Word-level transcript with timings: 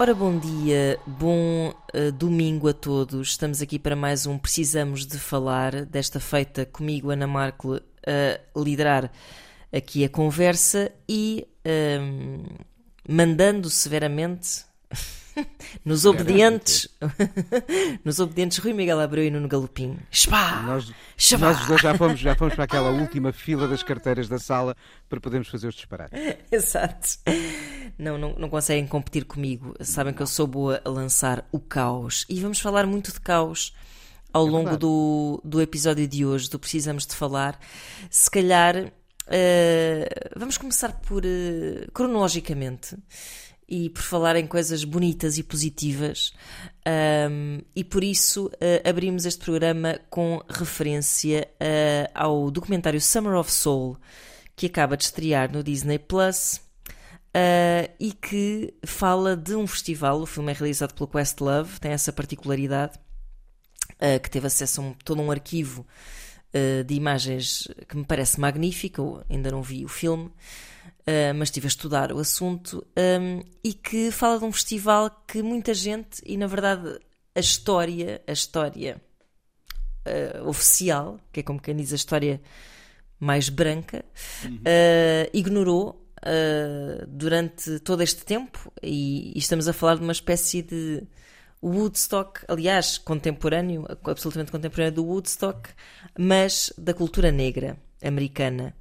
Ora, 0.00 0.14
bom 0.14 0.38
dia, 0.38 0.96
bom 1.04 1.70
uh, 1.92 2.12
domingo 2.12 2.68
a 2.68 2.72
todos. 2.72 3.30
Estamos 3.30 3.60
aqui 3.60 3.80
para 3.80 3.96
mais 3.96 4.26
um 4.26 4.38
Precisamos 4.38 5.04
de 5.04 5.18
Falar, 5.18 5.84
desta 5.86 6.20
feita 6.20 6.64
comigo, 6.64 7.10
Ana 7.10 7.26
Marco, 7.26 7.80
a 8.06 8.38
liderar 8.56 9.10
aqui 9.72 10.04
a 10.04 10.08
conversa 10.08 10.92
e 11.08 11.48
um, 12.00 12.44
mandando 13.08 13.68
severamente 13.68 14.67
nos 15.84 16.04
obedientes, 16.04 16.88
nos 18.04 18.18
obedientes 18.18 18.58
Rui 18.58 18.72
Miguel 18.72 19.00
Abreu 19.00 19.24
e 19.24 19.30
Nuno 19.30 19.48
Galopim. 19.48 19.98
Spá! 20.10 20.62
Nós, 20.62 20.92
nós 21.38 21.60
os 21.60 21.66
dois 21.66 21.80
já 21.80 21.96
fomos, 21.96 22.18
já 22.18 22.34
fomos 22.34 22.54
para 22.54 22.64
aquela 22.64 22.90
última 22.90 23.32
fila 23.32 23.68
das 23.68 23.82
carteiras 23.82 24.28
da 24.28 24.38
sala 24.38 24.76
para 25.08 25.20
podermos 25.20 25.48
fazer 25.48 25.68
os 25.68 25.74
disparates. 25.74 26.18
Exato. 26.50 27.18
Não, 27.98 28.18
não, 28.18 28.34
não 28.34 28.48
conseguem 28.48 28.86
competir 28.86 29.24
comigo. 29.24 29.74
Sabem 29.80 30.12
que 30.12 30.22
eu 30.22 30.26
sou 30.26 30.46
boa 30.46 30.80
a 30.84 30.88
lançar 30.88 31.46
o 31.52 31.58
caos. 31.58 32.24
E 32.28 32.40
vamos 32.40 32.60
falar 32.60 32.86
muito 32.86 33.12
de 33.12 33.20
caos 33.20 33.74
ao 34.32 34.44
longo 34.44 34.70
verdade. 34.70 34.80
do, 34.80 35.40
do 35.44 35.60
episódio 35.60 36.06
de 36.06 36.24
hoje, 36.24 36.50
do 36.50 36.58
Precisamos 36.58 37.06
de 37.06 37.14
Falar. 37.14 37.58
Se 38.10 38.30
calhar, 38.30 38.92
eh, 39.26 40.08
vamos 40.36 40.58
começar 40.58 40.92
por, 41.00 41.24
eh, 41.24 41.86
cronologicamente, 41.92 42.96
e 43.68 43.90
por 43.90 44.02
falar 44.02 44.36
em 44.36 44.46
coisas 44.46 44.82
bonitas 44.84 45.36
e 45.36 45.42
positivas. 45.42 46.32
Um, 47.30 47.60
e 47.76 47.84
por 47.84 48.02
isso 48.02 48.50
eh, 48.60 48.82
abrimos 48.88 49.26
este 49.26 49.44
programa 49.44 50.00
com 50.08 50.42
referência 50.48 51.46
eh, 51.60 52.10
ao 52.14 52.50
documentário 52.50 53.00
Summer 53.00 53.34
of 53.34 53.50
Soul, 53.52 53.98
que 54.56 54.66
acaba 54.66 54.96
de 54.96 55.04
estrear 55.04 55.52
no 55.52 55.62
Disney 55.62 55.98
Plus. 55.98 56.60
Uh, 57.28 57.92
e 58.00 58.10
que 58.12 58.74
fala 58.84 59.36
de 59.36 59.54
um 59.54 59.66
festival. 59.66 60.22
O 60.22 60.26
filme 60.26 60.50
é 60.50 60.54
realizado 60.54 60.94
pelo 60.94 61.06
Questlove, 61.06 61.78
tem 61.78 61.92
essa 61.92 62.10
particularidade, 62.10 62.98
uh, 63.92 64.18
que 64.20 64.30
teve 64.30 64.46
acesso 64.46 64.80
a 64.80 64.84
um- 64.84 64.94
todo 65.04 65.20
um 65.20 65.30
arquivo 65.30 65.86
uh, 66.54 66.82
de 66.82 66.94
imagens 66.94 67.68
que 67.86 67.96
me 67.96 68.04
parece 68.04 68.40
magnífico. 68.40 69.22
Ainda 69.28 69.50
não 69.52 69.62
vi 69.62 69.84
o 69.84 69.88
filme, 69.88 70.32
uh, 71.00 71.34
mas 71.34 71.48
estive 71.48 71.66
a 71.66 71.68
estudar 71.68 72.12
o 72.12 72.18
assunto. 72.18 72.86
um, 72.96 73.42
e 73.62 73.72
que 73.72 74.10
fala 74.10 74.38
de 74.38 74.44
um 74.44 74.52
festival 74.52 75.10
que 75.26 75.42
muita 75.42 75.74
gente, 75.74 76.22
e 76.24 76.36
na 76.36 76.46
verdade 76.46 76.98
a 77.34 77.40
história, 77.40 78.22
a 78.26 78.32
história 78.32 79.00
uh, 80.06 80.48
oficial, 80.48 81.18
que 81.32 81.40
é 81.40 81.42
como 81.42 81.60
quem 81.60 81.76
diz 81.76 81.92
a 81.92 81.96
história 81.96 82.40
mais 83.20 83.48
branca, 83.48 84.04
uh, 84.44 85.30
ignorou 85.32 86.04
durante 87.06 87.78
todo 87.78 88.02
este 88.02 88.24
tempo 88.24 88.72
e, 88.82 89.32
e 89.36 89.38
estamos 89.38 89.68
a 89.68 89.72
falar 89.72 89.94
de 89.94 90.02
uma 90.02 90.10
espécie 90.10 90.62
de 90.62 91.06
Woodstock, 91.62 92.40
aliás, 92.48 92.98
contemporâneo, 92.98 93.84
absolutamente 94.04 94.52
contemporâneo 94.52 94.94
do 94.94 95.04
Woodstock, 95.04 95.70
mas 96.18 96.72
da 96.78 96.94
cultura 96.94 97.32
negra 97.32 97.76
americana. 98.02 98.74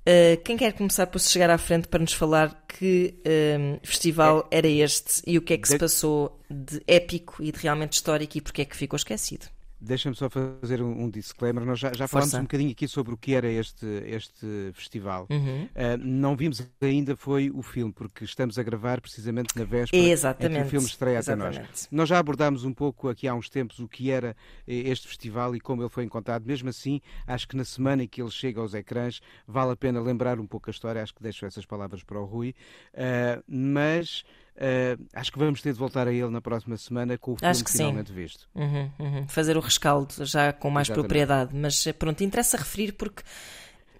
Uh, 0.00 0.40
quem 0.42 0.56
quer 0.56 0.72
começar 0.72 1.06
por 1.06 1.18
se 1.18 1.30
chegar 1.30 1.50
à 1.50 1.58
frente 1.58 1.86
para 1.86 2.00
nos 2.00 2.14
falar 2.14 2.64
que 2.66 3.14
um, 3.58 3.78
festival 3.82 4.48
era 4.50 4.66
este 4.66 5.22
e 5.26 5.36
o 5.36 5.42
que 5.42 5.52
é 5.52 5.58
que 5.58 5.68
se 5.68 5.78
passou 5.78 6.40
de 6.48 6.82
épico 6.86 7.42
e 7.42 7.52
de 7.52 7.58
realmente 7.58 7.92
histórico 7.92 8.38
e 8.38 8.40
porque 8.40 8.62
é 8.62 8.64
que 8.64 8.76
ficou 8.76 8.96
esquecido? 8.96 9.46
Deixa-me 9.80 10.14
só 10.14 10.28
fazer 10.28 10.82
um, 10.82 11.04
um 11.04 11.10
disclaimer. 11.10 11.64
Nós 11.64 11.78
já, 11.78 11.92
já 11.92 12.06
falámos 12.06 12.34
um 12.34 12.42
bocadinho 12.42 12.70
aqui 12.70 12.86
sobre 12.86 13.14
o 13.14 13.16
que 13.16 13.34
era 13.34 13.48
este, 13.48 13.86
este 14.06 14.70
festival. 14.74 15.26
Uhum. 15.30 15.68
Ah, 15.74 15.96
não 15.96 16.36
vimos 16.36 16.66
ainda 16.80 17.16
foi 17.16 17.50
o 17.50 17.62
filme, 17.62 17.92
porque 17.92 18.24
estamos 18.24 18.58
a 18.58 18.62
gravar 18.62 19.00
precisamente 19.00 19.56
na 19.56 19.64
véspera 19.64 20.00
em 20.00 20.06
que 20.06 20.10
Exatamente. 20.10 20.66
o 20.66 20.70
filme 20.70 20.86
estreia 20.86 21.20
até 21.20 21.34
nós. 21.34 21.56
Exatamente. 21.56 21.88
Nós 21.90 22.08
já 22.08 22.18
abordámos 22.18 22.64
um 22.64 22.72
pouco 22.72 23.08
aqui 23.08 23.26
há 23.26 23.34
uns 23.34 23.48
tempos 23.48 23.78
o 23.78 23.88
que 23.88 24.10
era 24.10 24.36
eh, 24.66 24.74
este 24.90 25.08
festival 25.08 25.56
e 25.56 25.60
como 25.60 25.82
ele 25.82 25.88
foi 25.88 26.04
encontrado. 26.04 26.44
Mesmo 26.46 26.68
assim, 26.68 27.00
acho 27.26 27.48
que 27.48 27.56
na 27.56 27.64
semana 27.64 28.04
em 28.04 28.08
que 28.08 28.20
ele 28.20 28.30
chega 28.30 28.60
aos 28.60 28.74
ecrãs, 28.74 29.20
vale 29.46 29.72
a 29.72 29.76
pena 29.76 30.00
lembrar 30.00 30.38
um 30.38 30.46
pouco 30.46 30.68
a 30.68 30.72
história. 30.72 31.02
Acho 31.02 31.14
que 31.14 31.22
deixo 31.22 31.46
essas 31.46 31.64
palavras 31.64 32.02
para 32.02 32.20
o 32.20 32.24
Rui. 32.24 32.54
Ah, 32.94 33.42
mas 33.48 34.24
ah, 34.58 34.98
acho 35.14 35.32
que 35.32 35.38
vamos 35.38 35.60
ter 35.62 35.72
de 35.72 35.78
voltar 35.78 36.06
a 36.06 36.12
ele 36.12 36.28
na 36.28 36.40
próxima 36.40 36.76
semana 36.76 37.16
com 37.16 37.32
o 37.32 37.36
filme 37.36 37.50
Acho 37.50 37.64
que 37.64 37.70
sim. 37.70 37.78
finalmente 37.78 38.12
visto. 38.12 38.48
Uhum, 38.54 38.90
uhum. 38.98 39.28
Fazer 39.28 39.56
o 39.56 39.60
rescaldo 39.60 40.14
já 40.24 40.52
com 40.52 40.70
mais 40.70 40.88
Exatamente. 40.88 41.08
propriedade. 41.08 41.56
Mas 41.56 41.86
eh, 41.86 41.92
pronto, 41.92 42.22
interessa 42.22 42.56
referir 42.56 42.92
porque 42.92 43.22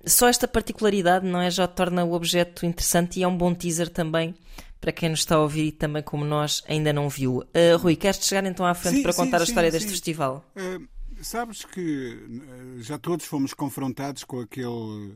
só 0.04 0.28
esta 0.28 0.48
particularidade 0.48 1.26
não 1.26 1.40
é, 1.40 1.50
já 1.50 1.66
torna 1.66 2.04
o 2.04 2.12
objeto 2.12 2.64
interessante 2.64 3.20
e 3.20 3.22
é 3.22 3.28
um 3.28 3.36
bom 3.36 3.54
teaser 3.54 3.88
também 3.88 4.34
para 4.80 4.92
quem 4.92 5.10
nos 5.10 5.20
está 5.20 5.36
a 5.36 5.40
ouvir 5.40 5.66
e 5.66 5.72
também 5.72 6.02
como 6.02 6.24
nós 6.24 6.62
ainda 6.66 6.92
não 6.92 7.08
viu. 7.08 7.38
Uh, 7.38 7.76
Rui, 7.78 7.96
queres 7.96 8.24
chegar 8.24 8.44
então 8.46 8.64
à 8.64 8.74
frente 8.74 8.96
Sim, 8.96 9.02
para 9.02 9.12
sim, 9.12 9.18
contar 9.18 9.36
a 9.36 9.40
sim, 9.40 9.52
história 9.52 9.70
deste 9.70 9.88
sim. 9.88 9.94
festival? 9.94 10.44
Uh, 10.56 10.88
sabes 11.22 11.64
que 11.66 12.14
uh, 12.14 12.82
já 12.82 12.98
todos 12.98 13.26
fomos 13.26 13.52
confrontados 13.52 14.24
com 14.24 14.40
aquele 14.40 15.14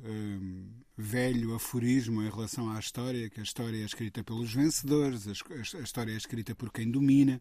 velho 0.97 1.55
aforismo 1.55 2.23
em 2.23 2.31
relação 2.31 2.71
à 2.71 2.79
história, 2.79 3.29
que 3.29 3.41
a 3.41 3.43
história 3.43 3.77
é 3.83 3.85
escrita 3.85 4.23
pelos 4.23 4.53
vencedores, 4.53 5.27
a, 5.27 5.81
história 5.81 6.13
é 6.13 6.17
escrita 6.17 6.55
por 6.55 6.73
quem 6.73 6.91
domina, 6.91 7.41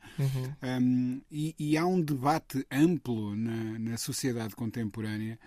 Um, 0.64 1.22
e, 1.31 1.56
e 1.59 1.78
há 1.78 1.86
um 1.86 2.02
debate 2.02 2.66
amplo 2.72 3.36
na, 3.36 3.78
na 3.80 3.97
sociedade 3.97 4.56
contemporânea 4.56 5.40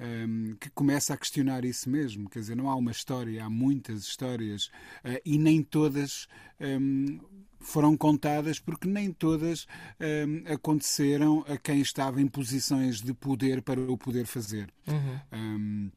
um, 0.00 0.56
que 0.58 0.70
começa 0.70 1.14
a 1.14 1.16
questionar 1.16 1.64
isso 1.64 1.88
mesmo. 1.88 2.28
Quer 2.28 2.40
dizer, 2.40 2.56
não 2.56 2.70
há 2.70 2.76
uma 2.76 2.90
história, 2.90 3.44
há 3.44 3.50
muitas 3.50 4.02
histórias 4.02 4.66
uh, 5.04 5.20
e 5.24 5.38
nem 5.38 5.62
todas 5.62 6.26
um, 6.60 7.20
foram 7.60 7.96
contadas 7.96 8.58
porque 8.58 8.88
nem 8.88 9.12
todas 9.12 9.66
um, 10.00 10.52
aconteceram 10.52 11.44
a 11.46 11.56
quem 11.56 11.80
estava 11.80 12.20
em 12.20 12.26
posições 12.26 13.00
de 13.00 13.14
poder 13.14 13.62
para 13.62 13.80
o 13.80 13.96
poder 13.96 14.26
fazer. 14.26 14.72
Um, 15.32 15.90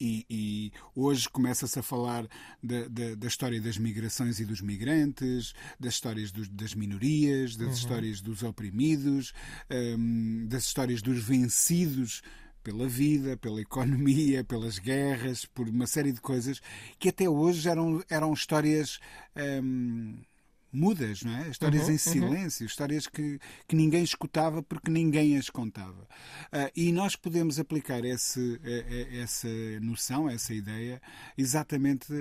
e, 0.00 0.24
e 0.28 0.72
hoje 0.94 1.28
começa-se 1.28 1.78
a 1.78 1.82
falar 1.82 2.26
da, 2.62 2.88
da, 2.88 3.14
da 3.14 3.26
história 3.26 3.60
das 3.60 3.78
migrações 3.78 4.40
e 4.40 4.44
dos 4.44 4.60
migrantes, 4.60 5.52
das 5.78 5.94
histórias 5.94 6.30
dos- 6.32 6.48
das 6.48 6.74
minorias, 6.74 7.56
das 7.56 7.68
histórias 7.78 8.20
dos 8.20 8.42
oprimidos, 8.42 9.32
hum, 9.98 10.46
das 10.48 10.64
histórias 10.66 11.00
dos 11.02 11.22
vencidos 11.22 12.22
pela 12.62 12.88
vida, 12.88 13.36
pela 13.36 13.60
economia, 13.60 14.42
pelas 14.44 14.78
guerras, 14.78 15.44
por 15.44 15.68
uma 15.68 15.86
série 15.86 16.12
de 16.12 16.20
coisas 16.20 16.60
que 16.98 17.08
até 17.10 17.28
hoje 17.28 17.68
eram, 17.68 18.02
eram 18.10 18.32
histórias. 18.32 18.98
hum, 19.62 20.16
mudas, 20.76 21.22
não 21.22 21.34
é? 21.36 21.48
Histórias 21.48 21.88
em 21.88 21.96
silêncio, 21.96 22.66
histórias 22.66 23.06
que, 23.06 23.40
que 23.66 23.74
ninguém 23.74 24.04
escutava 24.04 24.62
porque 24.62 24.90
ninguém 24.90 25.38
as 25.38 25.48
contava. 25.48 26.06
Ah, 26.52 26.70
e 26.76 26.92
nós 26.92 27.16
podemos 27.16 27.58
aplicar 27.58 28.04
esse, 28.04 28.60
essa 29.20 29.48
noção, 29.80 30.28
essa 30.28 30.52
ideia, 30.52 31.00
exatamente 31.36 32.12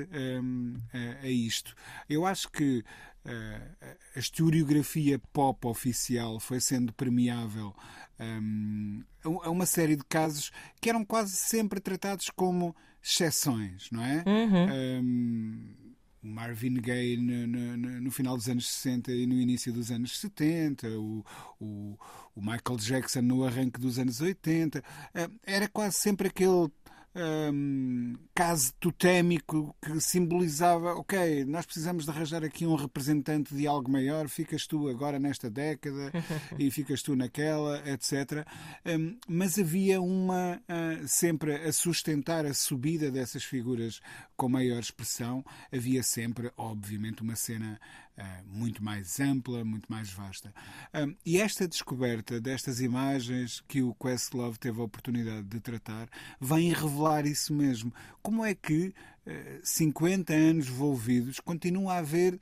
hum, 0.42 0.78
a, 0.94 1.26
a 1.26 1.30
isto. 1.30 1.76
Eu 2.10 2.26
acho 2.26 2.50
que 2.50 2.84
ah, 3.26 3.92
a 4.16 4.20
historiografia 4.20 5.20
pop 5.34 5.68
oficial 5.68 6.40
foi 6.40 6.60
sendo 6.60 6.94
permeável 6.94 7.76
hum, 8.20 9.04
a 9.24 9.50
uma 9.50 9.66
série 9.66 9.96
de 9.96 10.04
casos 10.06 10.52
que 10.80 10.90
eram 10.90 11.04
quase 11.04 11.36
sempre 11.36 11.80
tratados 11.80 12.30
como 12.30 12.76
exceções, 13.04 13.90
não 13.92 14.04
é? 14.04 14.24
Hum, 14.26 15.95
o 16.26 16.28
Marvin 16.28 16.74
Gaye 16.82 17.18
no, 17.18 17.48
no- 17.48 17.78
no- 18.02 18.12
final 18.12 18.36
dos 18.36 18.48
anos 18.50 18.66
60 18.68 19.12
e 19.12 19.26
no 19.28 19.36
início 19.36 19.72
dos 19.72 19.92
anos 19.92 20.18
70, 20.20 20.88
o, 20.90 21.24
o, 21.60 21.98
o 22.36 22.42
Michael 22.42 22.80
Jackson 22.80 23.22
no 23.22 23.44
arranque 23.46 23.80
dos 23.80 24.00
anos 24.00 24.22
80. 24.22 24.84
Eh, 25.14 25.30
Era 25.46 25.68
quase 25.68 25.98
sempre 25.98 26.28
aquele 26.30 26.70
um, 27.16 28.16
caso 28.34 28.74
totémico 28.80 29.74
que 29.82 30.00
simbolizava, 30.02 30.94
ok, 30.96 31.46
nós 31.46 31.66
precisamos 31.66 32.04
de 32.04 32.12
arranjar 32.12 32.44
aqui 32.44 32.66
um 32.66 32.76
representante 32.76 33.56
de 33.56 33.66
algo 33.66 33.90
maior, 33.90 34.28
ficas 34.28 34.68
tu 34.68 34.90
agora 34.90 35.18
nesta 35.18 35.50
década 35.50 36.12
e 36.60 36.70
ficas 36.70 37.02
tu 37.02 37.16
naquela, 37.16 37.82
etc. 37.90 38.46
Um, 38.86 39.18
mas 39.28 39.58
havia 39.58 40.02
uma 40.02 40.58
uh, 40.58 41.08
sempre 41.08 41.56
a 41.56 41.72
sustentar 41.72 42.46
a 42.46 42.54
subida 42.54 43.10
dessas 43.10 43.44
figuras 43.44 44.02
com 44.36 44.50
maior 44.50 44.80
expressão, 44.80 45.44
havia 45.72 46.04
sempre, 46.04 46.52
obviamente, 46.58 47.22
uma 47.22 47.38
cena 47.38 47.80
uh, 48.18 48.24
muito 48.46 48.84
mais 48.84 49.20
ampla, 49.22 49.64
muito 49.64 49.90
mais 49.90 50.10
vasta. 50.12 50.54
Um, 50.94 51.16
e 51.26 51.40
esta 51.40 51.66
descoberta 51.68 52.42
destas 52.42 52.82
imagens 52.82 53.64
que 53.68 53.82
o 53.82 53.94
Questlove 53.96 54.60
teve 54.60 54.82
a 54.82 54.84
oportunidade 54.84 55.44
de 55.44 55.60
tratar 55.62 56.10
vem 56.40 56.74
revelar 56.74 57.05
isso 57.26 57.54
mesmo. 57.54 57.94
Como 58.22 58.44
é 58.44 58.54
que 58.56 58.94
uh, 59.26 59.60
50 59.64 60.34
anos 60.34 60.68
envolvidos 60.68 61.40
continua 61.40 61.94
a 61.94 61.98
haver 62.00 62.36
uh, 62.36 62.40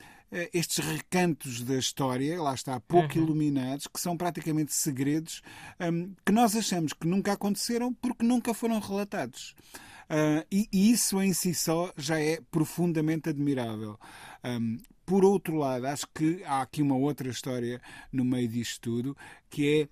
estes 0.53 0.85
recantos 0.85 1.61
da 1.61 1.75
história, 1.75 2.41
lá 2.41 2.53
está, 2.53 2.79
pouco 2.79 3.17
uhum. 3.17 3.23
iluminados, 3.23 3.87
que 3.87 3.99
são 3.99 4.17
praticamente 4.17 4.73
segredos 4.73 5.41
um, 5.79 6.13
que 6.25 6.31
nós 6.31 6.55
achamos 6.55 6.93
que 6.93 7.07
nunca 7.07 7.33
aconteceram 7.33 7.93
porque 7.93 8.25
nunca 8.25 8.53
foram 8.53 8.79
relatados. 8.79 9.55
Uh, 10.03 10.45
e, 10.51 10.67
e, 10.71 10.91
isso 10.91 11.21
em 11.21 11.33
si 11.33 11.53
só 11.53 11.91
já 11.97 12.19
é 12.19 12.39
profundamente 12.51 13.29
admirável. 13.29 13.97
Um, 14.43 14.77
por 15.05 15.25
outro 15.25 15.57
lado, 15.57 15.85
acho 15.85 16.07
que 16.13 16.43
há 16.45 16.61
aqui 16.61 16.81
uma 16.81 16.95
outra 16.95 17.29
história 17.29 17.81
no 18.11 18.23
meio 18.23 18.47
disto 18.47 18.81
tudo, 18.81 19.17
que 19.49 19.89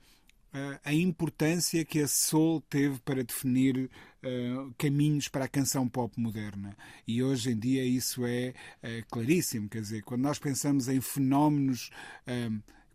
é 0.53 0.57
uh, 0.57 0.79
a 0.83 0.94
importância 0.94 1.83
que 1.83 2.00
a 2.00 2.07
Soul 2.07 2.62
teve 2.69 3.00
para 3.00 3.24
definir 3.24 3.89
uh, 4.23 4.73
caminhos 4.77 5.27
para 5.27 5.45
a 5.45 5.47
canção 5.47 5.88
pop 5.88 6.19
moderna. 6.19 6.75
E 7.07 7.21
hoje 7.23 7.51
em 7.51 7.59
dia 7.59 7.83
isso 7.83 8.25
é 8.25 8.53
uh, 8.83 9.06
claríssimo. 9.09 9.69
Quer 9.69 9.81
dizer, 9.81 10.03
quando 10.03 10.21
nós 10.21 10.39
pensamos 10.39 10.88
em 10.88 11.01
fenómenos 11.01 11.89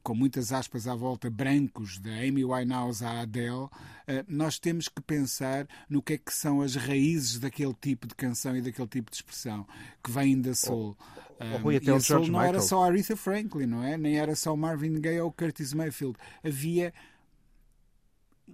com 0.07 0.15
muitas 0.15 0.53
aspas 0.53 0.87
à 0.87 0.95
volta, 0.95 1.29
brancos, 1.29 1.99
da 1.99 2.13
Amy 2.13 2.45
Winehouse 2.45 3.05
à 3.05 3.23
Adele, 3.23 3.69
eh, 4.07 4.25
nós 4.29 4.57
temos 4.57 4.89
que 4.89 5.03
pensar 5.03 5.67
no 5.91 6.01
que 6.01 6.13
é 6.13 6.17
que 6.17 6.33
são 6.33 6.63
as 6.63 6.77
raízes 6.77 7.41
daquele 7.41 7.75
tipo 7.75 8.07
de 8.07 8.15
canção 8.15 8.57
e 8.57 8.63
daquele 8.63 8.87
tipo 8.87 9.11
de 9.11 9.17
expressão 9.17 9.67
que 10.05 10.13
vem 10.13 10.41
da 10.41 10.55
soul. 10.55 10.97
Oh, 11.41 11.67
oh, 11.67 11.73
e 11.73 11.91
a 11.91 11.99
soul 11.99 12.29
não 12.29 12.41
era 12.41 12.61
só 12.61 12.85
Aretha 12.85 13.17
Franklin, 13.17 13.67
não 13.67 13.83
é? 13.83 13.99
Nem 13.99 14.17
era 14.17 14.37
só 14.37 14.55
Marvin 14.55 15.01
Gaye 15.01 15.21
ou 15.21 15.33
Curtis 15.33 15.75
Mayfield. 15.75 16.17
Havia 16.45 16.95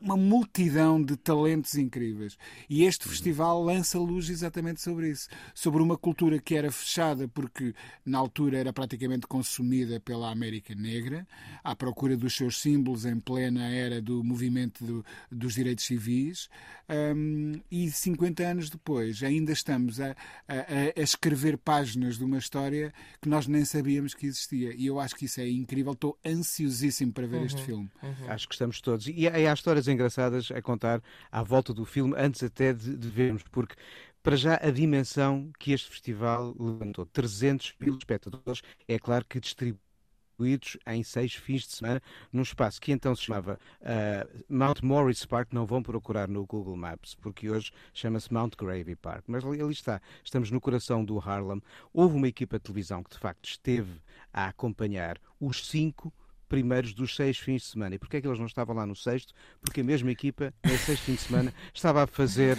uma 0.02 0.16
multidão 0.16 1.00
de 1.00 1.16
talentos 1.16 1.76
incríveis. 1.76 2.36
E 2.68 2.82
este 2.84 3.08
festival 3.08 3.62
lança 3.62 3.98
luz 3.98 4.28
exatamente 4.28 4.80
sobre 4.80 5.10
isso. 5.10 5.28
Sobre 5.54 5.80
uma 5.80 5.96
cultura 5.96 6.40
que 6.40 6.56
era 6.56 6.72
fechada 6.72 7.28
porque, 7.28 7.72
na 8.04 8.18
altura, 8.18 8.58
era 8.58 8.72
praticamente 8.72 9.26
consumida 9.26 10.00
pela 10.00 10.30
América 10.30 10.74
Negra, 10.74 11.26
à 11.62 11.76
procura 11.76 12.16
dos 12.16 12.34
seus 12.34 12.60
símbolos 12.60 13.04
em 13.04 13.20
plena 13.20 13.68
era 13.68 14.02
do 14.02 14.24
movimento 14.24 14.84
do, 14.84 15.04
dos 15.30 15.54
direitos 15.54 15.84
civis. 15.84 16.48
Um, 16.88 17.60
e 17.70 17.90
50 17.90 18.42
anos 18.42 18.68
depois, 18.68 19.22
ainda 19.22 19.52
estamos 19.52 20.00
a, 20.00 20.10
a, 20.48 20.98
a, 20.98 21.02
escrever 21.02 21.56
páginas 21.56 22.18
de 22.18 22.24
uma 22.24 22.36
história 22.36 22.92
que 23.20 23.28
nós 23.28 23.46
nem 23.46 23.64
sabíamos 23.64 24.14
que 24.14 24.26
existia. 24.26 24.74
E 24.76 24.86
eu 24.86 24.98
acho 24.98 25.14
que 25.14 25.26
isso 25.26 25.40
é 25.40 25.48
incrível. 25.48 25.92
Estou 25.92 26.18
ansiosíssimo 26.26 27.12
para 27.12 27.26
ver 27.26 27.38
uhum, 27.38 27.46
este 27.46 27.62
filme. 27.62 27.90
Uhum. 28.02 28.28
Acho 28.30 28.48
que 28.48 28.54
estamos 28.54 28.80
todos. 28.80 29.06
E 29.06 29.26
há 29.28 29.52
histórias 29.52 29.88
engraçadas 29.92 30.50
a 30.50 30.60
contar 30.60 31.02
à 31.30 31.42
volta 31.42 31.72
do 31.72 31.84
filme, 31.84 32.14
antes 32.16 32.42
até 32.42 32.72
de, 32.72 32.96
de 32.96 33.08
vermos, 33.08 33.42
porque 33.50 33.76
para 34.22 34.36
já 34.36 34.54
a 34.62 34.70
dimensão 34.70 35.50
que 35.58 35.72
este 35.72 35.90
festival 35.90 36.54
levantou, 36.58 37.04
300 37.06 37.74
mil 37.80 37.96
espectadores, 37.96 38.62
é 38.86 38.98
claro 38.98 39.24
que 39.28 39.40
distribuídos 39.40 40.76
em 40.86 41.02
seis 41.02 41.34
fins 41.34 41.62
de 41.62 41.72
semana, 41.72 42.00
num 42.32 42.42
espaço 42.42 42.80
que 42.80 42.92
então 42.92 43.14
se 43.14 43.22
chamava 43.22 43.58
uh, 43.80 44.44
Mount 44.48 44.80
Morris 44.82 45.24
Park, 45.26 45.52
não 45.52 45.66
vão 45.66 45.82
procurar 45.82 46.28
no 46.28 46.46
Google 46.46 46.76
Maps, 46.76 47.16
porque 47.16 47.50
hoje 47.50 47.72
chama-se 47.92 48.32
Mount 48.32 48.54
Gravy 48.56 48.94
Park, 48.94 49.24
mas 49.26 49.44
ali, 49.44 49.60
ali 49.60 49.72
está, 49.72 50.00
estamos 50.24 50.50
no 50.50 50.60
coração 50.60 51.04
do 51.04 51.18
Harlem. 51.18 51.60
Houve 51.92 52.16
uma 52.16 52.28
equipa 52.28 52.58
de 52.58 52.64
televisão 52.64 53.02
que 53.02 53.10
de 53.10 53.18
facto 53.18 53.44
esteve 53.48 54.00
a 54.32 54.46
acompanhar 54.46 55.18
os 55.40 55.66
cinco 55.66 56.12
primeiros 56.52 56.92
dos 56.92 57.16
seis 57.16 57.38
fins 57.38 57.62
de 57.62 57.68
semana. 57.68 57.94
E 57.94 57.98
porquê 57.98 58.18
é 58.18 58.20
que 58.20 58.28
eles 58.28 58.38
não 58.38 58.44
estavam 58.44 58.76
lá 58.76 58.84
no 58.84 58.94
sexto? 58.94 59.32
Porque 59.62 59.80
a 59.80 59.84
mesma 59.84 60.10
equipa, 60.10 60.52
no 60.62 60.76
sexto 60.76 61.04
fim 61.04 61.14
de 61.14 61.20
semana, 61.22 61.54
estava 61.72 62.04
a 62.04 62.06
fazer 62.06 62.58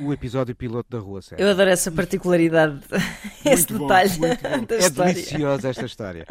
o 0.00 0.14
episódio 0.14 0.56
piloto 0.56 0.88
da 0.88 0.98
Rua 0.98 1.20
Séria. 1.20 1.42
Eu 1.42 1.50
adoro 1.50 1.68
essa 1.68 1.92
particularidade, 1.92 2.80
esse 3.44 3.70
bom, 3.70 3.86
detalhe 3.86 4.16
da 4.66 4.76
é 4.76 4.78
história. 4.78 5.10
É 5.10 5.12
deliciosa 5.12 5.68
esta 5.68 5.84
história. 5.84 6.26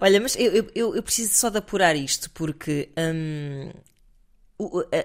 Olha, 0.00 0.20
mas 0.20 0.36
eu, 0.36 0.70
eu, 0.76 0.94
eu, 0.94 1.02
preciso 1.02 1.34
só 1.34 1.50
de 1.50 1.58
apurar 1.58 1.96
isto, 1.96 2.30
porque 2.30 2.88
hum, 2.96 3.72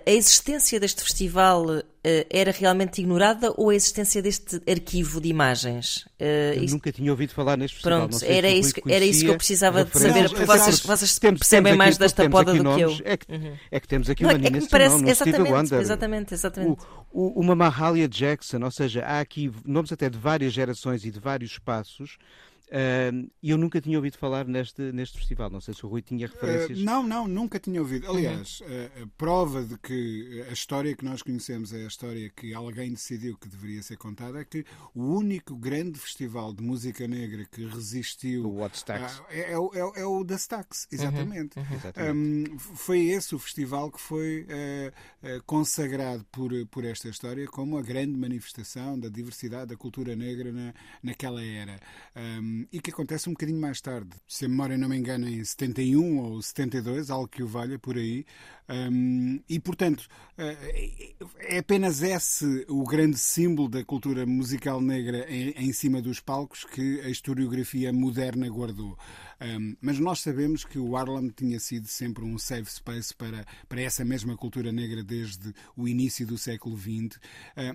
a 0.06 0.12
existência 0.12 0.80
deste 0.80 1.01
festival 1.01 1.66
eh, 2.04 2.28
era 2.30 2.51
realmente 2.51 3.01
ignorada 3.01 3.51
ou 3.57 3.72
a 3.72 3.75
existência 3.75 4.22
deste 4.22 4.62
arquivo 4.69 5.19
de 5.19 5.28
imagens? 5.28 6.06
Uh, 6.19 6.54
Eu 6.56 6.63
isto... 6.63 6.74
nunca 6.75 6.92
tinha 6.92 7.12
ouvido 7.12 7.34
falar 7.34 7.57
neste 7.57 7.78
festival. 7.78 8.07
Pronto, 8.07 8.24
era 8.25 8.48
isso, 8.48 8.75
que, 8.75 8.81
era 8.92 9.04
isso 9.04 9.25
que 9.25 9.31
eu 9.31 9.38
precisava 9.38 9.84
de 9.84 9.98
saber, 9.98 10.30
porque 10.30 10.46
vocês, 10.46 10.80
vocês 10.81 11.18
temos, 11.18 11.40
percebem 11.40 11.72
temos 11.72 11.78
mais 11.78 11.96
aqui, 11.96 12.00
desta 12.04 12.30
poda 12.30 12.54
do 12.54 12.75
que 12.75 12.81
eu. 12.81 12.98
É 13.04 13.18
que, 13.18 13.31
uhum. 13.31 13.57
é 13.72 13.80
que 13.80 13.88
temos 13.88 14.10
aqui 14.10 14.22
não, 14.22 14.30
uma 14.30 14.36
é 14.38 14.50
Nina 14.51 14.68
parece, 14.69 14.96
Simone, 14.96 15.12
exatamente, 15.12 15.52
Wonder, 15.52 15.81
exatamente, 15.81 16.34
exatamente. 16.36 16.81
O, 17.12 17.40
o, 17.40 17.42
uma 17.42 17.56
Mahalia 17.56 18.07
Jackson, 18.07 18.63
ou 18.63 18.72
seja, 18.72 19.04
há 19.04 19.19
aqui 19.19 19.52
nomes 19.66 19.92
até 19.92 20.12
de 20.12 20.18
várias 20.18 20.54
gerações 20.54 21.04
e 21.06 21.10
de 21.10 21.19
vários 21.19 21.54
espaços 21.54 22.19
e 23.42 23.50
eu 23.50 23.57
nunca 23.57 23.81
tinha 23.81 23.98
ouvido 23.98 24.18
falar 24.18 24.45
neste, 24.45 24.92
neste 24.92 25.18
festival. 25.18 25.50
Não 25.50 25.62
sei 25.62 25.74
se 25.74 25.86
o 25.86 25.89
Rui 25.89 26.01
tinha 26.01 26.27
referências. 26.27 26.80
Uh, 26.80 26.83
não, 26.83 27.06
não, 27.06 27.27
nunca 27.27 27.60
tinha 27.60 27.81
ouvido. 27.81 28.10
Aliás, 28.10 28.62
uhum. 28.62 28.68
a, 28.68 29.04
a, 29.04 29.07
prova 29.18 29.63
de 29.63 29.77
que 29.77 30.45
a 30.50 30.54
história 30.54 30.95
que 30.95 31.04
nós 31.04 31.21
conhecemos 31.21 31.74
é 31.74 31.83
a 31.83 31.88
história 31.88 32.30
que 32.30 32.54
alguém 32.54 32.92
decidiu 32.92 33.38
que 33.38 33.48
deveria 33.48 33.81
ser 33.81 33.98
contada 33.98 34.39
é 34.39 34.45
que 34.45 34.66
o 34.94 35.04
único 35.04 35.56
grande 35.56 36.00
festival 36.00 36.54
de 36.54 36.63
música 36.63 37.07
negra 37.07 37.45
que 37.45 37.66
resistiu. 37.66 38.45
O 38.45 38.60
What 38.60 38.77
Stacks. 38.77 39.21
é, 39.30 39.39
é, 39.39 39.54
é, 39.54 40.01
é, 40.01 40.06
o 40.06 40.24
da 40.24 40.36
Stax, 40.36 40.88
exatamente. 40.92 41.57
Uhum. 41.57 41.66
Uhum. 41.66 41.75
exatamente. 41.75 42.51
Um, 42.51 42.60
foi 42.60 43.00
esse 43.07 43.33
o 43.36 43.39
festival 43.39 43.92
que 43.92 44.00
foi 44.00 44.44
uh, 44.44 45.44
consagrado 45.45 46.25
por, 46.31 46.51
por 46.68 46.86
esta 46.86 47.10
história 47.10 47.48
como 47.48 47.77
a 47.77 47.81
grande 47.81 48.18
manifestação 48.18 49.00
da 49.00 49.10
diversidade 49.10 49.68
da 49.68 49.77
cultura 49.77 50.16
negra 50.16 50.51
na, 50.51 50.74
naquela 51.01 51.44
era. 51.44 51.80
Um, 52.16 52.58
e 52.71 52.79
que 52.79 52.91
acontece 52.91 53.29
um 53.29 53.33
bocadinho 53.33 53.59
mais 53.59 53.79
tarde. 53.81 54.09
Se 54.27 54.45
a 54.45 54.50
memória 54.50 54.77
não 54.77 54.89
me 54.89 54.97
engana, 54.97 55.29
em 55.29 55.44
71 55.44 56.19
ou 56.19 56.41
72, 56.41 57.09
algo 57.09 57.27
que 57.27 57.44
o 57.44 57.47
valha 57.47 57.77
por 57.77 57.97
aí. 57.97 58.25
Um, 58.69 59.42
e, 59.50 59.60
portanto, 59.60 60.07
eh, 60.38 61.16
é 61.39 61.57
apenas 61.57 62.04
esse 62.04 62.66
o 62.69 62.83
grande 62.83 63.18
símbolo 63.18 63.68
da 63.68 63.83
cultura 63.83 64.27
musical 64.27 64.80
negra 64.80 65.25
em, 65.27 65.50
em 65.57 65.74
cima 65.74 66.00
dos 66.01 66.19
palcos 66.19 66.66
que 66.66 67.01
a 67.01 67.10
historiografia 67.10 67.92
moderna 67.92 68.47
guardou. 68.47 68.95
Um, 69.42 69.76
mas 69.81 69.97
nós 69.97 70.19
sabemos 70.19 70.66
que 70.66 70.78
o 70.78 70.95
Harlem 70.95 71.30
tinha 71.30 71.59
sido 71.59 71.88
sempre 71.88 72.23
um 72.23 72.38
safe 72.38 72.71
space 72.71 73.16
para, 73.16 73.44
para 73.68 73.81
essa 73.81 74.06
mesma 74.06 74.38
cultura 74.38 74.71
negra 74.71 75.04
desde 75.04 75.52
o 75.76 75.88
início 75.88 76.28
do 76.28 76.38
século 76.38 76.78
XX. 76.78 77.19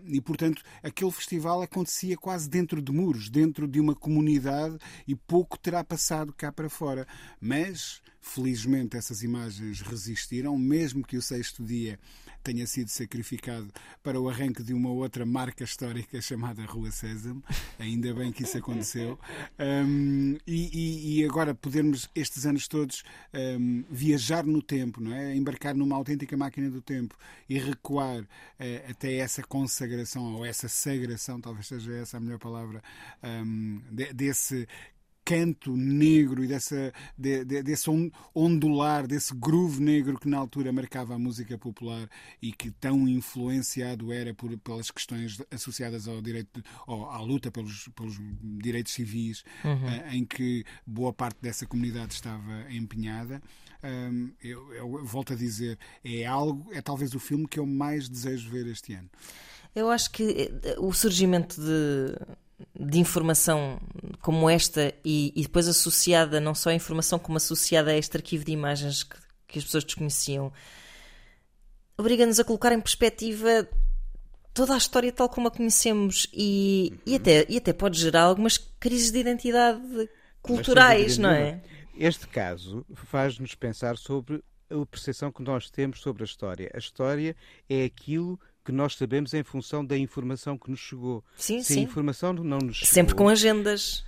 E, 0.06 0.20
portanto, 0.20 0.62
aquele 0.82 1.10
festival 1.10 1.62
acontecia 1.62 2.16
quase 2.16 2.48
dentro 2.48 2.80
de 2.82 2.92
muros, 2.92 3.28
dentro 3.28 3.66
de 3.66 3.80
uma 3.80 3.94
comunidade, 3.94 4.76
e 5.08 5.14
pouco 5.14 5.58
terá 5.58 5.82
passado 5.82 6.32
cá 6.32 6.52
para 6.52 6.68
fora. 6.68 7.06
Mas, 7.40 8.02
felizmente, 8.24 8.96
essas 8.96 9.22
imagens 9.22 9.82
resistiram, 9.82 10.56
mesmo 10.56 11.06
que 11.06 11.16
o 11.16 11.22
sexto 11.22 11.62
dia 11.62 11.98
tenha 12.42 12.66
sido 12.66 12.88
sacrificado 12.88 13.70
para 14.02 14.20
o 14.20 14.28
arranque 14.28 14.62
de 14.62 14.72
uma 14.74 14.90
outra 14.90 15.24
marca 15.24 15.62
histórica 15.64 16.20
chamada 16.20 16.64
Rua 16.64 16.90
Sésamo. 16.90 17.42
Ainda 17.78 18.12
bem 18.14 18.32
que 18.32 18.42
isso 18.42 18.56
aconteceu. 18.58 19.18
Um, 19.58 20.36
e, 20.46 21.20
e, 21.20 21.24
agora 21.24 21.54
podermos, 21.54 22.08
estes 22.14 22.44
anos 22.46 22.66
todos, 22.66 23.02
um, 23.32 23.84
viajar 23.90 24.44
no 24.44 24.62
tempo, 24.62 25.02
não 25.02 25.14
é? 25.14 25.34
embarcar 25.34 25.74
numa 25.74 25.96
autêntica 25.96 26.36
máquina 26.36 26.70
do 26.70 26.80
tempo 26.80 27.16
e 27.48 27.58
recuar 27.58 28.22
uh, 28.22 28.90
até 28.90 29.16
essa 29.16 29.42
consagração, 29.42 30.34
ou 30.34 30.44
essa 30.44 30.68
sagração, 30.68 31.40
talvez 31.40 31.66
seja 31.66 31.92
essa 31.94 32.16
a 32.16 32.20
melhor 32.20 32.38
palavra, 32.38 32.82
um, 33.22 33.80
de, 33.90 34.12
desse 34.12 34.66
canto 35.24 35.76
negro 35.76 36.44
e 36.44 36.46
dessa, 36.46 36.92
de, 37.16 37.44
de, 37.44 37.62
desse 37.62 37.88
ondular, 38.34 39.06
desse 39.06 39.34
groove 39.34 39.82
negro 39.82 40.18
que 40.18 40.28
na 40.28 40.38
altura 40.38 40.72
marcava 40.72 41.14
a 41.14 41.18
música 41.18 41.56
popular 41.56 42.08
e 42.42 42.52
que 42.52 42.70
tão 42.70 43.08
influenciado 43.08 44.12
era 44.12 44.34
por, 44.34 44.56
pelas 44.58 44.90
questões 44.90 45.40
associadas 45.50 46.06
ao 46.06 46.20
direito, 46.20 46.62
ao, 46.86 47.10
à 47.10 47.20
luta 47.20 47.50
pelos, 47.50 47.88
pelos 47.94 48.16
direitos 48.42 48.92
civis, 48.92 49.44
uhum. 49.64 49.72
uh, 49.72 50.14
em 50.14 50.24
que 50.24 50.64
boa 50.86 51.12
parte 51.12 51.38
dessa 51.40 51.66
comunidade 51.66 52.12
estava 52.12 52.70
empenhada. 52.70 53.40
Um, 53.82 54.32
eu, 54.42 54.72
eu, 54.72 55.04
volto 55.04 55.34
a 55.34 55.36
dizer, 55.36 55.78
é 56.02 56.24
algo, 56.24 56.70
é 56.72 56.80
talvez 56.80 57.14
o 57.14 57.20
filme 57.20 57.46
que 57.46 57.58
eu 57.58 57.66
mais 57.66 58.08
desejo 58.08 58.50
ver 58.50 58.66
este 58.66 58.94
ano. 58.94 59.10
Eu 59.74 59.90
acho 59.90 60.10
que 60.10 60.50
eh, 60.62 60.76
o 60.78 60.92
surgimento 60.92 61.60
de, 61.60 62.14
de 62.78 62.98
informação 62.98 63.80
como 64.20 64.48
esta 64.48 64.94
e, 65.04 65.32
e, 65.34 65.42
depois 65.42 65.68
associada, 65.68 66.40
não 66.40 66.54
só 66.54 66.70
a 66.70 66.74
informação, 66.74 67.18
como 67.18 67.36
associada 67.36 67.90
a 67.90 67.96
este 67.96 68.16
arquivo 68.16 68.44
de 68.44 68.52
imagens 68.52 69.02
que, 69.02 69.16
que 69.48 69.58
as 69.58 69.64
pessoas 69.64 69.84
desconheciam, 69.84 70.52
obriga-nos 71.96 72.38
a 72.40 72.44
colocar 72.44 72.72
em 72.72 72.80
perspectiva 72.80 73.68
toda 74.52 74.74
a 74.74 74.78
história 74.78 75.12
tal 75.12 75.28
como 75.28 75.48
a 75.48 75.50
conhecemos 75.50 76.28
e, 76.32 76.92
e, 77.04 77.10
uhum. 77.10 77.16
até, 77.16 77.46
e 77.48 77.56
até 77.56 77.72
pode 77.72 77.98
gerar 77.98 78.22
algumas 78.22 78.56
crises 78.56 79.10
de 79.10 79.18
identidade 79.18 80.08
culturais, 80.40 81.18
não 81.18 81.30
é? 81.30 81.60
Este 81.96 82.26
caso 82.28 82.84
faz-nos 82.94 83.54
pensar 83.54 83.96
sobre 83.96 84.42
a 84.70 84.86
percepção 84.86 85.30
que 85.30 85.42
nós 85.42 85.70
temos 85.70 86.00
sobre 86.00 86.22
a 86.22 86.26
história. 86.26 86.70
A 86.74 86.78
história 86.78 87.36
é 87.68 87.84
aquilo 87.84 88.38
que 88.64 88.72
nós 88.72 88.96
sabemos 88.96 89.34
em 89.34 89.42
função 89.42 89.84
da 89.84 89.96
informação 89.98 90.56
que 90.56 90.70
nos 90.70 90.80
chegou. 90.80 91.22
Sim, 91.36 91.62
Se 91.62 91.74
sim. 91.74 91.80
a 91.80 91.82
informação 91.82 92.32
não 92.32 92.58
nos 92.58 92.76
chegou, 92.76 92.94
Sempre 92.94 93.14
com 93.14 93.28
agendas. 93.28 94.04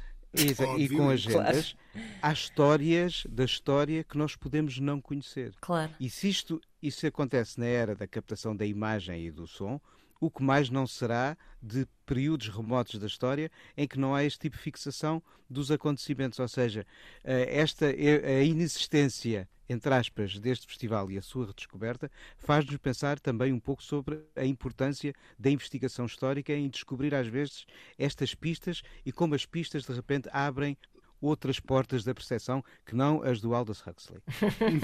e 0.78 0.88
com 0.88 1.08
agendas, 1.08 1.72
claro. 1.94 2.08
há 2.22 2.32
histórias 2.32 3.24
da 3.28 3.44
história 3.44 4.04
que 4.04 4.18
nós 4.18 4.36
podemos 4.36 4.78
não 4.78 5.00
conhecer. 5.00 5.54
Claro. 5.60 5.92
E 6.00 6.08
se 6.10 6.28
isto 6.28 6.60
isso 6.82 7.06
acontece 7.06 7.58
na 7.58 7.66
era 7.66 7.94
da 7.94 8.06
captação 8.06 8.54
da 8.54 8.64
imagem 8.66 9.26
e 9.26 9.30
do 9.30 9.46
som, 9.46 9.80
o 10.20 10.30
que 10.30 10.42
mais 10.42 10.70
não 10.70 10.86
será 10.86 11.36
de 11.62 11.86
períodos 12.04 12.48
remotos 12.48 12.98
da 12.98 13.06
história 13.06 13.50
em 13.76 13.86
que 13.86 13.98
não 13.98 14.14
há 14.14 14.24
este 14.24 14.40
tipo 14.40 14.56
de 14.56 14.62
fixação 14.62 15.22
dos 15.48 15.70
acontecimentos, 15.70 16.38
ou 16.38 16.48
seja, 16.48 16.86
eh, 17.24 17.60
esta 17.60 17.86
a 17.86 18.42
inexistência 18.42 19.48
entre 19.68 19.92
aspas, 19.92 20.38
deste 20.38 20.66
festival 20.66 21.10
e 21.10 21.18
a 21.18 21.22
sua 21.22 21.46
redescoberta, 21.46 22.10
faz-nos 22.38 22.76
pensar 22.76 23.18
também 23.18 23.52
um 23.52 23.60
pouco 23.60 23.82
sobre 23.82 24.20
a 24.36 24.44
importância 24.44 25.12
da 25.38 25.50
investigação 25.50 26.06
histórica 26.06 26.52
em 26.52 26.68
descobrir, 26.68 27.14
às 27.14 27.26
vezes, 27.26 27.66
estas 27.98 28.34
pistas 28.34 28.82
e 29.04 29.10
como 29.10 29.34
as 29.34 29.44
pistas, 29.44 29.84
de 29.84 29.92
repente, 29.92 30.28
abrem 30.32 30.76
outras 31.20 31.60
portas 31.60 32.04
da 32.04 32.14
percepção 32.14 32.62
que 32.84 32.94
não 32.94 33.22
as 33.22 33.40
do 33.40 33.54
Aldous 33.54 33.82
Huxley. 33.86 34.20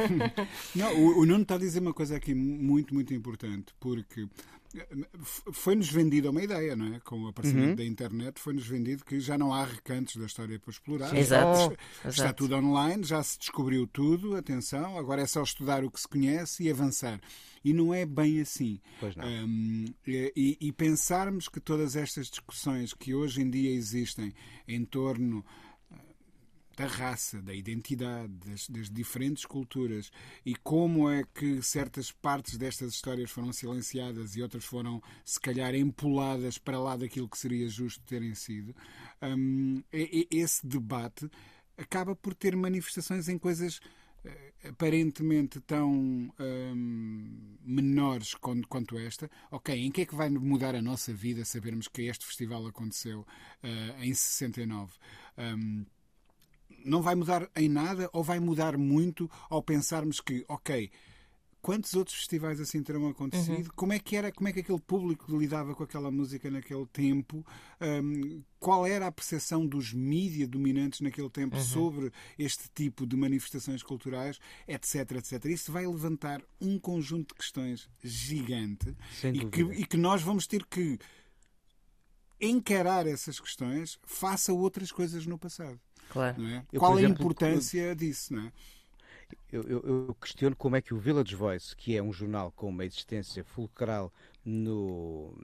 não, 0.75 0.95
o, 0.95 1.21
o 1.21 1.27
Nuno 1.27 1.43
está 1.43 1.55
a 1.55 1.59
dizer 1.59 1.81
uma 1.81 1.95
coisa 1.95 2.17
aqui 2.17 2.35
muito, 2.35 2.95
muito 2.95 3.13
importante, 3.15 3.75
porque 3.79 4.27
foi-nos 5.53 5.91
vendida 5.91 6.31
uma 6.31 6.43
ideia, 6.43 6.75
não 6.75 6.95
é? 6.95 7.01
Com 7.01 7.23
o 7.23 7.29
aparecimento 7.29 7.71
uhum. 7.71 7.77
da 7.77 7.85
internet, 7.85 8.41
foi-nos 8.41 8.67
vendido 8.67 9.05
que 9.05 9.21
já 9.21 9.37
não 9.37 9.53
há 9.53 9.65
recantos 9.65 10.17
da 10.17 10.25
história 10.25 10.59
para 10.59 10.71
explorar. 10.71 11.15
Exato. 11.15 11.77
Está, 11.99 12.09
está 12.09 12.33
tudo 12.33 12.57
online, 12.57 13.05
já 13.05 13.23
se 13.23 13.39
descobriu 13.39 13.87
tudo, 13.87 14.37
atenção, 14.37 14.97
agora 14.97 15.23
é 15.23 15.27
só 15.27 15.43
estudar 15.43 15.85
o 15.85 15.91
que 15.91 16.01
se 16.01 16.09
conhece 16.09 16.65
e 16.65 16.71
avançar. 16.71 17.21
E 17.65 17.73
não 17.73 17.93
é 17.93 18.05
bem 18.07 18.41
assim. 18.41 18.81
Pois 18.99 19.15
não. 19.15 19.27
Um, 19.27 19.85
e, 20.07 20.57
e 20.61 20.73
pensarmos 20.73 21.49
que 21.49 21.61
todas 21.61 21.95
estas 21.95 22.29
discussões 22.29 22.95
que 22.95 23.15
hoje 23.15 23.43
em 23.43 23.51
dia 23.51 23.71
existem 23.71 24.35
em 24.67 24.85
torno 24.85 25.45
da 26.77 26.87
raça, 26.87 27.41
da 27.43 27.55
identidade, 27.55 28.33
das, 28.45 28.69
das, 28.69 28.91
diferentes 28.91 29.45
culturas 29.45 30.11
e 30.45 30.55
como 30.55 31.09
é 31.11 31.25
que 31.35 31.63
certas 31.63 32.11
partes 32.11 32.57
destas 32.57 32.95
histórias 32.95 33.31
foram 33.31 33.53
silenciadas 33.53 34.37
e 34.37 34.43
outras 34.43 34.65
foram, 34.65 35.03
se 35.25 35.41
calhar, 35.41 35.75
empoladas 35.75 36.59
para 36.59 36.79
lá 36.79 36.97
daquilo 36.97 37.29
que 37.29 37.39
seria 37.39 37.69
justo 37.69 38.03
terem 38.05 38.35
sido, 38.35 38.75
um, 39.23 39.83
esse 39.93 40.67
debate 40.67 41.31
acaba 41.77 42.15
por 42.15 42.35
ter 42.35 42.57
manifestações 42.57 43.29
em 43.29 43.39
coisas 43.39 43.81
eh, 44.25 44.53
aparentemente 44.69 45.61
tão 45.61 45.93
um, 46.39 47.57
menores 47.65 48.35
quanto 48.35 48.97
esta, 48.97 49.29
ok, 49.51 49.75
em 49.75 49.91
que 49.91 50.03
é 50.03 50.07
que 50.07 50.15
vai 50.15 50.31
mudar 50.31 50.77
a 50.77 50.83
nossa 50.83 51.13
vida 51.13 51.45
sabermos 51.45 51.89
que 51.89 52.03
este 52.03 52.25
festival 52.25 52.65
aconteceu 52.67 53.21
uh, 53.21 54.03
em 54.03 54.15
69? 54.15 54.93
Um, 55.37 55.85
não 56.85 57.03
vai 57.03 57.15
mudar 57.15 57.49
em 57.57 57.69
nada 57.69 58.09
ou 58.13 58.23
vai 58.23 58.41
mudar 58.41 58.77
muito 58.77 59.31
ao 59.49 59.63
pensarmos 59.63 60.21
que, 60.21 60.45
ok, 60.49 60.91
quantos 61.63 61.95
outros 61.95 62.17
festivais 62.17 62.61
assim 62.61 62.83
terão 62.83 63.09
acontecido? 63.09 63.67
Uhum. 63.67 63.73
Como 63.77 63.93
é 63.93 63.99
que 63.99 64.17
era, 64.17 64.33
como 64.33 64.49
é 64.49 64.53
que 64.53 64.61
aquele 64.61 64.81
público 64.81 65.35
lidava 65.39 65.75
com 65.75 65.85
aquela 65.85 66.11
música 66.11 66.51
naquele 66.51 66.85
tempo? 66.87 67.47
Um, 67.81 68.43
qual 68.59 68.85
era 68.85 69.07
a 69.07 69.13
percepção 69.13 69.65
dos 69.65 69.93
mídias 69.93 70.49
dominantes 70.49 71.01
naquele 71.01 71.31
tempo 71.31 71.57
uhum. 71.57 71.63
sobre 71.63 72.13
este 72.37 72.69
tipo 72.75 73.07
de 73.07 73.17
manifestações 73.17 73.83
culturais, 73.83 74.41
etc, 74.67 75.13
etc. 75.13 75.45
Isso 75.47 75.71
vai 75.71 75.87
levantar 75.87 76.43
um 76.61 76.79
conjunto 76.79 77.29
de 77.29 77.35
questões 77.35 77.89
gigante 78.03 78.95
e 79.23 79.47
que, 79.47 79.63
e 79.63 79.87
que 79.87 79.97
nós 79.97 80.21
vamos 80.21 80.47
ter 80.49 80.67
que 80.67 80.99
encarar 82.41 83.07
essas 83.07 83.39
questões 83.39 83.99
faça 84.05 84.53
outras 84.53 84.91
coisas 84.91 85.27
no 85.27 85.39
passado. 85.39 85.81
Claro. 86.13 86.37
É? 86.47 86.79
Qual 86.79 86.99
exemplo, 86.99 87.23
a 87.23 87.25
importância 87.25 87.97
disso? 87.97 88.35
Não 88.35 88.43
é? 88.43 88.53
Eu, 89.51 89.63
eu, 89.63 90.07
eu, 90.09 90.17
questiono 90.21 90.55
como 90.55 90.77
é 90.77 90.83
que 90.83 90.93
o 90.93 90.99
Village 90.99 91.35
Voice, 91.35 91.75
que 91.75 91.97
é 91.97 92.03
um 92.03 92.13
jornal 92.13 92.53
com 92.53 92.69
uma 92.69 92.85
existência 92.85 93.43
fulcral 93.43 94.13
no, 94.45 95.35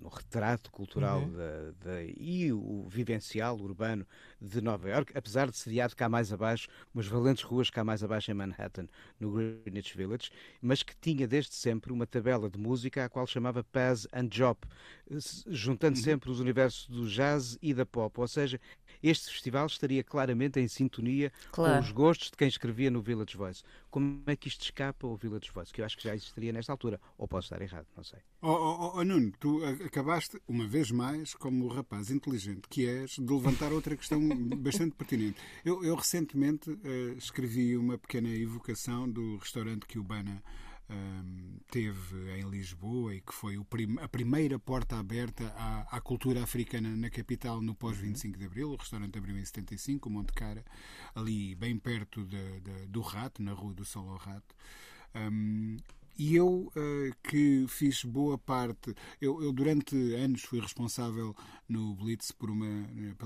no 0.00 0.08
retrato 0.08 0.70
cultural 0.70 1.20
uhum. 1.20 1.32
da, 1.32 1.70
da, 1.84 2.02
e 2.02 2.52
o 2.52 2.86
vivencial 2.88 3.56
urbano 3.58 4.06
de 4.40 4.60
Nova 4.60 4.88
York, 4.88 5.12
apesar 5.16 5.50
de 5.50 5.56
sediado 5.56 5.94
cá 5.94 6.08
mais 6.08 6.32
abaixo, 6.32 6.68
umas 6.94 7.06
valentes 7.06 7.44
ruas 7.44 7.68
cá 7.68 7.84
mais 7.84 8.02
abaixo 8.02 8.30
em 8.30 8.34
Manhattan, 8.34 8.86
no 9.18 9.32
Greenwich 9.32 9.96
Village, 9.96 10.30
mas 10.60 10.82
que 10.82 10.96
tinha 10.96 11.28
desde 11.28 11.54
sempre 11.54 11.92
uma 11.92 12.06
tabela 12.06 12.48
de 12.48 12.58
música 12.58 13.04
a 13.04 13.08
qual 13.08 13.26
chamava 13.26 13.62
Paz 13.62 14.06
and 14.12 14.28
Jop, 14.32 14.66
juntando 15.46 15.98
uhum. 15.98 16.04
sempre 16.04 16.30
os 16.30 16.40
universos 16.40 16.88
do 16.88 17.06
jazz 17.06 17.58
e 17.60 17.74
da 17.74 17.84
pop, 17.84 18.18
ou 18.20 18.28
seja, 18.28 18.58
este 19.02 19.30
festival 19.30 19.66
estaria 19.66 20.02
claramente 20.02 20.60
em 20.60 20.68
sintonia 20.68 21.32
claro. 21.52 21.74
com 21.74 21.80
os 21.80 21.92
gostos 21.92 22.30
de 22.30 22.36
quem 22.36 22.48
escrevia 22.48 22.90
no 22.90 23.00
Village 23.00 23.36
Voice. 23.36 23.62
Como 23.90 24.22
é 24.26 24.36
que 24.36 24.48
isto 24.48 24.62
escapa 24.62 25.06
ao 25.06 25.16
Village 25.16 25.50
Voice? 25.52 25.72
Que 25.72 25.80
eu 25.80 25.84
acho 25.84 25.96
que 25.96 26.04
já 26.04 26.14
existiria 26.14 26.52
nesta 26.52 26.72
altura. 26.72 27.00
Ou 27.18 27.26
posso 27.26 27.46
estar 27.46 27.60
errado, 27.62 27.86
não 27.96 28.04
sei. 28.04 28.20
Oh, 28.42 28.48
oh, 28.48 28.98
oh 28.98 29.04
Nuno, 29.04 29.32
tu 29.38 29.64
acabaste, 29.84 30.40
uma 30.46 30.66
vez 30.66 30.90
mais, 30.90 31.34
como 31.34 31.66
o 31.66 31.68
rapaz 31.68 32.10
inteligente 32.10 32.62
que 32.68 32.86
és, 32.86 33.12
de 33.12 33.32
levantar 33.32 33.72
outra 33.72 33.96
questão 33.96 34.20
bastante 34.58 34.94
pertinente. 34.94 35.40
Eu, 35.64 35.84
eu 35.84 35.94
recentemente 35.94 36.70
uh, 36.70 37.12
escrevi 37.16 37.76
uma 37.76 37.98
pequena 37.98 38.28
evocação 38.28 39.10
do 39.10 39.36
restaurante 39.36 39.86
que 39.86 39.98
o 39.98 40.02
Bana 40.02 40.42
teve 41.70 42.32
em 42.38 42.48
Lisboa 42.50 43.14
e 43.14 43.20
que 43.20 43.32
foi 43.32 43.62
prim 43.64 43.96
a 44.00 44.08
primeira 44.08 44.58
porta 44.58 44.98
aberta 44.98 45.44
à, 45.56 45.96
à, 45.96 46.00
cultura 46.00 46.42
africana 46.42 46.94
na 46.96 47.08
capital 47.08 47.60
no 47.60 47.74
pós-25 47.74 48.36
de 48.36 48.44
Abril. 48.44 48.70
O 48.70 48.76
restaurante 48.76 49.16
abriu 49.16 49.38
em 49.38 49.44
75, 49.44 50.08
o 50.08 50.12
Monte 50.12 50.32
Cara, 50.32 50.64
ali 51.14 51.54
bem 51.54 51.78
perto 51.78 52.24
de, 52.24 52.60
de, 52.60 52.86
do 52.86 53.00
Rato, 53.00 53.42
na 53.42 53.52
rua 53.52 53.72
do 53.72 53.84
Sol 53.84 54.08
ao 54.10 54.16
Rato. 54.16 54.54
Um, 55.14 55.76
e 56.20 56.36
eu 56.36 56.70
uh, 56.76 57.16
que 57.22 57.64
fiz 57.66 58.04
boa 58.04 58.36
parte, 58.36 58.94
eu, 59.18 59.42
eu, 59.42 59.50
durante 59.54 59.96
anos 60.16 60.42
fui 60.42 60.60
responsável 60.60 61.34
no 61.66 61.94
Blitz 61.94 62.30
por 62.30 62.50
uma 62.50 62.66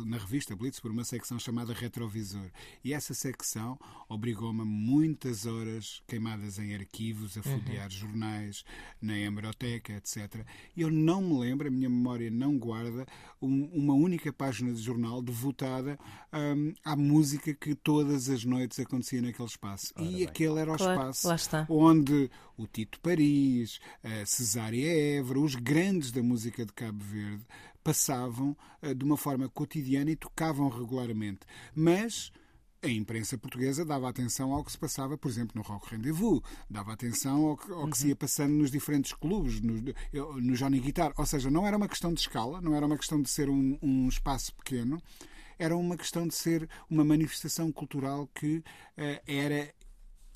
na 0.06 0.16
revista 0.16 0.54
Blitz 0.54 0.78
por 0.78 0.92
uma 0.92 1.02
secção 1.02 1.36
chamada 1.36 1.72
Retrovisor. 1.72 2.48
E 2.84 2.92
essa 2.92 3.12
secção 3.12 3.76
obrigou-me 4.08 4.60
a 4.60 4.64
muitas 4.64 5.44
horas 5.44 6.04
queimadas 6.06 6.60
em 6.60 6.72
arquivos, 6.72 7.36
a 7.36 7.42
folhear 7.42 7.86
uhum. 7.86 7.90
jornais, 7.90 8.64
na 9.02 9.18
hemeroteca, 9.18 9.94
etc. 9.94 10.46
E 10.76 10.82
eu 10.82 10.90
não 10.90 11.20
me 11.20 11.40
lembro, 11.40 11.66
a 11.66 11.72
minha 11.72 11.90
memória 11.90 12.30
não 12.30 12.56
guarda 12.56 13.06
um, 13.42 13.64
uma 13.72 13.94
única 13.94 14.32
página 14.32 14.72
de 14.72 14.80
jornal 14.80 15.20
devotada 15.20 15.98
um, 16.32 16.72
à 16.84 16.94
música 16.94 17.52
que 17.52 17.74
todas 17.74 18.28
as 18.28 18.44
noites 18.44 18.78
acontecia 18.78 19.20
naquele 19.20 19.48
espaço. 19.48 19.92
Ora 19.96 20.06
e 20.06 20.12
bem. 20.12 20.26
aquele 20.26 20.60
era 20.60 20.72
o 20.72 20.76
claro, 20.76 21.10
espaço 21.10 21.66
onde 21.68 22.30
o 22.56 22.68
Tito 22.84 23.00
Paris, 23.00 23.80
a 24.02 24.26
Cesária 24.26 25.18
Évora, 25.18 25.40
os 25.40 25.54
grandes 25.54 26.10
da 26.10 26.22
música 26.22 26.64
de 26.64 26.72
Cabo 26.72 27.02
Verde, 27.04 27.44
passavam 27.82 28.56
uh, 28.82 28.94
de 28.94 29.04
uma 29.04 29.16
forma 29.16 29.48
cotidiana 29.48 30.10
e 30.10 30.16
tocavam 30.16 30.68
regularmente. 30.68 31.40
Mas 31.74 32.32
a 32.84 32.88
imprensa 32.88 33.38
portuguesa 33.38 33.84
dava 33.84 34.08
atenção 34.08 34.52
ao 34.52 34.62
que 34.62 34.70
se 34.70 34.78
passava, 34.78 35.16
por 35.16 35.30
exemplo, 35.30 35.52
no 35.56 35.62
Rock 35.62 35.90
Rendezvous, 35.90 36.42
dava 36.68 36.92
atenção 36.92 37.46
ao 37.46 37.56
que, 37.56 37.72
ao 37.72 37.88
que 37.88 37.96
se 37.96 38.08
ia 38.08 38.16
passando 38.16 38.52
nos 38.52 38.70
diferentes 38.70 39.12
clubes, 39.14 39.60
no, 39.60 39.74
no 40.40 40.54
Johnny 40.54 40.80
Guitar. 40.80 41.12
Ou 41.16 41.24
seja, 41.24 41.50
não 41.50 41.66
era 41.66 41.76
uma 41.76 41.88
questão 41.88 42.12
de 42.12 42.20
escala, 42.20 42.60
não 42.60 42.74
era 42.74 42.84
uma 42.84 42.98
questão 42.98 43.22
de 43.22 43.30
ser 43.30 43.48
um, 43.48 43.78
um 43.80 44.06
espaço 44.06 44.54
pequeno, 44.54 45.00
era 45.58 45.74
uma 45.76 45.96
questão 45.96 46.26
de 46.26 46.34
ser 46.34 46.68
uma 46.90 47.04
manifestação 47.04 47.72
cultural 47.72 48.28
que 48.34 48.58
uh, 48.58 48.62
era 49.26 49.72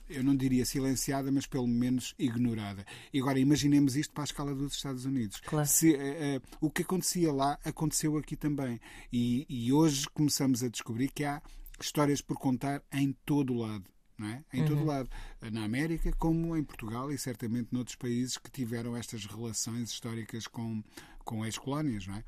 eu 0.09 0.23
não 0.23 0.35
diria 0.35 0.65
silenciada, 0.65 1.31
mas 1.31 1.47
pelo 1.47 1.67
menos 1.67 2.15
ignorada. 2.19 2.85
E 3.13 3.21
agora 3.21 3.39
imaginemos 3.39 3.97
isto 3.97 4.13
para 4.13 4.25
a 4.25 4.27
escala 4.27 4.55
dos 4.55 4.75
Estados 4.75 5.05
Unidos. 5.05 5.41
Claro. 5.41 5.67
Se, 5.67 5.93
uh, 5.93 5.97
uh, 5.97 6.43
o 6.61 6.71
que 6.71 6.83
acontecia 6.83 7.33
lá 7.33 7.59
aconteceu 7.65 8.17
aqui 8.17 8.37
também. 8.37 8.81
E, 9.13 9.47
e, 9.49 9.73
hoje 9.73 10.09
começamos 10.09 10.63
a 10.63 10.69
descobrir 10.69 11.09
que 11.09 11.25
há 11.25 11.43
histórias 11.81 12.21
por 12.21 12.39
contar 12.39 12.83
em 12.93 13.13
todo 13.25 13.53
o 13.53 13.59
lado. 13.59 13.85
é? 14.21 14.59
Em 14.59 14.65
todo 14.65 14.85
lado. 14.85 15.09
Na 15.53 15.65
América, 15.65 16.13
como 16.19 16.57
em 16.57 16.65
Portugal 16.65 17.13
e 17.13 17.19
certamente 17.19 17.69
noutros 17.73 17.97
países 17.97 18.37
que 18.37 18.51
tiveram 18.51 18.97
estas 18.97 19.27
relações 19.27 19.91
históricas 19.91 20.47
com, 20.47 20.83
com 21.25 21.45
ex-colónias, 21.45 22.07
não 22.07 22.17
é? 22.17 22.25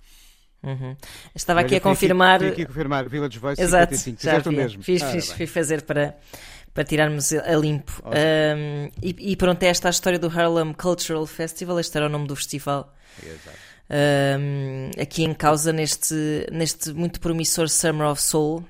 Uhum. 0.62 0.94
Estava 1.34 1.60
aqui 1.60 1.70
Olha, 1.74 1.78
a 1.78 1.80
fui 1.80 1.90
confirmar. 1.90 2.38
Fui 2.40 2.48
aqui 2.48 2.62
a 2.62 2.66
confirmar 2.66 3.08
Village 3.08 3.38
Voice 3.38 3.60
Exato, 3.62 3.96
55. 3.96 4.22
já 4.22 4.30
Fizeste 4.30 4.48
o 4.48 4.52
mesmo. 4.52 4.82
Fiz, 4.82 5.02
Ah, 5.02 5.10
fiz, 5.10 5.32
fui 5.32 5.46
fazer 5.46 5.82
para, 5.82 6.16
para 6.74 6.84
tirarmos 6.84 7.32
a 7.32 7.56
limpo. 7.56 8.02
Um, 8.06 8.90
e, 9.02 9.32
e 9.32 9.36
pronto, 9.36 9.62
esta 9.62 9.86
é 9.86 9.90
a 9.90 9.90
história 9.90 10.18
do 10.18 10.26
Harlem 10.28 10.72
Cultural 10.74 11.26
Festival. 11.26 11.80
Este 11.80 11.96
era 11.96 12.06
o 12.06 12.08
nome 12.10 12.26
do 12.26 12.36
festival. 12.36 12.94
Exato. 13.22 13.56
Um, 14.38 14.90
aqui 15.00 15.24
em 15.24 15.34
causa 15.34 15.72
neste, 15.72 16.14
neste 16.52 16.92
muito 16.92 17.20
promissor 17.20 17.68
Summer 17.68 18.06
of 18.08 18.20
Soul. 18.22 18.64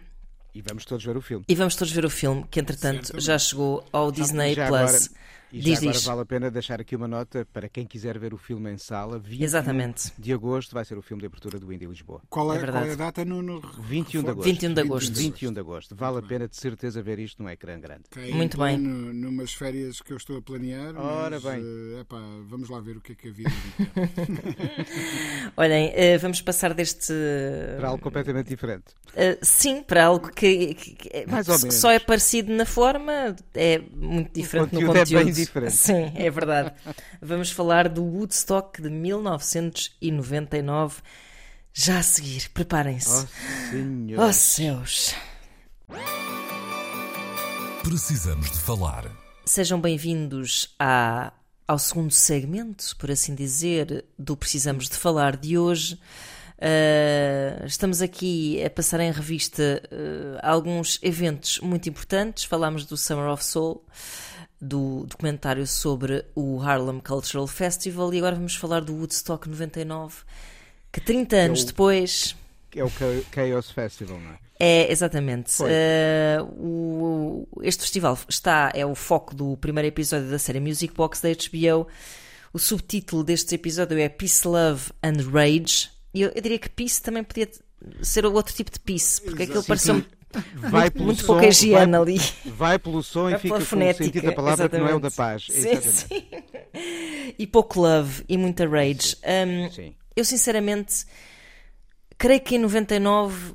E 0.54 0.62
vamos 0.62 0.85
todos 0.85 1.04
ver 1.04 1.16
o 1.16 1.20
filme. 1.20 1.44
E 1.49 1.54
vamos 1.54 1.75
todos 1.76 1.92
ver 1.92 2.04
o 2.04 2.11
filme, 2.11 2.44
que 2.50 2.59
entretanto 2.59 3.06
Certamente. 3.06 3.25
já 3.26 3.38
chegou 3.38 3.85
ao 3.92 4.11
Disney 4.11 4.54
já 4.54 4.66
Plus. 4.66 4.78
agora- 4.80 5.20
E 5.52 5.59
Diz, 5.59 5.73
já 5.75 5.78
agora 5.80 5.92
diz. 5.92 6.04
vale 6.04 6.21
a 6.21 6.25
pena 6.26 6.50
deixar 6.50 6.80
aqui 6.80 6.95
uma 6.95 7.09
nota 7.09 7.47
para 7.52 7.69
quem 7.69 7.85
quiser 7.87 8.19
ver 8.19 8.33
o 8.33 8.38
filme 8.38 8.71
em 8.71 8.78
sala. 8.78 9.19
21 9.19 9.45
Exatamente. 9.45 10.12
de 10.19 10.33
agosto 10.33 10.73
vai 10.73 10.85
ser 10.85 10.97
o 10.97 11.02
filme 11.02 11.21
de 11.21 11.26
abertura 11.26 11.59
do 11.59 11.73
Indy 11.73 11.87
Lisboa. 11.87 12.21
Qual 12.28 12.52
é, 12.52 12.57
É 12.57 12.61
verdade. 12.61 12.85
qual 12.85 12.90
é 12.90 12.92
a 12.92 12.97
data 12.97 13.25
no, 13.25 13.42
no 13.42 13.61
21 13.61 14.23
de 14.23 14.30
agosto. 14.30 14.45
21 14.49 14.75
de 14.75 14.80
agosto. 14.80 15.12
21 15.14 15.52
de 15.52 15.61
agosto. 15.61 15.97
Vale 15.97 16.19
a 16.19 16.23
pena 16.23 16.47
de 16.47 16.57
certeza 16.57 17.02
ver 17.02 17.19
isto 17.19 17.42
num 17.42 17.49
ecrã 17.49 17.78
grande. 17.80 18.04
Muito 18.33 18.57
em 18.57 18.61
bem. 18.61 18.76
pleno 18.78 19.12
Numas 19.12 19.52
férias 19.52 20.00
que 20.00 20.12
eu 20.12 20.16
estou 20.16 20.37
a 20.38 20.42
planear. 20.42 20.95
Ora 20.97 21.40
mas, 21.40 21.42
bem. 21.42 21.62
eh, 21.97 22.00
epá, 22.00 22.21
vamos 22.49 22.69
lá 22.69 22.78
ver 22.80 22.97
o 22.97 23.00
que 23.00 23.12
é 23.12 23.14
que 23.16 23.28
a 23.28 23.33
vida 23.33 23.50
me 23.78 23.87
quer. 23.87 24.11
Olhem, 25.57 25.92
eh, 25.95 26.19
vamos 26.19 26.40
passar 26.40 26.73
deste. 26.75 27.12
Para 27.78 27.88
algo 27.88 28.02
completamente 28.02 28.49
diferente. 28.49 28.85
Uh, 29.11 29.37
sim, 29.42 29.83
para 29.83 30.04
algo 30.04 30.30
que, 30.30 30.75
que- 30.75 30.95
que 30.95 31.09
é- 31.12 31.26
Mais 31.26 31.49
ou 31.49 31.57
que 31.57 31.62
menos. 31.62 31.75
só 31.75 31.90
é 31.90 31.99
parecido 31.99 32.52
na 32.52 32.64
forma, 32.64 33.35
é 33.54 33.80
muito 33.92 34.33
diferente 34.33 34.73
no 34.75 34.87
conteúdo 34.87 34.97
é 34.99 35.04
diferente. 35.44 35.73
Sim, 35.73 36.12
é 36.14 36.28
verdade. 36.30 36.73
Vamos 37.20 37.50
falar 37.50 37.88
do 37.88 38.04
Woodstock 38.04 38.80
de 38.82 38.90
1999. 38.90 41.00
Já 41.73 41.99
a 41.99 42.02
seguir, 42.02 42.44
Oh, 42.47 42.50
preparem-se. 42.54 43.26
senhor. 43.70 44.20
Oh 44.28 44.32
céus! 44.32 45.14
Precisamos 47.82 48.50
de 48.50 48.59
falar. 48.59 49.11
Sejam 49.44 49.80
bem-vindos 49.80 50.75
à- 50.78 51.32
ao 51.66 51.78
segundo 51.78 52.11
segmento, 52.12 52.94
por 52.99 53.11
assim 53.11 53.35
dizer, 53.35 54.04
do 54.18 54.37
Precisamos 54.37 54.88
de 54.88 54.97
Falar 54.97 55.37
de 55.37 55.56
hoje. 55.59 55.94
Uh, 56.59 57.64
estamos 57.64 58.02
aqui 58.02 58.62
a 58.62 58.68
passar 58.68 59.00
em 59.00 59.11
revista 59.11 59.82
uh, 59.90 60.38
alguns 60.42 60.99
eventos 61.02 61.59
muito 61.61 61.88
importantes. 61.88 62.44
Falámos 62.44 62.85
do 62.85 62.99
Summer 62.99 63.30
of 63.30 63.42
Soul, 63.42 63.82
do 64.61 65.05
documentário 65.07 65.67
sobre 65.67 66.25
o 66.35 66.61
Harlem 66.61 67.00
Cultural 67.00 67.47
Festival, 67.47 68.12
e 68.12 68.19
agora 68.19 68.37
vamos 68.37 68.55
falar 68.57 68.81
do 68.81 68.95
Woodstock 68.95 69.49
99, 69.49 70.17
que 70.93 71.00
30 71.00 71.37
anos 71.37 71.62
o- 71.62 71.67
depois. 71.67 72.37
É 72.75 72.85
o 72.85 72.88
Cha- 72.90 73.07
Chaos 73.35 73.71
Festival, 73.71 74.21
não 74.21 74.31
é? 74.33 74.38
É, 74.62 74.93
exatamente. 74.93 75.55
Eh, 75.67 76.38
o- 76.43 77.49
este 77.62 77.83
festival 77.83 78.19
está, 78.29 78.71
é 78.75 78.85
o 78.85 78.95
foco 78.95 79.35
do 79.35 79.57
primeiro 79.57 79.88
episódio 79.88 80.29
da 80.31 80.38
série 80.38 80.61
Music 80.61 80.93
Box 80.95 81.21
da 81.23 81.31
HBO. 81.31 81.87
O 82.52 82.59
subtítulo 82.59 83.25
deste 83.25 83.55
episódio 83.55 83.99
é 83.99 84.09
Peace, 84.09 84.47
Love 84.47 84.90
and 85.02 85.23
Rage. 85.33 85.88
E 86.12 86.21
eu, 86.23 86.31
eu 86.35 86.43
diria 86.43 86.59
que 86.59 86.69
Peace 86.69 87.00
também 87.00 87.25
podia 87.25 87.49
ser 88.02 88.26
outro 88.26 88.55
tipo 88.55 88.71
de 88.71 88.79
Peace, 88.81 89.23
porque 89.23 89.45
aquilo 89.45 89.61
Exato. 89.61 89.67
Vai 90.54 90.82
muito, 90.82 90.92
pelo 90.92 91.04
muito 91.06 91.20
som, 91.20 91.26
pouca 91.26 91.46
higiene 91.49 91.92
vai, 91.92 92.00
ali. 92.00 92.20
vai 92.46 92.78
pelo 92.78 93.02
som 93.02 93.28
e 93.28 93.32
Vai 93.32 93.40
fica 93.40 93.49
pela 93.54 93.58
com 93.58 93.62
o 93.64 93.66
fonética. 93.66 94.04
sentido 94.04 94.25
da 94.26 94.32
palavra 94.32 94.68
que 94.68 94.78
não 94.78 94.88
é 94.88 94.94
o 94.94 95.00
da 95.00 95.08
exatamente. 95.08 95.46
paz. 95.46 95.46
Sim, 95.62 95.68
Exatamente. 95.70 95.90
sim. 96.08 97.34
E 97.38 97.46
pouco 97.46 97.80
love 97.80 98.25
e 98.28 98.37
muita 98.37 98.66
rage. 98.68 99.16
Um, 99.25 99.70
Sim. 99.70 99.94
eu 100.16 100.25
sinceramente 100.25 101.04
creio 102.16 102.40
que 102.40 102.54
em 102.56 102.58
99 102.58 103.54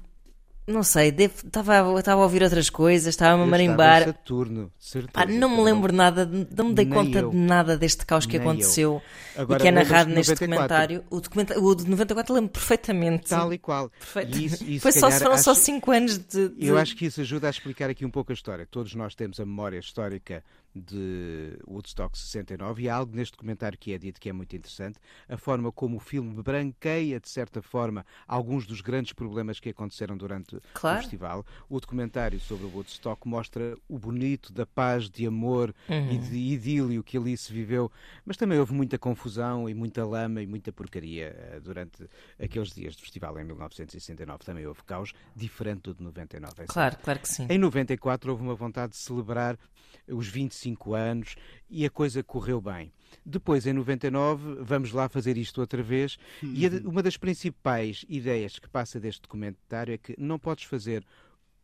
não 0.67 0.81
sei, 0.83 1.09
estava 1.19 1.77
a 1.77 2.15
ouvir 2.15 2.41
outras 2.41 2.69
coisas, 2.69 3.07
estava-me 3.09 3.43
a 3.43 3.45
Eu 3.45 3.45
estava 3.45 3.51
marimbar. 3.51 4.03
Saturno, 4.05 4.71
certeza. 4.79 5.11
Pá, 5.13 5.25
não 5.25 5.49
me 5.57 5.61
lembro 5.63 5.93
nada, 5.93 6.25
de- 6.25 6.47
não 6.57 6.69
me 6.69 6.73
dei 6.73 6.85
Nem 6.85 6.93
conta 6.93 7.19
eu. 7.19 7.29
de 7.29 7.37
nada 7.37 7.77
deste 7.77 8.03
caos 8.05 8.25
que 8.25 8.37
Nem 8.37 8.45
eu. 8.47 8.51
aconteceu 8.51 9.01
Agora 9.37 9.59
e 9.59 9.61
que 9.61 9.67
é 9.67 9.71
narrado 9.71 10.09
neste 10.09 10.31
94? 10.31 10.47
documentário. 10.95 11.03
O, 11.09 11.21
documenta- 11.21 11.59
o 11.59 11.75
de 11.75 11.87
94 11.89 12.33
lembro 12.33 12.49
perfeitamente. 12.49 13.29
Tal 13.29 13.53
e 13.53 13.57
qual. 13.59 13.89
Perfeito. 13.91 14.37
E 14.37 14.45
isso- 14.45 14.57
se 14.57 14.79
Foi 14.79 14.91
só, 14.91 15.11
foram 15.11 15.37
só 15.37 15.51
acho- 15.51 15.59
5 15.61 15.91
anos 15.91 16.17
de, 16.17 16.49
de- 16.49 16.65
Eu 16.67 16.77
acho 16.77 16.95
que 16.95 17.05
isso 17.05 17.21
ajuda 17.21 17.47
a 17.47 17.49
explicar 17.51 17.89
aqui 17.89 18.03
um 18.05 18.09
pouco 18.11 18.31
a 18.31 18.35
história. 18.35 18.65
Todos 18.69 18.95
nós 18.95 19.13
temos 19.13 19.39
a 19.39 19.45
memória 19.45 19.77
histórica 19.77 20.43
de 20.75 21.57
Woodstock 21.67 22.17
69 22.17 22.83
e 22.83 22.89
há 22.89 22.95
algo 22.95 23.15
neste 23.15 23.31
documentário 23.31 23.77
que 23.77 23.93
é 23.93 23.97
dito 23.97 24.19
que 24.19 24.29
é 24.29 24.33
muito 24.33 24.55
interessante, 24.55 24.99
a 25.29 25.37
forma 25.37 25.71
como 25.71 25.97
o 25.97 25.99
filme 25.99 26.41
branqueia, 26.43 27.19
de 27.19 27.29
certa 27.29 27.61
forma, 27.61 28.05
alguns 28.27 28.67
dos 28.67 28.81
grandes 28.81 29.13
problemas 29.13 29.59
que 29.59 29.69
aconteceram 29.69 30.17
durante 30.17 30.59
Claro. 30.73 30.97
o 30.97 31.01
festival. 31.01 31.45
O 31.69 31.79
documentário 31.79 32.39
sobre 32.39 32.65
o 32.65 32.69
Woodstock 32.69 33.27
mostra 33.27 33.77
o 33.87 33.97
bonito 33.97 34.51
da 34.51 34.65
paz, 34.65 35.09
de 35.09 35.25
amor 35.25 35.73
Uhum. 35.89 36.11
e 36.11 36.17
de 36.17 36.35
idílio 36.37 37.03
que 37.03 37.17
ali 37.17 37.37
se 37.37 37.51
viveu, 37.53 37.91
mas 38.25 38.35
também 38.37 38.59
houve 38.59 38.73
muita 38.73 38.97
confusão 38.97 39.69
e 39.69 39.73
muita 39.73 40.05
lama 40.05 40.41
e 40.41 40.47
muita 40.47 40.71
porcaria 40.71 41.27
eh, 41.37 41.59
durante 41.61 42.07
aqueles 42.39 42.69
dias 42.73 42.95
do 42.95 43.01
festival 43.01 43.39
em 43.39 43.43
1969. 43.45 44.43
Também 44.43 44.65
houve 44.67 44.83
caos, 44.83 45.13
diferente 45.35 45.83
do 45.83 45.93
de 45.95 46.03
99. 46.03 46.53
é 46.53 46.55
certo. 46.57 46.73
Claro, 46.73 46.97
claro 47.03 47.19
que 47.19 47.29
sim. 47.29 47.47
Em 47.49 47.57
94 47.57 48.31
houve 48.31 48.43
uma 48.43 48.55
vontade 48.55 48.91
de 48.93 48.97
celebrar 48.97 49.57
os 50.07 50.27
25 50.27 50.55
anos 50.93 51.35
e 51.69 51.85
a 51.85 51.89
coisa 51.89 52.23
correu 52.23 52.59
bem. 52.61 52.91
Depois, 53.25 53.65
em 53.67 53.73
99, 53.73 54.55
vamos 54.61 54.91
lá 54.91 55.07
fazer 55.09 55.37
isto 55.37 55.59
outra 55.61 55.81
vez. 55.83 56.17
E 56.43 56.65
a- 56.65 56.69
uma 56.89 57.03
das 57.03 57.17
principais 57.17 58.05
ideias 58.09 58.57
que 58.59 58.69
passa 58.69 58.99
deste 58.99 59.21
documentário 59.21 59.93
é 59.93 59.97
que 59.97 60.15
não 60.17 60.39
podes 60.39 60.63
fazer 60.65 61.05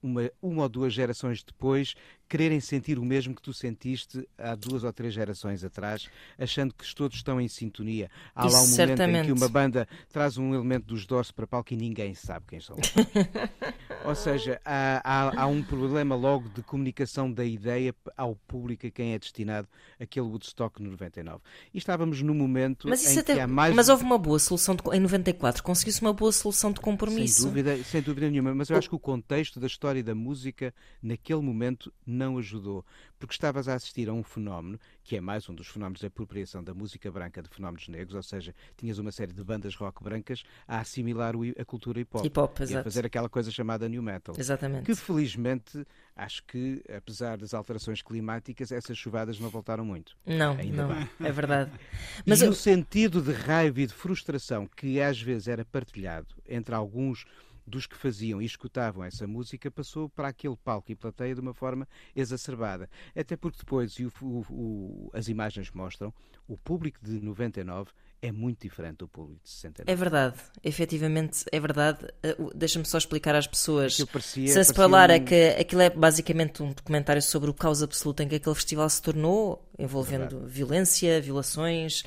uma, 0.01 0.31
uma 0.41 0.63
ou 0.63 0.69
duas 0.69 0.93
gerações 0.93 1.43
depois 1.43 1.93
quererem 2.31 2.61
sentir 2.61 2.97
o 2.97 3.03
mesmo 3.03 3.35
que 3.35 3.41
tu 3.41 3.53
sentiste 3.53 4.25
há 4.37 4.55
duas 4.55 4.85
ou 4.85 4.93
três 4.93 5.13
gerações 5.13 5.65
atrás, 5.65 6.07
achando 6.39 6.73
que 6.73 6.95
todos 6.95 7.17
estão 7.17 7.41
em 7.41 7.47
sintonia. 7.49 8.09
Há 8.33 8.47
Isso 8.47 8.55
lá 8.55 8.61
um 8.61 8.67
momento 8.67 8.71
em 8.83 8.87
certamente. 8.87 9.25
que 9.25 9.31
uma 9.33 9.49
banda 9.49 9.85
traz 10.11 10.37
um 10.37 10.53
elemento 10.55 10.85
dos 10.87 11.05
Doors 11.05 11.29
para 11.31 11.45
palco 11.45 11.73
e 11.73 11.75
ninguém 11.75 12.13
sabe 12.13 12.45
quem 12.47 12.61
são. 12.61 12.77
Ou 14.05 14.15
seja, 14.15 14.59
há, 14.65 15.01
há- 15.03 15.41
há 15.43 15.47
um 15.47 15.61
problema 15.61 16.15
logo 16.15 16.47
de 16.49 16.61
comunicação 16.63 17.31
da 17.31 17.43
ideia 17.45 17.93
ao 18.15 18.35
público 18.47 18.87
a 18.87 18.91
quem 18.91 19.13
é 19.13 19.19
destinado 19.19 19.67
aquele 19.99 20.25
Woodstock 20.25 20.81
no 20.81 20.91
99. 20.91 21.39
E 21.73 21.77
estávamos 21.77 22.21
no 22.21 22.33
momento 22.33 22.87
Mas 22.87 23.01
isso 23.03 23.15
em 23.17 23.19
até. 23.19 23.33
que 23.35 23.39
há 23.41 23.47
mais. 23.47 23.75
Mas 23.75 23.89
houve 23.89 24.03
uma 24.03 24.17
boa 24.17 24.39
solução 24.39 24.75
de, 24.75 24.81
em 24.95 24.99
94, 24.99 25.61
conseguiu-se 25.63 26.01
uma 26.01 26.13
boa 26.13 26.31
solução 26.31 26.71
de 26.71 26.79
compromisso. 26.79 27.41
Sem 27.41 27.45
dúvida, 27.49 27.83
sem 27.83 28.01
dúvida 28.01 28.29
nenhuma, 28.29 28.55
mas 28.55 28.69
eu 28.69 28.77
acho 28.77 28.89
que 28.89 28.95
o 28.95 28.99
contexto 28.99 29.59
da 29.59 29.67
história 29.67 30.03
da 30.03 30.15
música 30.15 30.73
naquele 31.01 31.41
momento 31.41 31.91
não 32.05 32.20
ajudou, 32.37 32.85
porque 33.19 33.33
estavas 33.33 33.67
a 33.67 33.73
assistir 33.75 34.07
a 34.09 34.13
um 34.13 34.23
fenómeno 34.23 34.79
que 35.03 35.15
é 35.15 35.21
mais 35.21 35.47
um 35.49 35.55
dos 35.55 35.67
fenómenos 35.67 36.01
da 36.01 36.07
apropriação 36.07 36.63
da 36.63 36.73
música 36.73 37.11
branca 37.11 37.41
de 37.41 37.49
fenómenos 37.49 37.87
negros, 37.87 38.15
ou 38.15 38.23
seja, 38.23 38.53
tinhas 38.77 38.97
uma 38.99 39.11
série 39.11 39.33
de 39.33 39.43
bandas 39.43 39.75
rock 39.75 40.03
brancas 40.03 40.43
a 40.67 40.79
assimilar 40.79 41.35
o 41.35 41.41
a 41.59 41.65
cultura 41.65 41.99
hip 41.99 42.15
hop, 42.15 42.25
Hip 42.25 42.39
hop, 42.39 42.59
e 42.69 42.75
a 42.75 42.83
fazer 42.83 43.05
aquela 43.05 43.27
coisa 43.29 43.49
chamada 43.51 43.87
new 43.89 44.01
metal. 44.03 44.35
Exatamente. 44.37 44.85
Que 44.85 44.95
felizmente, 44.95 45.85
acho 46.15 46.43
que, 46.45 46.83
apesar 46.95 47.37
das 47.37 47.53
alterações 47.53 48.01
climáticas, 48.01 48.71
essas 48.71 48.97
chuvadas 48.97 49.39
não 49.39 49.49
voltaram 49.49 49.83
muito. 49.85 50.15
Não, 50.25 50.53
Ainda 50.57 50.87
não, 50.87 50.95
bem. 50.95 51.09
é 51.19 51.31
verdade. 51.31 51.71
Mas 52.25 52.41
e 52.41 52.45
eu- 52.45 52.51
o 52.51 52.55
sentido 52.55 53.21
de 53.21 53.31
raiva 53.31 53.81
e 53.81 53.87
de 53.87 53.93
frustração 53.93 54.67
que 54.67 55.01
às 55.01 55.19
vezes 55.21 55.47
era 55.47 55.65
partilhado 55.65 56.27
entre 56.47 56.75
alguns 56.75 57.25
dos 57.65 57.85
que 57.85 57.95
faziam 57.95 58.41
e 58.41 58.45
escutavam 58.45 59.03
essa 59.03 59.25
música 59.27 59.69
passou 59.71 60.09
para 60.09 60.27
aquele 60.29 60.55
palco 60.57 60.91
e 60.91 60.95
plateia 60.95 61.33
de 61.35 61.41
uma 61.41 61.53
forma 61.53 61.87
exacerbada. 62.15 62.89
Até 63.15 63.35
porque 63.37 63.59
depois, 63.59 63.93
e 63.93 64.05
o- 64.05 64.11
o- 64.49 65.09
as 65.13 65.27
imagens 65.27 65.71
mostram, 65.71 66.13
o 66.47 66.57
público 66.57 66.99
de 67.03 67.19
99 67.21 67.91
é 68.21 68.31
muito 68.31 68.61
diferente 68.61 68.97
do 68.97 69.07
público 69.07 69.41
de 69.43 69.49
69. 69.49 69.91
É 69.91 69.95
verdade, 69.95 70.35
efetivamente 70.63 71.43
é 71.51 71.59
verdade. 71.59 72.05
Uh, 72.37 72.45
o- 72.47 72.51
Deixa-me 72.53 72.85
só 72.85 72.97
explicar 72.97 73.35
às 73.35 73.47
pessoas. 73.47 73.97
Parecia- 73.97 74.05
parecia 74.07 74.61
spoiler, 74.61 75.11
é 75.11 75.15
um- 75.21 75.25
que 75.25 75.47
aquilo 75.59 75.81
é 75.81 75.89
basicamente 75.89 76.61
um 76.61 76.71
documentário 76.71 77.21
sobre 77.21 77.49
o 77.49 77.53
caos 77.53 77.81
absoluto 77.81 78.21
em 78.21 78.27
que 78.27 78.35
aquele 78.35 78.55
festival 78.55 78.87
se 78.89 79.01
tornou, 79.01 79.67
envolvendo 79.79 80.45
violência, 80.47 81.19
violações, 81.21 82.03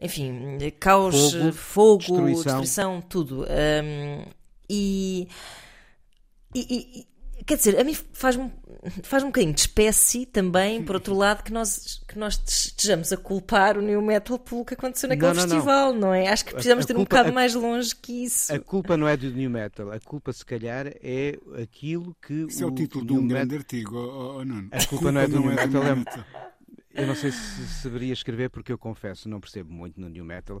enfim, 0.00 0.58
caos, 0.78 1.32
Fogo, 1.32 1.48
eh, 1.48 1.52
fogo, 1.52 1.98
destruição. 1.98 2.42
destruição, 2.60 3.00
tudo. 3.02 3.44
Um, 3.44 4.24
e, 4.68 5.28
e- 6.54 7.00
e- 7.00 7.16
Quer 7.44 7.58
dizer, 7.58 7.78
a 7.78 7.84
mim 7.84 7.94
faz-me 8.12 8.50
faz 9.04 9.22
um 9.22 9.26
bocadinho 9.26 9.52
de 9.52 9.60
espécie 9.60 10.24
também, 10.26 10.82
por 10.82 10.96
outro 10.96 11.14
lado, 11.14 11.44
que 11.44 11.52
nós, 11.52 12.02
que 12.08 12.18
nós 12.18 12.40
estejamos 12.48 13.12
a 13.12 13.16
culpar 13.16 13.76
o 13.78 13.82
New 13.82 14.00
Metal 14.02 14.36
pelo 14.38 14.64
que 14.64 14.74
aconteceu 14.74 15.08
naquele 15.08 15.28
Não, 15.28 15.34
não, 15.34 15.42
não. 15.42 15.48
festival, 15.50 15.92
não. 15.92 16.14
é? 16.14 16.26
Acho 16.28 16.44
que 16.46 16.52
precisamos 16.54 16.84
A- 16.84 16.86
a 16.86 16.88
ter 16.88 16.92
um 16.94 16.96
culpa- 16.96 17.10
bocado 17.16 17.28
a- 17.28 17.32
mais 17.32 17.54
longe 17.54 17.94
que 17.94 18.24
isso. 18.24 18.52
A 18.52 18.58
culpa 18.58 18.96
não 18.96 19.06
é 19.06 19.16
do 19.16 19.30
New 19.30 19.50
Metal, 19.50 19.92
a 19.92 20.00
culpa 20.00 20.32
se 20.32 20.44
calhar 20.44 20.86
é 20.88 21.38
aquilo 21.62 22.16
que 22.26 22.46
Isso 22.48 22.64
é 22.64 22.66
o 22.66 22.70
título 22.72 23.04
de 23.06 23.12
New 23.12 23.22
um 23.22 23.26
Metal- 23.26 23.38
grande 23.46 23.56
artigo, 23.56 23.96
oh, 23.96 24.38
oh, 24.38 24.44
Nuno. 24.44 24.68
A 24.72 24.84
culpa 24.86 25.12
não 25.12 25.20
é 25.20 25.28
do 25.28 25.38
New 25.38 25.50
Metal, 25.54 25.82
é- 25.84 25.94
Metal. 25.94 26.24
Eu 26.94 27.06
não 27.06 27.14
sei 27.14 27.30
se 27.30 27.66
saberia 27.82 28.14
escrever 28.14 28.48
porque 28.48 28.72
eu 28.72 28.78
confesso, 28.78 29.28
não 29.28 29.38
percebo 29.40 29.70
muito 29.72 30.00
no 30.00 30.08
New 30.08 30.24
Metal 30.24 30.60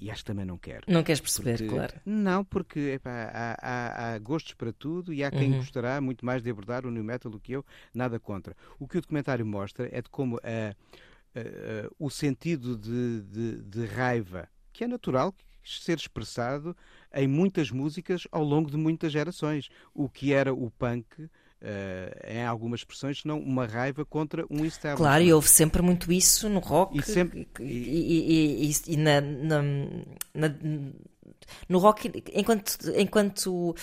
e 0.00 0.10
acho 0.10 0.22
que 0.22 0.26
também 0.26 0.44
não 0.44 0.56
quero. 0.58 0.84
Não 0.86 1.02
queres 1.02 1.20
perceber, 1.20 1.58
Porque- 1.58 1.68
claro. 1.74 1.94
Não, 2.06 2.44
porque 2.44 2.78
epá, 2.78 3.30
há, 3.32 3.56
há- 3.60 4.14
há 4.14 4.18
gostos 4.18 4.54
para 4.54 4.72
tudo 4.72 5.12
e 5.12 5.24
há 5.24 5.30
quem 5.30 5.50
Uhum. 5.52 5.58
gostará 5.58 6.00
muito 6.00 6.24
mais 6.24 6.42
de 6.42 6.50
abordar 6.50 6.86
o 6.86 6.90
New 6.90 7.02
Metal 7.04 7.30
do 7.30 7.40
que 7.40 7.52
eu, 7.52 7.64
nada 7.94 8.18
contra. 8.20 8.56
O 8.78 8.86
que 8.86 8.98
o 8.98 9.00
documentário 9.00 9.44
mostra 9.44 9.88
é 9.92 10.00
de 10.00 10.08
como 10.08 10.36
ah, 10.38 10.40
ah, 10.44 11.40
ah, 11.40 11.90
o 11.98 12.08
sentido 12.10 12.76
de, 12.76 13.22
de- 13.22 13.62
de 13.62 13.86
raiva, 13.86 14.48
que 14.72 14.84
é 14.84 14.86
natural 14.88 15.34
ser 15.64 15.98
expressado 15.98 16.74
em 17.12 17.26
muitas 17.28 17.70
músicas 17.70 18.26
ao 18.32 18.42
longo 18.42 18.70
de 18.70 18.76
muitas 18.76 19.12
gerações. 19.12 19.68
O 19.92 20.08
que 20.08 20.32
era 20.32 20.54
o 20.54 20.70
punk, 20.70 21.28
ah, 21.62 22.32
em 22.32 22.44
algumas 22.44 22.80
expressões, 22.80 23.24
não 23.24 23.40
uma 23.40 23.66
raiva 23.66 24.04
contra 24.04 24.44
um 24.50 24.64
establishment. 24.64 24.96
Claro, 24.96 25.24
e 25.24 25.32
houve 25.32 25.48
sempre 25.48 25.82
muito 25.82 26.12
isso 26.12 26.48
no 26.48 26.60
rock 26.60 26.98
E 26.98 27.02
sempre- 27.02 27.48
e- 27.60 28.68
e- 28.70 28.92
e 28.92 28.96
na, 28.96 29.20
na- 29.20 29.62
na- 30.34 30.54
no 31.68 31.78
rock 31.78 32.10
enquanto 32.34 32.76
enquanto 32.96 33.74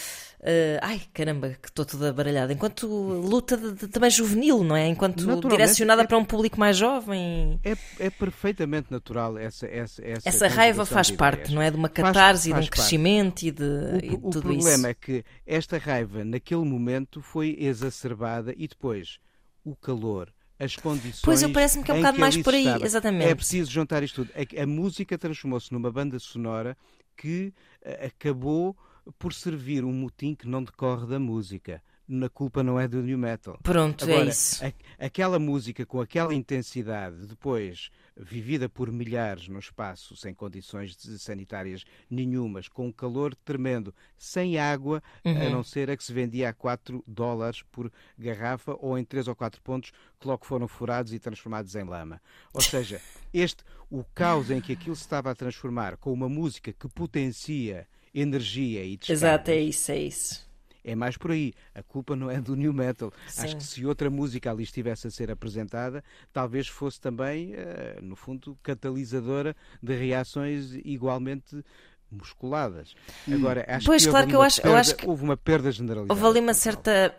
eh, 0.41 0.79
ai 0.81 1.01
caramba 1.13 1.49
que 1.61 1.69
estou 1.69 1.85
toda 1.85 2.11
baralhada 2.13 2.53
enquanto 2.53 2.87
luta 2.87 3.57
de- 3.57 3.73
de- 3.73 3.87
também 3.87 4.09
juvenil 4.09 4.63
não 4.63 4.75
é 4.75 4.87
enquanto 4.87 5.39
direcionada 5.49 6.03
é- 6.03 6.07
para 6.07 6.17
um 6.17 6.25
público 6.25 6.59
mais 6.59 6.77
jovem 6.77 7.59
É, 7.63 7.75
é 7.99 8.09
perfeitamente 8.09 8.91
natural 8.91 9.37
essa 9.37 9.65
essa 9.67 10.01
essa, 10.05 10.29
essa 10.29 10.47
raiva 10.47 10.85
faz 10.85 11.07
de 11.07 11.13
parte 11.13 11.53
não 11.53 11.61
é 11.61 11.69
de 11.71 11.77
uma 11.77 11.87
Faz- 11.89 11.93
catarse 12.13 12.49
e 12.49 12.53
de 12.53 12.53
faz 12.53 12.65
um 12.65 12.69
parte. 12.69 12.71
crescimento 12.79 13.41
e 13.43 13.51
de 13.51 13.63
O, 13.63 13.97
e 13.97 14.01
de 14.09 14.15
o 14.15 14.17
tudo 14.29 14.41
problema 14.41 14.69
isso 14.77 14.87
é 14.87 14.93
que 14.93 15.23
esta 15.45 15.77
raiva, 15.77 16.23
naquele 16.23 16.63
momento, 16.65 17.21
foi 17.21 17.55
exacerbada 17.59 18.53
e 18.57 18.67
depois 18.67 19.19
o 19.63 19.75
calor, 19.75 20.31
as 20.59 20.75
condições. 20.75 21.21
Pois, 21.23 21.41
eu 21.41 21.51
parece-me 21.51 21.83
que 21.83 21.91
é 21.91 21.93
um 21.93 21.97
bocado 21.97 22.19
mais 22.19 22.37
por 22.37 22.53
aí, 22.53 22.65
estava. 22.65 22.85
exatamente. 22.85 23.25
É 23.31 23.35
preciso 23.35 23.71
juntar 23.71 24.03
isto 24.03 24.23
tudo. 24.25 24.31
A, 24.35 24.63
a 24.63 24.67
música 24.67 25.17
transformou-se 25.17 25.71
numa 25.73 25.91
banda 25.91 26.17
sonora 26.19 26.77
que 27.15 27.53
eh, 27.81 28.05
acabou 28.07 28.75
por 29.19 29.33
servir 29.33 29.83
um 29.83 29.93
motim 29.93 30.35
que 30.35 30.47
não 30.47 30.63
decorre 30.63 31.07
da 31.07 31.19
música. 31.19 31.81
Na 32.07 32.29
culpa 32.29 32.61
não 32.61 32.79
é 32.79 32.87
do 32.87 33.01
new 33.01 33.17
metal. 33.17 33.57
pronto 33.63 34.03
Agora, 34.05 34.25
é 34.25 34.29
isso 34.29 34.63
a- 34.63 35.05
aquela 35.05 35.39
música 35.39 35.85
com 35.87 35.99
aquela 35.99 36.35
intensidade, 36.35 37.25
depois 37.25 37.89
vivida 38.15 38.69
por 38.69 38.91
milhares 38.91 39.47
no 39.47 39.57
espaço, 39.57 40.15
sem 40.15 40.33
condições 40.33 40.95
sanitárias 41.19 41.83
nenhumas, 42.09 42.67
com 42.67 42.87
um 42.87 42.91
calor 42.91 43.33
tremendo, 43.43 43.93
sem 44.17 44.57
água, 44.59 45.01
Uhum. 45.25 45.47
a 45.47 45.49
não 45.49 45.63
ser 45.63 45.89
a 45.89 45.97
que 45.97 46.03
se 46.03 46.13
vendia 46.13 46.49
a 46.49 46.53
4 46.53 47.03
dólares 47.07 47.63
por 47.71 47.91
garrafa 48.17 48.77
ou 48.79 48.97
em 48.99 49.03
3 49.03 49.27
ou 49.27 49.35
4 49.35 49.59
pontos 49.61 49.91
que 50.19 50.27
logo 50.27 50.45
foram 50.45 50.67
furados 50.67 51.11
e 51.11 51.17
transformados 51.19 51.75
em 51.75 51.83
lama. 51.83 52.21
Ou 52.53 52.61
seja, 52.61 53.01
este, 53.33 53.63
o 53.89 54.03
caos 54.13 54.51
em 54.51 54.61
que 54.61 54.73
aquilo 54.73 54.95
se 54.95 55.01
estava 55.01 55.31
a 55.31 55.35
transformar 55.35 55.97
com 55.97 56.13
uma 56.13 56.29
música 56.29 56.71
que 56.71 56.87
potencia 56.87 57.87
energia 58.13 58.83
e 58.85 58.95
descargas, 58.95 59.23
exato 59.23 59.51
é 59.51 59.59
isso 59.59 59.91
é 59.91 59.99
isso 59.99 60.44
é 60.85 60.95
mais 60.95 61.17
por 61.17 61.31
aí. 61.31 61.53
A 61.73 61.81
culpa 61.81 62.15
não 62.15 62.29
é 62.29 62.39
do 62.39 62.55
new 62.55 62.71
metal. 62.71 63.11
Acho 63.37 63.49
Sim. 63.49 63.57
que 63.57 63.63
se 63.63 63.85
outra 63.85 64.09
música 64.09 64.51
ali 64.51 64.63
estivesse 64.63 65.07
a 65.07 65.11
ser 65.11 65.31
apresentada, 65.31 66.03
talvez 66.31 66.67
fosse 66.67 67.01
também, 67.01 67.53
eh, 67.55 67.97
no 68.01 68.15
fundo, 68.15 68.57
catalisadora 68.61 69.55
de 69.81 69.95
reações 69.95 70.73
igualmente 70.85 71.63
musculadas. 72.11 72.95
Agora, 73.31 73.65
acho 73.67 73.87
Pois, 73.87 74.03
que, 74.03 74.09
houve 74.09 74.11
claro 74.11 74.27
que 74.27 74.35
eu 74.35 74.39
uma 74.39 74.45
acho- 74.45 74.59
eu 74.59 74.63
perda- 74.63 74.79
acho 74.79 74.95
que 74.95 75.07
houve 75.07 75.23
uma 75.23 75.35
perda 75.35 75.71
generalizada. 75.71 76.13
Houve 76.13 76.25
ali 76.25 76.39
uma 76.45 76.53
certa. 76.53 77.15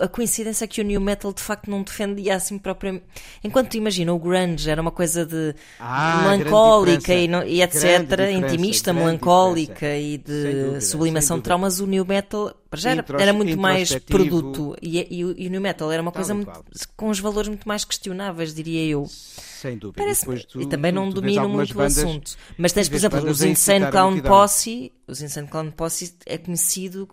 A- 0.00 0.08
coincidência 0.08 0.64
é 0.64 0.68
que 0.68 0.80
o 0.80 0.84
New 0.84 1.00
Metal 1.00 1.32
de 1.32 1.40
facto 1.42 1.70
não 1.70 1.82
defendia 1.82 2.34
assim 2.34 2.58
propriamente. 2.58 3.04
Enquanto 3.44 3.74
imagina, 3.76 4.12
o 4.12 4.18
Grunge 4.18 4.68
era 4.68 4.80
uma 4.82 4.90
coisa 4.90 5.24
de 5.24 5.54
Ah, 5.78 6.22
melancólica 6.22 7.14
e, 7.14 7.28
não- 7.28 7.44
e 7.44 7.62
etc. 7.62 7.84
Intimista, 8.32 8.92
melancólica 8.92 9.96
e 9.96 10.18
de 10.18 10.52
dúvida, 10.54 10.80
sublimação 10.80 11.36
de 11.38 11.44
traumas. 11.44 11.78
O 11.80 11.86
New 11.86 12.04
Metal 12.04 12.52
já 12.74 12.90
era, 12.90 13.04
era 13.18 13.32
muito 13.32 13.56
mais 13.58 13.94
produto 14.00 14.76
e, 14.82 15.18
e 15.18 15.24
o- 15.24 15.34
e 15.38 15.46
o 15.46 15.50
New 15.50 15.60
Metal 15.60 15.90
era 15.92 16.02
uma 16.02 16.10
Tal 16.10 16.16
coisa 16.16 16.32
e 16.32 16.36
muito- 16.36 16.64
com 16.96 17.08
os 17.08 17.20
valores 17.20 17.48
muito 17.48 17.66
mais 17.68 17.84
questionáveis, 17.84 18.52
diria 18.54 18.84
eu. 18.84 19.06
Sem 19.08 19.76
dúvida. 19.78 20.02
Parece 20.02 20.24
tu- 20.46 20.60
e 20.60 20.66
também 20.66 20.92
não 20.92 21.08
tu 21.10 21.14
domino 21.14 21.48
muito 21.48 21.74
bandas- 21.74 21.96
o 21.98 22.00
assunto. 22.06 22.36
Mas 22.56 22.72
tens, 22.72 22.88
tu 22.88 22.90
por 22.90 22.96
exemplo, 22.96 23.30
os 23.30 23.42
Insane 23.42 23.90
Clown. 23.90 24.20
Posse. 24.20 24.92
Os 25.06 25.22
Insane 25.22 25.48
Clown 25.48 25.70
Posse 25.70 26.14
é 26.26 26.36
conhecido. 26.38 27.08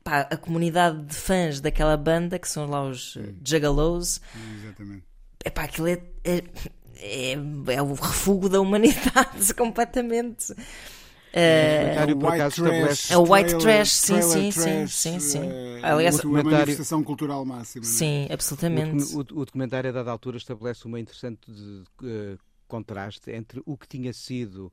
O- 0.00 0.04
pá, 0.04 0.20
a 0.22 0.36
comunidade 0.36 1.02
de 1.04 1.14
fãs 1.14 1.60
daquela 1.60 1.96
banda, 1.96 2.38
que 2.38 2.48
são 2.48 2.66
lá 2.68 2.82
os 2.84 3.16
uh, 3.16 3.34
Juggalos, 3.44 4.20
Exatamente. 4.64 5.04
epá, 5.44 5.62
aquilo 5.64 5.88
é, 5.88 6.02
é, 6.24 6.42
é, 6.96 7.32
é 7.74 7.82
o 7.82 7.94
refúgio 7.94 8.48
da 8.48 8.60
humanidade 8.60 9.52
completamente. 9.56 10.54
Eh, 11.32 11.94
É 11.96 13.16
o 13.16 13.22
white 13.22 13.50
trailer- 13.50 13.60
trash, 13.60 13.92
sim, 13.92 14.20
sim, 14.20 14.50
sim, 14.50 14.60
trash, 14.62 14.92
sim, 14.94 15.20
sim. 15.20 15.38
eh, 15.48 15.80
Aliás, 15.80 16.16
uma 16.16 16.22
documentário- 16.22 16.58
manifestação 16.58 17.04
cultural 17.04 17.44
máxima. 17.44 17.84
é? 17.84 17.88
sim, 17.88 18.26
O, 18.28 18.32
absolutamente. 18.32 18.96
docu- 19.14 19.16
o- 19.36 19.40
o 19.42 19.44
documentário, 19.44 19.90
a 19.90 19.92
dada 19.92 20.10
altura, 20.10 20.38
estabelece 20.38 20.84
uma 20.86 20.98
interessante 20.98 21.48
de- 21.48 21.84
eh, 22.04 22.36
contraste 22.66 23.30
entre 23.30 23.62
o 23.64 23.76
que 23.76 23.86
tinha 23.86 24.12
sido 24.12 24.72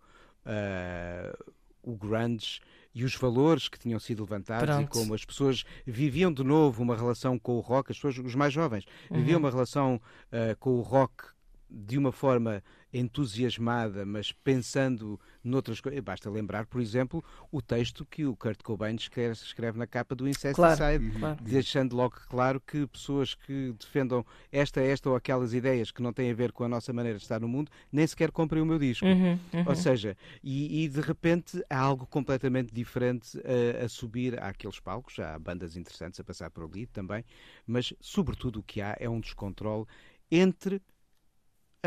ah, 0.50 1.38
o 1.84 1.96
grunge 1.96 2.60
e 2.94 3.04
os 3.04 3.16
valores 3.16 3.68
que 3.68 3.78
tinham 3.80 4.00
sido 4.00 4.22
levantados 4.24 4.64
e 4.70 4.78
Pronto. 4.78 4.90
como 4.92 5.14
as 5.14 5.24
pessoas 5.24 5.64
viviam 5.86 6.32
de 6.34 6.44
novo 6.44 6.82
uma 6.82 6.96
relação 6.96 7.38
com 7.38 7.54
o 7.58 7.60
rock, 7.60 7.92
as 7.92 7.98
pessoas, 7.98 8.18
os 8.18 8.36
mais 8.36 8.54
jovens, 8.54 8.86
Uhum. 9.10 9.18
viviam 9.18 9.40
uma 9.40 9.50
relação 9.52 10.02
ah, 10.32 10.56
com 10.60 10.72
o 10.72 10.82
rock 10.82 11.26
de 11.70 11.98
uma 11.98 12.12
forma 12.12 12.64
entusiasmada, 12.94 14.06
mas 14.06 14.32
pensando 14.32 15.20
noutras 15.44 15.82
coisas. 15.82 16.00
Basta 16.02 16.30
lembrar, 16.30 16.66
por 16.66 16.82
exemplo, 16.82 17.24
o 17.52 17.62
texto 17.62 18.06
que 18.06 18.26
o 18.26 18.36
Kurt 18.36 18.62
Cobain 18.64 18.96
escreve, 18.96 19.34
escreve 19.34 19.78
na 19.78 19.86
capa 19.86 20.16
do 20.16 20.28
Incesticide, 20.28 21.20
claro. 21.20 21.44
deixando 21.44 21.96
logo 21.96 22.16
claro 22.30 22.62
que 22.62 22.88
pessoas 22.88 23.36
que 23.36 23.74
defendam 23.78 24.26
esta, 24.52 24.82
esta 24.82 25.10
ou 25.10 25.16
aquelas 25.16 25.54
ideias 25.54 25.92
que 25.92 26.02
não 26.02 26.14
têm 26.14 26.32
a 26.32 26.34
ver 26.34 26.52
com 26.52 26.64
a 26.64 26.70
nossa 26.70 26.94
maneira 26.94 27.18
de 27.18 27.24
estar 27.24 27.40
no 27.40 27.48
mundo, 27.48 27.70
nem 27.92 28.08
sequer 28.08 28.32
comprem 28.32 28.62
o 28.62 28.66
meu 28.66 28.80
disco. 28.80 29.06
Uhum, 29.06 29.40
uhum. 29.54 29.64
Ou 29.66 29.76
seja, 29.76 30.16
e, 30.42 30.84
e 30.84 30.90
de 30.90 31.02
repente 31.02 31.62
há 31.70 31.80
algo 31.80 32.06
completamente 32.08 32.74
diferente 32.74 33.38
a, 33.40 33.86
a 33.86 33.90
subir 33.90 34.42
àqueles 34.42 34.80
palcos, 34.80 35.16
já 35.16 35.36
há 35.36 35.40
bandas 35.40 35.76
interessantes 35.76 36.20
a 36.20 36.24
passar 36.24 36.50
por 36.50 36.64
ali 36.64 36.86
também, 36.88 37.26
mas 37.66 37.94
sobretudo 38.00 38.60
o 38.60 38.64
que 38.64 38.82
há 38.82 38.96
é 39.00 39.10
um 39.10 39.20
descontrole 39.20 39.86
entre 40.32 40.82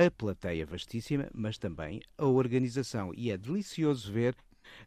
a 0.01 0.11
plateia 0.11 0.65
vastíssima, 0.65 1.29
mas 1.35 1.59
também 1.59 2.01
a 2.17 2.25
organização. 2.25 3.13
E 3.15 3.31
é 3.31 3.37
delicioso 3.37 4.11
ver 4.11 4.35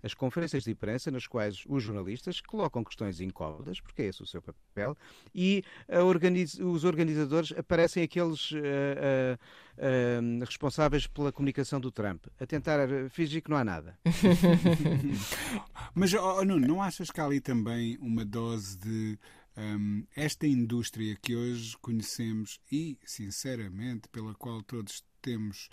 as 0.02 0.13
conferências 0.13 0.63
de 0.63 0.71
imprensa 0.71 1.12
nas 1.12 1.28
quais 1.28 1.63
os 1.67 1.84
jornalistas 1.84 2.41
colocam 2.41 2.84
questões 2.84 3.19
incómodas, 3.19 3.80
porque 3.80 4.02
é 4.02 4.06
esse 4.06 4.23
o 4.23 4.26
seu 4.26 4.41
papel, 4.41 4.97
e 5.34 5.63
a 5.89 6.04
organiz- 6.04 6.60
os 6.60 6.84
organizadores 6.84 7.52
aparecem 7.58 8.04
aqueles 8.04 8.52
ah, 8.54 9.38
ah, 9.38 9.39
ah, 9.78 10.45
responsáveis 10.45 11.08
pela 11.08 11.32
comunicação 11.32 11.80
do 11.80 11.91
Trump, 11.91 12.26
a 12.39 12.45
tentar 12.45 12.88
fingir 13.10 13.41
que 13.43 13.49
não 13.49 13.58
há 13.58 13.63
nada. 13.63 13.97
Mas, 15.93 16.13
oh, 16.13 16.39
oh, 16.39 16.45
Nuno, 16.45 16.67
não 16.67 16.82
achas 16.82 17.12
que 17.12 17.19
há 17.19 17.26
ali 17.26 17.39
também 17.39 17.97
uma 17.99 18.26
dose 18.26 18.78
de 18.78 19.19
hum, 19.57 20.05
esta 20.15 20.47
indústria 20.47 21.15
que 21.21 21.35
hoje 21.35 21.77
conhecemos 21.81 22.59
e, 22.71 22.97
sinceramente, 23.05 24.07
pela 24.09 24.33
qual 24.35 24.61
todos 24.63 25.03
temos 25.21 25.69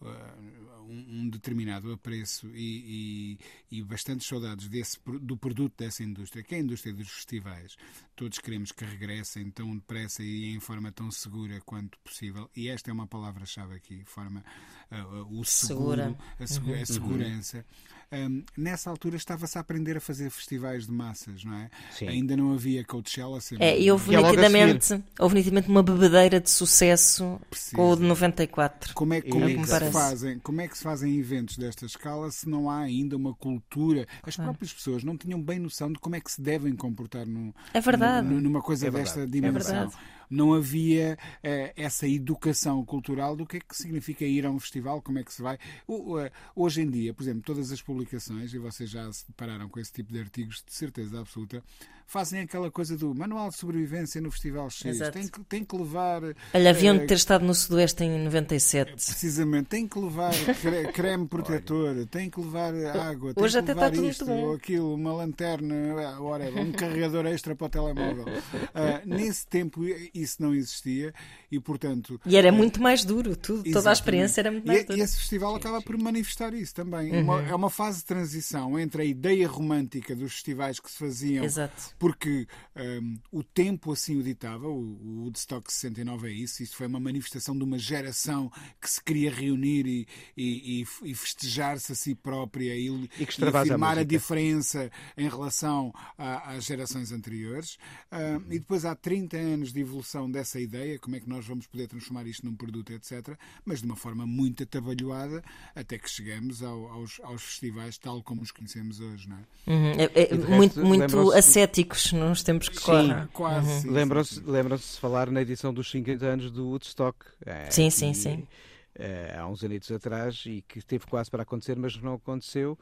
uh, 0.00 0.82
um, 0.82 1.20
um 1.22 1.28
determinado 1.30 1.92
apreço 1.92 2.48
e, 2.54 3.38
e, 3.70 3.78
e 3.78 3.82
bastantes 3.82 4.26
saudades 4.26 4.68
desse, 4.68 4.98
do 5.20 5.36
produto 5.36 5.74
dessa 5.76 6.02
indústria, 6.02 6.42
que 6.42 6.54
é 6.54 6.58
a 6.58 6.60
indústria 6.60 6.92
dos 6.92 7.08
festivais. 7.08 7.76
Todos 8.16 8.38
queremos 8.38 8.72
que 8.72 8.84
regressem 8.84 9.50
tão 9.50 9.74
depressa 9.74 10.22
e 10.22 10.46
em 10.46 10.60
forma 10.60 10.92
tão 10.92 11.10
segura 11.10 11.60
quanto 11.62 11.98
possível. 12.00 12.50
E 12.54 12.68
esta 12.68 12.90
é 12.90 12.92
uma 12.92 13.06
palavra-chave 13.06 13.74
aqui, 13.74 14.04
forma, 14.04 14.44
uh, 14.90 15.22
uh, 15.22 15.40
o 15.40 15.44
seguro, 15.44 16.02
Segura. 16.02 16.18
a, 16.38 16.46
segu- 16.46 16.74
a 16.74 16.86
segurança. 16.86 17.66
Hum, 18.12 18.42
nessa 18.56 18.90
altura 18.90 19.16
estava-se 19.16 19.56
a 19.56 19.60
aprender 19.60 19.96
a 19.96 20.00
fazer 20.00 20.30
festivais 20.30 20.86
de 20.86 20.92
massas, 20.92 21.44
não 21.44 21.54
é? 21.54 21.70
Sim. 21.92 22.08
Ainda 22.08 22.36
não 22.36 22.52
havia 22.52 22.84
Coachella. 22.84 23.40
sempre- 23.40 23.64
É, 23.64 23.80
e 23.80 23.90
houve 23.90 24.08
Que 24.10 24.16
é 24.16 24.22
nitidamente, 24.22 25.04
houve 25.18 25.34
nitidamente 25.36 25.68
uma 25.68 25.82
bebedeira 25.82 26.40
de 26.40 26.50
sucesso 26.50 27.40
Precisa. 27.48 27.76
com 27.76 27.90
o 27.92 27.96
de 27.96 28.02
94. 28.02 28.94
Como 28.94 29.14
é, 29.14 29.20
como, 29.20 29.44
É 29.44 29.50
é 29.50 29.54
que 29.54 29.60
me 29.60 29.66
se 29.66 29.90
fazem, 29.92 30.38
como 30.40 30.60
é 30.60 30.68
que 30.68 30.76
se 30.76 30.82
fazem 30.84 31.18
eventos 31.18 31.56
desta 31.56 31.86
escala 31.86 32.30
se 32.30 32.48
não 32.48 32.68
há 32.70 32.80
ainda 32.80 33.16
uma 33.16 33.34
cultura? 33.34 34.06
As 34.22 34.36
próprias 34.36 34.72
pessoas 34.72 35.04
não 35.04 35.16
tinham 35.16 35.40
bem 35.40 35.58
noção 35.58 35.92
de 35.92 35.98
como 35.98 36.16
é 36.16 36.20
que 36.20 36.30
se 36.30 36.40
devem 36.40 36.74
comportar 36.74 37.26
num, 37.26 37.52
É 37.72 37.80
verdade. 37.80 38.26
num- 38.26 38.40
numa 38.40 38.60
coisa 38.62 38.88
É 38.88 38.90
desta 38.90 39.20
verdade. 39.20 39.32
dimensão. 39.32 39.72
verdade. 39.88 39.96
Não 40.30 40.54
havia 40.54 41.18
eh, 41.42 41.72
essa 41.76 42.06
educação 42.06 42.84
cultural 42.84 43.34
do 43.36 43.44
que 43.44 43.56
é 43.56 43.60
que 43.60 43.76
significa 43.76 44.24
ir 44.24 44.46
a 44.46 44.50
um 44.50 44.60
festival, 44.60 45.02
como 45.02 45.18
é 45.18 45.24
que 45.24 45.34
se 45.34 45.42
vai. 45.42 45.58
O- 45.88 46.18
eh, 46.18 46.30
hoje 46.54 46.82
em 46.82 46.88
dia, 46.88 47.12
por 47.12 47.22
exemplo, 47.24 47.42
todas 47.42 47.72
as 47.72 47.82
publicações, 47.82 48.54
e 48.54 48.58
vocês 48.58 48.88
já 48.88 49.12
se 49.12 49.26
depararam 49.26 49.68
com 49.68 49.80
esse 49.80 49.92
tipo 49.92 50.12
de 50.12 50.20
artigos, 50.20 50.62
de 50.66 50.72
certeza 50.72 51.20
absoluta, 51.20 51.62
fazem 52.06 52.40
aquela 52.40 52.70
coisa 52.70 52.96
do 52.96 53.14
manual 53.14 53.48
de 53.50 53.56
sobrevivência 53.56 54.20
no 54.20 54.30
Festival 54.30 54.68
X. 54.70 54.82
Tem 55.12 55.28
que, 55.28 55.40
tem 55.44 55.64
que 55.64 55.76
levar. 55.76 56.22
Olha, 56.54 56.70
haviam 56.70 56.96
eh, 56.96 56.98
de 57.00 57.06
ter 57.06 57.14
estado 57.14 57.44
no 57.44 57.54
Sudoeste 57.54 58.02
em 58.04 58.18
97. 58.24 58.92
Precisamente, 58.92 59.66
tem 59.66 59.86
que 59.86 59.98
levar 59.98 60.32
cre- 60.60 60.92
creme 60.92 61.26
protetor, 61.28 62.06
tem 62.06 62.28
que 62.30 62.40
levar 62.40 62.74
água, 62.74 63.32
tem 63.34 63.44
Hoje 63.44 63.54
que 63.62 63.70
até 63.70 63.74
levar 63.74 63.94
isto, 64.10 64.24
ou 64.30 64.54
aquilo, 64.54 64.94
uma 64.94 65.12
lanterna, 65.12 66.20
whatever, 66.20 66.62
um 66.62 66.72
carregador 66.72 67.26
extra 67.26 67.54
para 67.54 67.66
o 67.66 67.70
telemóvel. 67.70 68.24
Ah, 68.74 69.02
nesse 69.04 69.46
tempo 69.46 69.82
isso 70.20 70.40
não 70.42 70.54
existia 70.54 71.12
e, 71.50 71.58
portanto. 71.60 72.20
E 72.26 72.36
era 72.36 72.50
muito 72.52 72.80
mais 72.82 73.04
duro, 73.04 73.36
tudo, 73.36 73.58
toda 73.64 73.68
a 73.68 73.70
Exatamente. 73.70 73.96
experiência 73.98 74.40
era 74.40 74.50
muito 74.50 74.64
E- 74.64 74.68
mais 74.68 74.80
E, 74.82 74.84
dura. 74.84 74.98
esse 75.02 75.16
festival 75.18 75.54
acaba 75.56 75.80
por 75.82 75.96
manifestar 75.98 76.54
isso 76.54 76.74
também. 76.74 77.12
Uma- 77.22 77.42
é 77.42 77.54
uma 77.54 77.70
fase 77.70 77.98
de 78.00 78.04
transição 78.04 78.78
entre 78.78 79.02
a 79.02 79.04
ideia 79.04 79.46
romântica 79.48 80.14
dos 80.14 80.32
festivais 80.34 80.78
que 80.80 80.90
se 80.90 80.98
faziam 80.98 81.44
Exato. 81.44 81.94
porque 81.98 82.46
hum, 82.76 83.18
o 83.32 83.42
tempo 83.42 83.92
assim 83.92 84.16
o 84.16 84.22
ditava, 84.22 84.66
o, 84.68 84.78
o 84.80 85.22
Woodstock 85.24 85.72
69 85.72 86.28
é 86.28 86.32
isso, 86.32 86.62
isto 86.62 86.76
foi 86.76 86.86
uma 86.86 87.00
manifestação 87.00 87.56
de 87.56 87.62
uma 87.64 87.78
geração 87.78 88.50
que 88.80 88.88
se 88.90 89.02
queria 89.02 89.30
reunir 89.30 89.86
e, 89.86 90.06
e- 90.36 90.82
e- 90.82 91.10
e 91.10 91.14
festejar-se 91.14 91.92
a 91.92 91.94
si 91.94 92.14
própria 92.14 92.74
e, 92.74 92.86
E 93.18 93.26
que 93.26 93.44
a 93.44 93.48
afirmar 93.60 93.92
a, 93.92 93.94
música. 93.96 94.04
diferença 94.04 94.90
em 95.16 95.28
relação 95.28 95.92
a- 96.18 96.52
às 96.54 96.64
gerações 96.64 97.12
anteriores. 97.12 97.76
Hum, 98.12 98.42
e 98.50 98.58
depois 98.58 98.84
há 98.84 98.94
30 98.94 99.36
anos 99.36 99.72
de 99.72 99.80
evolução 99.80 100.09
dessa 100.30 100.58
ideia, 100.60 100.98
como 100.98 101.16
é 101.16 101.20
que 101.20 101.28
nós 101.28 101.46
vamos 101.46 101.66
poder 101.66 101.86
transformar 101.88 102.26
isto 102.26 102.44
num 102.46 102.54
produto, 102.54 102.92
etc. 102.92 103.36
Mas 103.64 103.80
de 103.80 103.86
uma 103.86 103.96
forma 103.96 104.26
muito 104.26 104.62
atabalhoada, 104.62 105.42
até 105.74 105.98
que 105.98 106.08
chegamos 106.10 106.62
ao- 106.62 106.86
aos, 106.88 107.20
aos 107.22 107.42
festivais 107.42 107.96
tal 107.98 108.22
como 108.22 108.42
os 108.42 108.50
conhecemos 108.50 109.00
hoje, 109.00 109.28
não 109.28 109.36
é? 109.36 109.70
Uhum. 109.70 109.92
É- 109.92 110.04
é 110.24 110.34
muito 110.34 110.74
resto, 110.76 110.86
muito 110.86 111.00
lembram-se- 111.00 111.38
ascéticos 111.38 112.12
nos 112.12 112.42
tempos 112.42 112.68
que 112.68 112.80
correm. 112.80 113.26
Quase. 113.32 113.66
sim, 113.68 113.80
sim, 113.82 113.90
Lembram-se 113.90 114.34
sim. 114.36 114.42
lembram-se 114.46 114.94
de 114.94 115.00
falar 115.00 115.30
na 115.30 115.42
edição 115.42 115.72
dos 115.72 115.90
50 115.90 116.26
anos 116.26 116.50
do 116.50 116.66
Woodstock. 116.68 117.18
eh, 117.46 117.70
Sim, 117.70 117.90
sim, 117.90 118.10
e, 118.10 118.14
sim. 118.14 118.46
eh, 118.94 119.36
há 119.38 119.46
uns 119.46 119.62
anos 119.62 119.90
atrás 119.90 120.42
e 120.46 120.62
que 120.66 120.82
teve 120.84 121.06
quase 121.06 121.30
para 121.30 121.42
acontecer, 121.42 121.76
mas 121.78 121.96
não 122.02 122.14
aconteceu. 122.14 122.78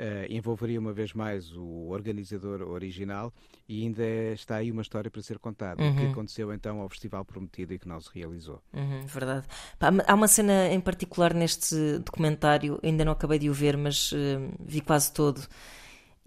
Eh, 0.00 0.28
envolveria 0.30 0.78
uma 0.78 0.92
vez 0.92 1.12
mais 1.12 1.50
o 1.56 1.88
organizador 1.88 2.62
original 2.62 3.32
e 3.68 3.82
ainda 3.82 4.04
está 4.32 4.54
aí 4.54 4.70
uma 4.70 4.80
história 4.82 5.10
para 5.10 5.20
ser 5.20 5.40
contada. 5.40 5.82
O 5.82 5.92
que 5.96 6.04
Uhum. 6.04 6.12
aconteceu 6.12 6.52
então 6.52 6.80
ao 6.80 6.88
Festival 6.88 7.24
Prometido 7.24 7.74
e 7.74 7.80
que 7.80 7.88
não 7.88 8.00
se 8.00 8.08
realizou. 8.14 8.62
Uhum, 8.72 9.00
verdade. 9.06 9.44
Pá, 9.76 9.88
há 10.06 10.14
uma 10.14 10.28
cena 10.28 10.68
em 10.68 10.78
particular 10.80 11.34
neste 11.34 11.98
documentário, 11.98 12.78
ainda 12.80 13.04
não 13.04 13.10
acabei 13.10 13.40
de 13.40 13.50
o 13.50 13.52
ver, 13.52 13.76
mas 13.76 14.12
eh, 14.14 14.38
vi 14.64 14.80
quase 14.80 15.12
todo. 15.12 15.40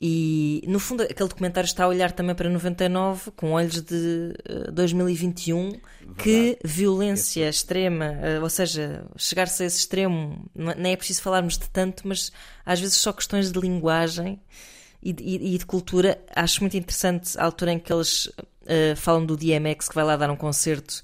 E 0.03 0.63
no 0.67 0.79
fundo, 0.79 1.03
aquele 1.03 1.29
documentário 1.29 1.67
está 1.67 1.83
a 1.83 1.87
olhar 1.87 2.11
também 2.11 2.33
para 2.33 2.49
99 2.49 3.29
com 3.35 3.51
olhos 3.51 3.81
de 3.81 4.33
eh, 4.49 4.71
2021. 4.71 5.73
Que 6.17 6.57
violência 6.65 7.47
extrema, 7.47 8.05
eh, 8.21 8.39
ou 8.39 8.49
seja, 8.49 9.05
chegar-se 9.15 9.61
a 9.61 9.65
esse 9.67 9.77
extremo, 9.77 10.49
não- 10.55 10.73
nem 10.75 10.93
é 10.93 10.95
preciso 10.97 11.21
falarmos 11.21 11.55
de 11.57 11.69
tanto, 11.69 12.07
mas 12.07 12.31
às 12.65 12.79
vezes 12.79 12.95
só 12.95 13.13
questões 13.13 13.51
de 13.51 13.59
linguagem 13.59 14.39
e 15.03 15.13
de, 15.13 15.23
e- 15.23 15.57
de 15.59 15.65
cultura. 15.67 16.19
Acho 16.35 16.61
muito 16.61 16.75
interessante 16.75 17.37
a 17.39 17.43
altura 17.45 17.71
em 17.73 17.77
que 17.79 17.93
eles 17.93 18.27
eh, 18.65 18.95
falam 18.95 19.23
do 19.23 19.37
DMX 19.37 19.87
que 19.87 19.93
vai 19.95 20.03
lá 20.03 20.17
dar 20.17 20.31
um 20.31 20.35
concerto 20.35 21.03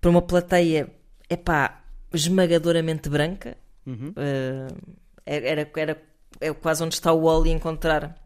para 0.00 0.10
uma 0.10 0.22
plateia, 0.22 0.88
epá, 1.28 1.82
esmagadoramente 2.14 3.08
branca. 3.08 3.56
Eh, 4.16 4.68
era, 5.26 5.70
era, 5.76 6.02
é 6.42 6.52
quase 6.52 6.82
onde 6.82 6.94
está 6.94 7.12
o 7.12 7.22
Wally 7.22 7.50
encontrar 7.50 8.22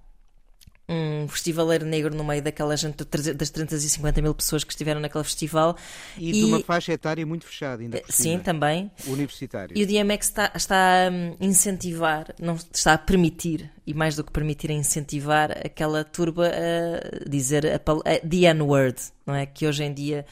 um 0.89 1.27
festivaleiro 1.27 1.85
negro 1.85 2.15
no 2.15 2.23
meio 2.23 2.41
daquela 2.41 2.77
gente 2.77 3.05
das 3.35 3.51
350 3.51 4.23
mil 4.23 4.35
pessoas 4.35 4.63
que 4.63 4.73
estiveram 4.73 5.01
naquele 5.01 5.25
festival. 5.25 5.77
E, 6.17 6.31
de 6.31 6.45
uma 6.45 6.61
faixa 6.61 6.93
etária 6.93 7.27
muito 7.27 7.45
fechada, 7.45 7.83
ainda 7.83 8.01
por 8.01 8.13
Sim, 8.13 8.23
cima. 8.23 8.43
também. 8.43 8.91
Universitário. 9.07 9.77
E 9.77 9.83
o 9.83 9.87
DMX 9.87 10.29
está, 10.29 10.53
está 10.55 11.07
a 11.07 11.11
hum, 11.11 11.37
incentivar, 11.41 12.33
não 12.41 12.55
está 12.55 12.93
a 12.93 12.99
permitir, 12.99 13.71
e 13.85 13.93
mais 13.93 14.15
do 14.15 14.23
que 14.23 14.31
permitir, 14.31 14.71
a 14.71 14.75
incentivar 14.75 15.51
aquela 15.65 16.05
turba 16.05 16.49
a 16.49 17.29
dizer 17.29 17.67
a, 17.67 17.77
a, 17.77 18.21
the 18.21 18.47
N-word, 18.47 19.01
não 19.27 19.35
é? 19.35 19.45
Que 19.45 19.67
hoje 19.67 19.83
em 19.83 19.93
dia 19.93 20.25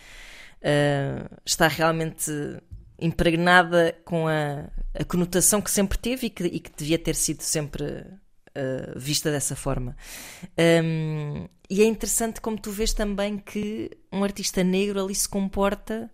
uh, 0.60 1.40
está 1.44 1.66
realmente 1.66 2.30
impregnada 3.04 3.96
com 4.04 4.26
a, 4.26 4.70
a 4.98 5.04
conotação 5.04 5.60
que 5.60 5.70
sempre 5.70 5.98
teve 5.98 6.26
e 6.26 6.30
que, 6.30 6.44
e 6.44 6.58
que 6.58 6.70
devia 6.74 6.98
ter 6.98 7.14
sido 7.14 7.42
sempre 7.42 7.84
uh, 7.84 8.98
vista 8.98 9.30
dessa 9.30 9.54
forma. 9.54 9.96
Um, 10.82 11.46
e 11.68 11.82
é 11.82 11.84
interessante 11.84 12.40
como 12.40 12.58
tu 12.58 12.70
vês 12.70 12.92
também 12.94 13.38
que 13.38 13.90
um 14.10 14.24
artista 14.24 14.64
negro 14.64 15.02
ali 15.02 15.14
se 15.14 15.28
comporta 15.28 16.10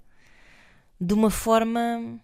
de 1.00 1.14
uma 1.14 1.30
forma. 1.30 2.20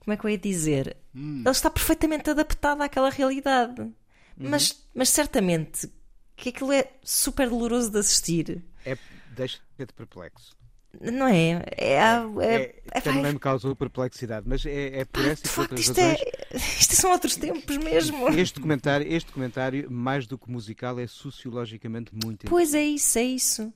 Como 0.00 0.12
é 0.12 0.16
que 0.16 0.24
eu 0.24 0.30
ia 0.30 0.38
dizer? 0.38 0.96
Ele 1.14 1.50
está 1.50 1.70
perfeitamente 1.70 2.30
adaptado 2.30 2.82
àquela 2.82 3.10
realidade. 3.10 3.90
Mas, 4.36 4.84
mas 4.94 5.08
certamente 5.08 5.90
que 6.36 6.50
aquilo 6.50 6.72
é 6.72 6.92
super 7.02 7.48
doloroso 7.48 7.90
de 7.90 7.98
assistir. 7.98 8.64
É, 8.84 8.96
deixa 9.34 9.58
de 9.76 9.92
perplexo. 9.92 10.56
Não 11.00 11.28
é? 11.28 11.62
É, 11.76 11.94
é, 11.94 11.96
É, 12.40 12.74
é- 12.92 13.00
também 13.00 13.22
vai- 13.22 13.32
me 13.32 13.38
causou 13.38 13.74
perplexidade, 13.76 14.46
mas 14.48 14.66
é, 14.66 15.00
é 15.00 15.04
por 15.04 15.22
Pá, 15.22 15.28
essa 15.28 15.42
de 15.42 15.48
e 15.48 15.52
por 15.52 15.54
facto, 15.54 15.60
outras 15.72 15.80
isto, 15.80 15.98
é, 15.98 16.02
razões. 16.10 16.20
isto 16.80 16.96
são 16.96 17.10
outros 17.12 17.36
tempos 17.36 17.76
mesmo. 17.76 18.28
Este 18.30 18.54
documentário, 18.56 19.06
este 19.12 19.26
documentário, 19.28 19.90
mais 19.90 20.26
do 20.26 20.36
que 20.36 20.50
musical, 20.50 20.98
é 20.98 21.06
sociologicamente 21.06 22.10
muito 22.12 22.46
Pois 22.46 22.74
é 22.74 22.82
isso, 22.82 23.18
é 23.18 23.22
isso. 23.22 23.72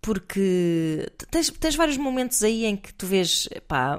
Porque 0.00 1.08
tens, 1.30 1.50
tens 1.50 1.74
vários 1.74 1.96
momentos 1.96 2.42
aí 2.42 2.66
em 2.66 2.76
que 2.76 2.92
tu 2.92 3.06
vês 3.06 3.48
pá, 3.66 3.98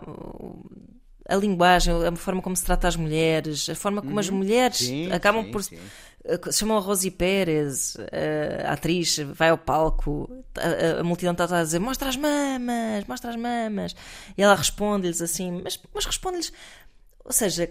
a 1.27 1.35
linguagem, 1.35 1.93
a 2.05 2.15
forma 2.15 2.41
como 2.41 2.55
se 2.55 2.63
trata 2.63 2.87
as 2.87 2.95
mulheres, 2.95 3.67
a 3.69 3.75
forma 3.75 4.01
como 4.01 4.19
as 4.19 4.29
mulheres 4.29 4.81
Uhum. 4.81 4.87
Sim, 4.87 5.11
acabam 5.11 5.43
sim, 5.45 5.51
por. 5.51 5.63
sim. 5.63 5.77
Eh, 6.25 6.51
Chamam 6.51 6.77
a 6.77 6.79
Rosie 6.79 7.11
Pérez, 7.11 7.95
eh, 8.11 8.63
a 8.65 8.73
atriz, 8.73 9.17
vai 9.33 9.49
ao 9.49 9.57
palco, 9.57 10.29
a, 10.57 10.97
a- 10.97 10.99
a 11.01 11.03
multidão 11.03 11.31
está 11.33 11.45
a 11.59 11.63
dizer: 11.63 11.79
Mostra 11.79 12.09
as 12.09 12.17
mamas, 12.17 13.05
mostra 13.07 13.29
as 13.31 13.35
mamas. 13.35 13.95
E 14.37 14.41
ela 14.43 14.55
responde-lhes 14.55 15.21
assim, 15.21 15.61
mas, 15.63 15.79
mas 15.93 16.05
responde-lhes. 16.05 16.51
Ou 17.23 17.31
seja, 17.31 17.69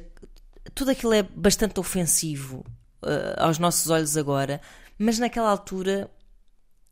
tudo 0.74 0.90
aquilo 0.90 1.12
é 1.14 1.22
bastante 1.22 1.78
ofensivo 1.80 2.64
eh, 3.04 3.34
aos 3.38 3.58
nossos 3.58 3.90
olhos 3.90 4.16
agora, 4.16 4.60
mas 4.98 5.18
naquela 5.18 5.50
altura 5.50 6.08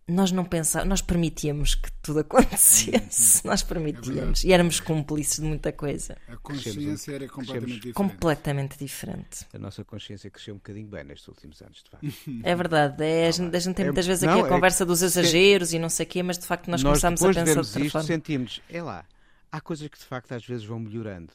nós 0.08 0.32
não 0.32 0.44
pensávamos, 0.44 0.88
nós 0.90 1.00
permitíamos 1.00 1.74
que 1.74 1.90
tudo 2.02 2.20
acontecesse, 2.20 3.46
nós 3.46 3.62
permitíamos 3.62 4.44
e 4.44 4.52
éramos 4.52 4.80
cúmplices 4.80 5.36
de 5.36 5.42
muita 5.42 5.72
coisa, 5.72 6.16
A 6.28 6.36
consciência 6.36 7.12
era 7.14 7.28
completamente 7.28 7.74
diferente. 7.80 7.94
completamente 7.94 8.78
diferente. 8.78 9.46
A 9.54 9.58
nossa 9.58 9.84
consciência 9.84 10.28
cresceu 10.30 10.54
um 10.54 10.58
bocadinho 10.58 10.88
bem 10.88 11.04
nestes 11.04 11.28
últimos 11.28 11.60
anos, 11.62 11.82
de 11.82 11.90
facto. 11.90 12.02
É 12.44 12.54
verdade, 12.54 13.02
é, 13.04 13.28
a, 13.28 13.30
gente, 13.30 13.56
a 13.56 13.58
gente 13.60 13.74
tem 13.76 13.84
É- 13.84 13.88
muitas 13.88 14.06
vezes 14.06 14.22
não, 14.24 14.32
aqui 14.32 14.42
a 14.42 14.46
é 14.46 14.48
conversa 14.48 14.84
que- 14.84 14.88
dos 14.88 15.02
exageros 15.02 15.72
e 15.72 15.78
não 15.78 15.88
sei 15.88 16.04
o 16.04 16.08
quê, 16.08 16.22
mas 16.22 16.38
de 16.38 16.46
facto 16.46 16.68
nós, 16.70 16.82
Nós 16.82 17.00
começámos 17.00 17.22
a 17.22 17.26
pensar 17.28 17.44
de 17.44 17.58
outra 17.58 17.80
isto, 17.80 17.92
forma. 17.92 18.06
sentimos, 18.06 18.60
é 18.68 18.82
lá, 18.82 19.04
há 19.50 19.60
coisas 19.60 19.86
que 19.88 19.98
de 19.98 20.04
facto 20.04 20.32
às 20.32 20.44
vezes 20.44 20.64
vão 20.64 20.78
melhorando. 20.80 21.32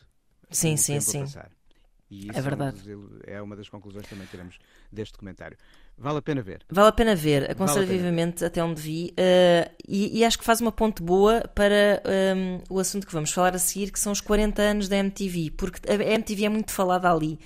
Sim, 0.51 0.75
sim, 0.77 0.99
sim. 0.99 1.21
passar. 1.21 1.51
E 2.10 2.30
isso 2.30 2.39
É 2.39 2.41
verdade. 2.41 2.78
um 2.96 3.10
é 3.26 3.41
uma 3.41 3.56
das 3.56 3.67
conclusões 3.67 4.06
que 4.06 4.12
também 4.12 4.28
tiramos 4.32 4.58
deste 4.91 5.12
documentário. 5.13 5.58
Vale 5.98 6.20
a 6.20 6.22
pena 6.22 6.41
ver. 6.41 6.63
Vale 6.70 6.88
a 6.89 6.91
pena 6.91 7.15
ver, 7.15 7.52
aconselho 7.52 7.86
Vale 7.86 7.98
vivamente 7.98 8.46
até 8.46 8.63
onde 8.63 8.82
vi 8.82 9.13
eh, 9.17 9.70
e, 9.88 10.20
e 10.20 10.24
acho 10.24 10.38
que 10.39 10.46
faz 10.46 10.62
uma 10.62 10.72
ponte 10.72 11.02
boa 11.04 11.41
para 11.54 12.02
ehm, 12.06 12.62
o 12.70 12.80
assunto 12.80 13.06
que 13.06 13.12
vamos 13.13 13.32
falar 13.32 13.56
a 13.56 13.60
seguir, 13.60 13.91
que 13.91 14.00
são 14.00 14.12
os 14.13 14.22
40 14.22 14.62
anos 14.62 14.88
da 14.88 14.96
MTV, 14.98 15.52
porque 15.58 15.82
a 15.91 15.96
MTV 15.96 16.46
é 16.46 16.50
muito 16.50 16.72
falada 16.72 17.12
ali. 17.12 17.39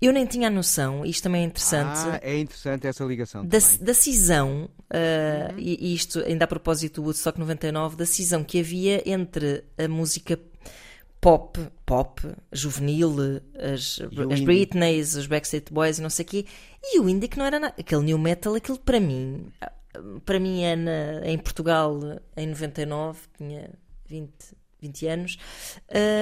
Eu 0.00 0.12
nem 0.12 0.26
tinha 0.26 0.48
a 0.48 0.50
noção, 0.50 1.04
isto 1.06 1.22
também 1.24 1.42
é 1.42 1.44
interessante, 1.44 1.98
Ah, 2.08 2.18
é 2.22 2.36
interessante 2.38 2.86
essa 2.86 3.04
ligação 3.04 3.46
da, 3.46 3.58
da 3.80 3.94
cisão, 3.94 4.68
uh, 4.90 5.52
Uhum. 5.52 5.58
e 5.58 5.94
isto 5.94 6.18
ainda 6.20 6.44
a 6.44 6.48
propósito 6.48 7.00
do 7.00 7.04
Woodstock 7.06 7.38
99, 7.38 7.96
da 7.96 8.06
cisão 8.06 8.42
que 8.42 8.58
havia 8.58 9.02
entre 9.08 9.62
a 9.78 9.86
música 9.86 10.38
pop, 11.22 11.58
pop, 11.86 12.20
juvenil, 12.52 13.14
as, 13.54 13.98
as? 14.32 14.40
Britneys, 14.44 15.14
os 15.14 15.26
Backstreet 15.26 15.72
Boys 15.72 15.98
e 15.98 16.02
não 16.02 16.10
sei 16.10 16.24
o 16.24 16.28
quê. 16.28 16.46
E 16.82 17.00
o 17.00 17.08
indie 17.08 17.28
que 17.28 17.38
não 17.38 17.46
era 17.46 17.58
nada. 17.58 17.74
Aquele 17.78 18.02
new 18.02 18.18
metal, 18.18 18.54
aquilo 18.54 18.78
para 18.78 19.00
mim, 19.00 19.46
para 20.26 20.38
mim 20.38 20.62
na- 20.76 21.24
em 21.26 21.38
Portugal 21.38 21.98
em 22.36 22.46
99, 22.48 23.20
tinha 23.38 23.70
20, 24.06 24.30
20 24.80 25.06
anos. 25.06 25.38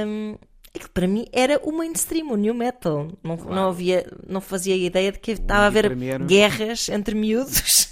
hum, 0.07 0.37
aquilo 0.75 0.91
para 0.91 1.09
mim 1.09 1.25
era 1.33 1.59
o 1.65 1.73
mainstream, 1.73 2.31
o 2.31 2.37
new 2.37 2.53
metal. 2.55 3.11
Não, 3.25 3.37
não, 3.37 3.69
havia, 3.71 4.07
não 4.29 4.41
fazia 4.41 4.77
ideia 4.77 5.11
de 5.13 5.19
que 5.19 5.33
estava 5.33 5.63
a 5.63 5.67
haver 5.67 5.87
era- 5.87 6.25
guerras 6.25 6.89
entre 6.91 7.15
miúdos. 7.15 7.91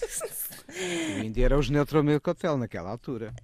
O 1.18 1.25
indie 1.25 1.42
era 1.42 1.59
os 1.59 1.71
Neutral 1.71 2.03
Milk 2.05 2.29
Hotel 2.29 2.57
naquela 2.59 2.90
altura. 2.90 3.35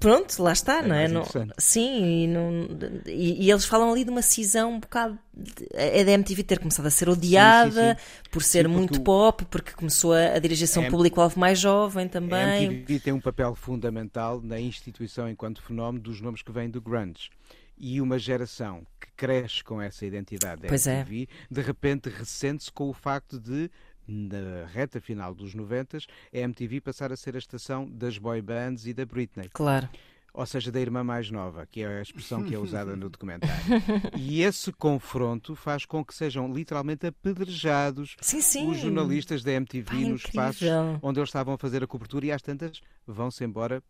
Pronto, 0.00 0.42
lá 0.42 0.52
está, 0.52 0.78
É 0.78 0.82
não 0.86 0.94
é? 0.94 1.08
Não- 1.08 1.24
sim, 1.58 2.22
e, 2.24 2.26
não- 2.28 2.68
e- 3.06 3.44
e 3.46 3.50
eles 3.50 3.64
falam 3.64 3.90
ali 3.90 4.04
de 4.04 4.10
uma 4.10 4.22
cisão 4.22 4.72
um 4.74 4.80
bocado. 4.80 5.18
de- 5.34 5.66
É 5.74 6.02
da 6.02 6.12
MTV 6.12 6.42
ter 6.44 6.58
começado 6.58 6.86
a 6.86 6.90
ser 6.90 7.08
odiada 7.10 7.98
por 8.30 8.42
ser 8.42 8.66
muito 8.68 8.98
o- 9.00 9.02
pop, 9.02 9.44
porque 9.46 9.72
começou 9.72 10.14
a, 10.14 10.34
a 10.34 10.38
dirigir-se 10.38 10.78
a 10.78 10.82
um 10.82 10.84
É- 10.86 10.90
público-alvo 10.90 11.38
mais 11.38 11.58
jovem 11.58 12.06
A 12.06 12.08
também. 12.08 12.64
MTV 12.64 13.00
tem 13.00 13.12
um 13.12 13.20
papel 13.20 13.54
fundamental 13.54 14.40
na 14.40 14.58
instituição 14.58 15.28
enquanto 15.28 15.60
fenómeno 15.62 16.02
dos 16.02 16.20
nomes 16.22 16.40
que 16.42 16.50
vêm 16.52 16.70
do 16.70 16.80
grunge. 16.80 17.28
E 17.76 18.00
uma 18.00 18.18
geração 18.18 18.86
que 18.98 19.08
cresce 19.14 19.62
com 19.62 19.82
essa 19.82 20.06
identidade 20.06 20.62
da 20.62 20.68
Pois 20.68 20.86
é. 20.86 21.00
MTV, 21.00 21.28
de 21.50 21.60
repente 21.60 22.08
ressente-se 22.08 22.72
com 22.72 22.88
o 22.88 22.94
facto 22.94 23.38
de, 23.38 23.70
na 24.06 24.66
reta 24.66 25.00
final 25.00 25.34
dos 25.34 25.54
90, 25.54 25.98
a 26.32 26.38
MTV 26.38 26.80
passar 26.80 27.12
a 27.12 27.16
ser 27.16 27.34
a 27.34 27.38
estação 27.38 27.86
das 27.90 28.18
boy 28.18 28.40
bands 28.42 28.86
e 28.86 28.94
da 28.94 29.04
Britney. 29.04 29.48
Claro. 29.52 29.88
ou 30.32 30.44
seja, 30.44 30.70
da 30.70 30.78
irmã 30.78 31.02
mais 31.02 31.30
nova, 31.30 31.66
que 31.66 31.80
é 31.80 31.86
a 31.98 32.02
expressão 32.02 32.44
que 32.44 32.54
é 32.54 32.58
usada 32.58 32.94
no 32.94 33.08
documentário. 33.08 33.54
E 34.16 34.42
esse 34.42 34.70
confronto 34.72 35.54
faz 35.56 35.86
com 35.86 36.04
que 36.04 36.14
sejam 36.14 36.52
literalmente 36.52 37.06
apedrejados 37.06 38.16
Sim, 38.20 38.40
sim. 38.42 38.70
os 38.70 38.78
jornalistas 38.78 39.42
da 39.42 39.52
MTV 39.52 39.84
Pá, 39.90 39.94
nos 40.08 40.24
espaços 40.24 40.62
incrível. 40.62 40.98
onde 41.02 41.18
eles 41.20 41.28
estavam 41.30 41.54
a 41.54 41.58
fazer 41.58 41.82
a 41.82 41.86
cobertura 41.86 42.26
e 42.26 42.32
às 42.32 42.42
tantas 42.42 42.80
vão-se 43.06 43.42
embora 43.44 43.82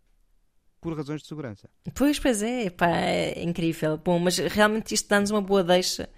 por 0.81 0.97
razões 0.97 1.23
de 1.23 1.27
segurança. 1.27 1.69
Pois, 1.95 2.19
pois 2.21 2.43
é, 2.43 2.71
pá, 2.71 2.87
é 2.97 3.43
incrível. 3.43 3.99
Bom, 3.99 4.19
mas 4.21 4.39
realmente 4.39 4.95
isto 4.95 5.09
dá-nos 5.09 5.31
uma 5.33 5.43
boa 5.43 5.65
deixa 5.65 6.09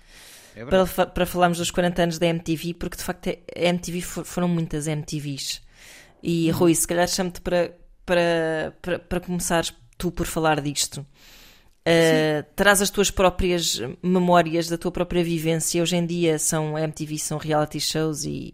É 0.58 0.64
para, 0.66 1.06
para 1.06 1.26
falarmos 1.26 1.58
dos 1.58 1.70
40 1.70 2.02
anos 2.02 2.18
da 2.18 2.26
MTV, 2.26 2.74
porque 2.74 2.96
de 2.96 3.02
facto 3.02 3.26
é- 3.28 3.38
a 3.56 3.68
MTV 3.68 4.00
fo- 4.02 4.24
foram 4.24 4.48
muitas 4.48 4.86
MTVs. 4.86 5.60
E 6.22 6.50
Rui, 6.50 6.74
se 6.74 6.86
calhar 6.86 7.06
chamo-te 7.08 7.40
para, 7.40 7.74
para, 8.04 8.74
para, 8.82 8.98
para 8.98 9.20
começares 9.20 9.72
tu 9.96 10.10
por 10.10 10.26
falar 10.26 10.60
disto. 10.60 11.06
Uh, 11.86 12.44
traz 12.54 12.82
as 12.82 12.90
tuas 12.90 13.10
próprias 13.10 13.80
memórias 14.02 14.68
da 14.68 14.76
tua 14.76 14.90
própria 14.90 15.24
vivência. 15.24 15.80
Hoje 15.82 15.96
em 15.96 16.04
dia 16.04 16.38
são 16.38 16.76
MTV, 16.78 17.18
são 17.18 17.38
reality 17.38 17.80
shows 17.80 18.24
e 18.24 18.52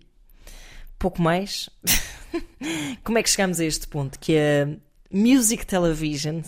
pouco 0.99 1.21
mais. 1.21 1.69
Como 3.03 3.19
é 3.19 3.23
que 3.23 3.31
chegamos 3.31 3.59
a 3.61 3.65
este 3.65 3.89
ponto? 3.89 4.19
Que 4.19 4.35
é 4.37 4.69
Music 5.11 5.67
Television. 5.67 6.43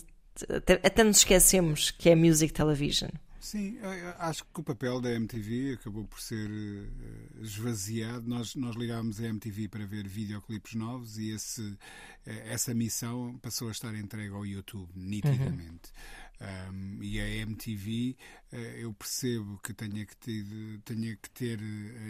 Até, 0.48 0.74
até 0.74 1.02
nos 1.02 1.18
esquecemos 1.18 1.90
que 1.90 2.10
é 2.10 2.14
Music 2.14 2.52
Television. 2.52 3.08
Sim, 3.46 3.78
acho 4.18 4.44
que 4.44 4.58
o 4.58 4.62
papel 4.64 5.00
da 5.00 5.12
MTV 5.12 5.74
acabou 5.74 6.04
por 6.04 6.20
ser 6.20 6.50
eh, 6.50 7.42
esvaziado. 7.42 8.28
Nós, 8.28 8.56
nós 8.56 8.74
ligámos 8.74 9.20
a 9.20 9.26
MTV 9.28 9.68
para 9.68 9.86
ver 9.86 10.08
videoclipes 10.08 10.74
novos 10.74 11.16
e 11.16 11.30
esse, 11.30 11.78
eh, 12.26 12.52
essa 12.52 12.74
missão 12.74 13.38
passou 13.40 13.68
a 13.68 13.70
estar 13.70 13.94
entregue 13.94 14.34
ao 14.34 14.44
YouTube, 14.44 14.90
nitidamente. 14.96 15.92
Um, 16.38 17.02
e 17.02 17.18
a 17.20 17.26
MTV, 17.28 18.16
eh, 18.52 18.78
eu 18.80 18.92
percebo 18.92 19.58
que 19.62 19.72
tenha 19.72 20.04
que 20.04 20.16
ter, 20.16 20.44
tenha 20.84 21.16
que 21.16 21.30
ter 21.30 21.60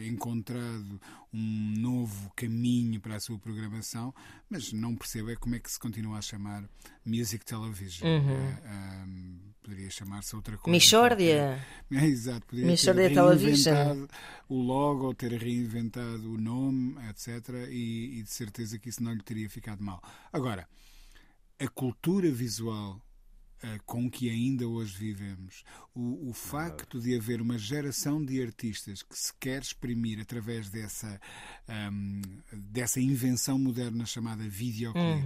encontrado 0.09 0.99
um 1.33 1.75
novo 1.79 2.33
caminho 2.35 2.99
para 2.99 3.17
a 3.17 3.21
sua 3.21 3.39
programação, 3.39 4.13
mas 4.49 4.73
não 4.73 4.97
percebo 4.97 5.31
é 5.31 5.37
como 5.37 5.55
é 5.55 5.61
que 5.61 5.71
se 5.71 5.79
continua 5.79 6.19
a 6.19 6.23
chamar 6.23 6.69
Music 7.05 7.45
Television. 7.45 8.09
Eh, 8.09 9.05
um, 9.07 9.39
poderia 9.67 9.91
chamar-se 9.91 10.37
outra 10.37 10.57
coisa. 10.57 10.71
Michórdia. 10.71 11.59
É, 11.89 12.05
exato, 12.05 12.45
poderia 12.47 12.69
Michórdia 12.73 13.09
ter 13.09 13.15
reinventado 13.15 14.09
o 14.49 14.61
logo, 14.61 15.15
ter 15.15 15.33
reinventado 15.33 16.33
o 16.33 16.37
nome, 16.37 16.97
etc. 17.09 17.69
E, 17.71 18.19
e 18.19 18.23
de 18.25 18.31
certeza 18.31 18.77
que 18.77 18.89
isso 18.89 19.03
não 19.03 19.13
lhe 19.13 19.23
teria 19.23 19.49
ficado 19.49 19.85
mal. 19.85 20.03
Agora, 20.33 20.69
a 21.61 21.69
cultura 21.69 22.29
visual 22.29 23.01
com 23.85 24.11
que 24.11 24.29
ainda 24.29 24.69
hoje 24.69 24.97
vivemos, 24.97 25.65
o, 25.95 26.29
o 26.29 26.33
facto 26.33 27.01
de 27.01 27.17
haver 27.17 27.41
uma 27.41 27.57
geração 27.59 28.23
de 28.23 28.43
artistas 28.43 29.03
que 29.03 29.17
se 29.17 29.33
quer 29.41 29.63
exprimir 29.63 30.21
através 30.21 30.69
dessa, 30.69 31.21
ahm, 31.67 32.21
dessa 32.53 33.01
invenção 33.01 33.59
moderna 33.59 34.05
chamada 34.05 34.47
videoclip, 34.47 35.25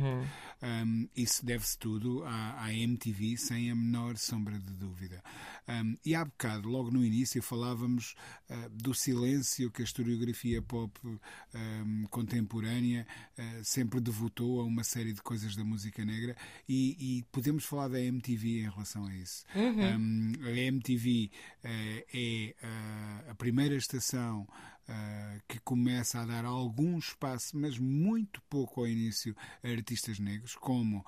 um, 0.63 1.09
isso 1.17 1.45
deve-se 1.45 1.77
tudo 1.79 2.23
à, 2.25 2.65
à 2.65 2.73
MTV, 2.73 3.37
sem 3.37 3.71
a 3.71 3.75
menor 3.75 4.17
sombra 4.17 4.59
de 4.59 4.73
dúvida. 4.75 5.23
Um, 5.69 5.97
e 6.05 6.15
há 6.15 6.25
bocado, 6.25 6.69
logo 6.69 6.91
no 6.91 7.05
início, 7.05 7.43
falávamos 7.43 8.15
uh, 8.49 8.69
do 8.71 8.95
silêncio 8.95 9.71
que 9.71 9.83
a 9.83 9.85
historiografia 9.85 10.63
pop 10.63 10.99
um, 11.05 12.05
contemporânea 12.11 13.07
uh, 13.39 13.65
sempre 13.65 14.01
devotou 14.01 14.61
a 14.61 14.65
uma 14.65 14.85
série 14.85 15.13
de 15.13 15.23
coisas 15.23 15.57
da 15.57 15.65
música 15.65 16.05
negra 16.05 16.37
e, 16.69 17.19
e 17.19 17.23
podemos 17.33 17.65
falar 17.65 17.89
da 17.89 18.01
MTV 18.01 18.20
em 18.29 18.69
relação 18.69 19.07
a 19.07 19.15
isso. 19.15 19.45
Um, 19.55 20.33
a 20.45 20.51
MTV 20.51 21.31
uh, 21.33 21.69
é 22.13 22.55
uh, 22.63 23.31
a 23.31 23.35
primeira 23.35 23.75
estação 23.77 24.47
Uh, 24.89 25.41
que 25.47 25.61
começa 25.61 26.19
a 26.19 26.27
dar 26.27 26.45
algum 26.45 26.99
espaço, 26.99 27.57
mas 27.57 27.79
muito 27.79 28.43
pouco 28.51 28.81
ao 28.81 28.89
início, 28.89 29.37
a 29.63 29.69
artistas 29.69 30.19
negros, 30.19 30.57
como, 30.57 31.07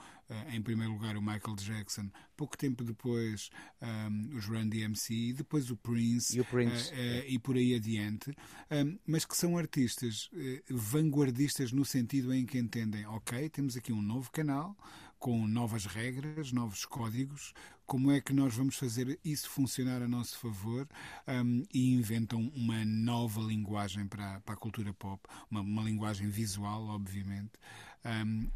em 0.53 0.63
primeiro 0.63 0.93
lugar, 0.93 1.17
o 1.17 1.21
Michael 1.21 1.57
Jackson, 1.57 2.09
pouco 2.37 2.57
tempo 2.57 2.85
depois, 2.85 3.51
um, 3.83 4.37
os 4.37 4.45
Run 4.47 4.69
DMC, 4.69 5.13
e 5.13 5.33
depois 5.33 5.69
o 5.69 5.77
Prince, 5.77 6.37
E 6.37 6.41
o 6.41 6.45
Prince. 6.45 6.93
e 7.27 7.37
por 7.41 7.57
aí 7.57 7.75
adiante, 7.75 8.31
um, 8.71 8.97
mas 9.05 9.25
que 9.25 9.37
são 9.37 9.59
artistas 9.59 10.31
vanguardistas 10.71 11.73
no 11.73 11.85
sentido 11.85 12.33
em 12.33 12.47
que 12.47 12.59
entendem, 12.59 13.05
ok, 13.07 13.49
temos 13.49 13.77
aqui 13.77 13.93
um 13.93 14.01
novo 14.01 14.31
canal, 14.31 14.77
com 15.23 15.47
novas 15.47 15.87
regras, 15.87 16.51
novos 16.51 16.85
códigos, 16.85 17.55
como 17.87 18.11
é 18.11 18.21
que 18.21 18.33
nós 18.33 18.57
vamos 18.57 18.75
fazer 18.75 19.21
isso 19.25 19.49
funcionar 19.49 20.03
a 20.03 20.09
nosso 20.09 20.37
favor 20.37 20.85
um, 21.29 21.63
e 21.73 21.95
inventam 21.95 22.51
uma 22.57 22.85
nova 22.85 23.41
linguagem 23.41 24.05
para, 24.09 24.41
para 24.41 24.55
a 24.55 24.57
cultura 24.57 24.93
pop, 24.93 25.23
uma, 25.49 25.61
uma 25.61 25.83
linguagem 25.85 26.29
visual, 26.29 26.89
obviamente. 26.89 27.53
Um, 28.05 28.51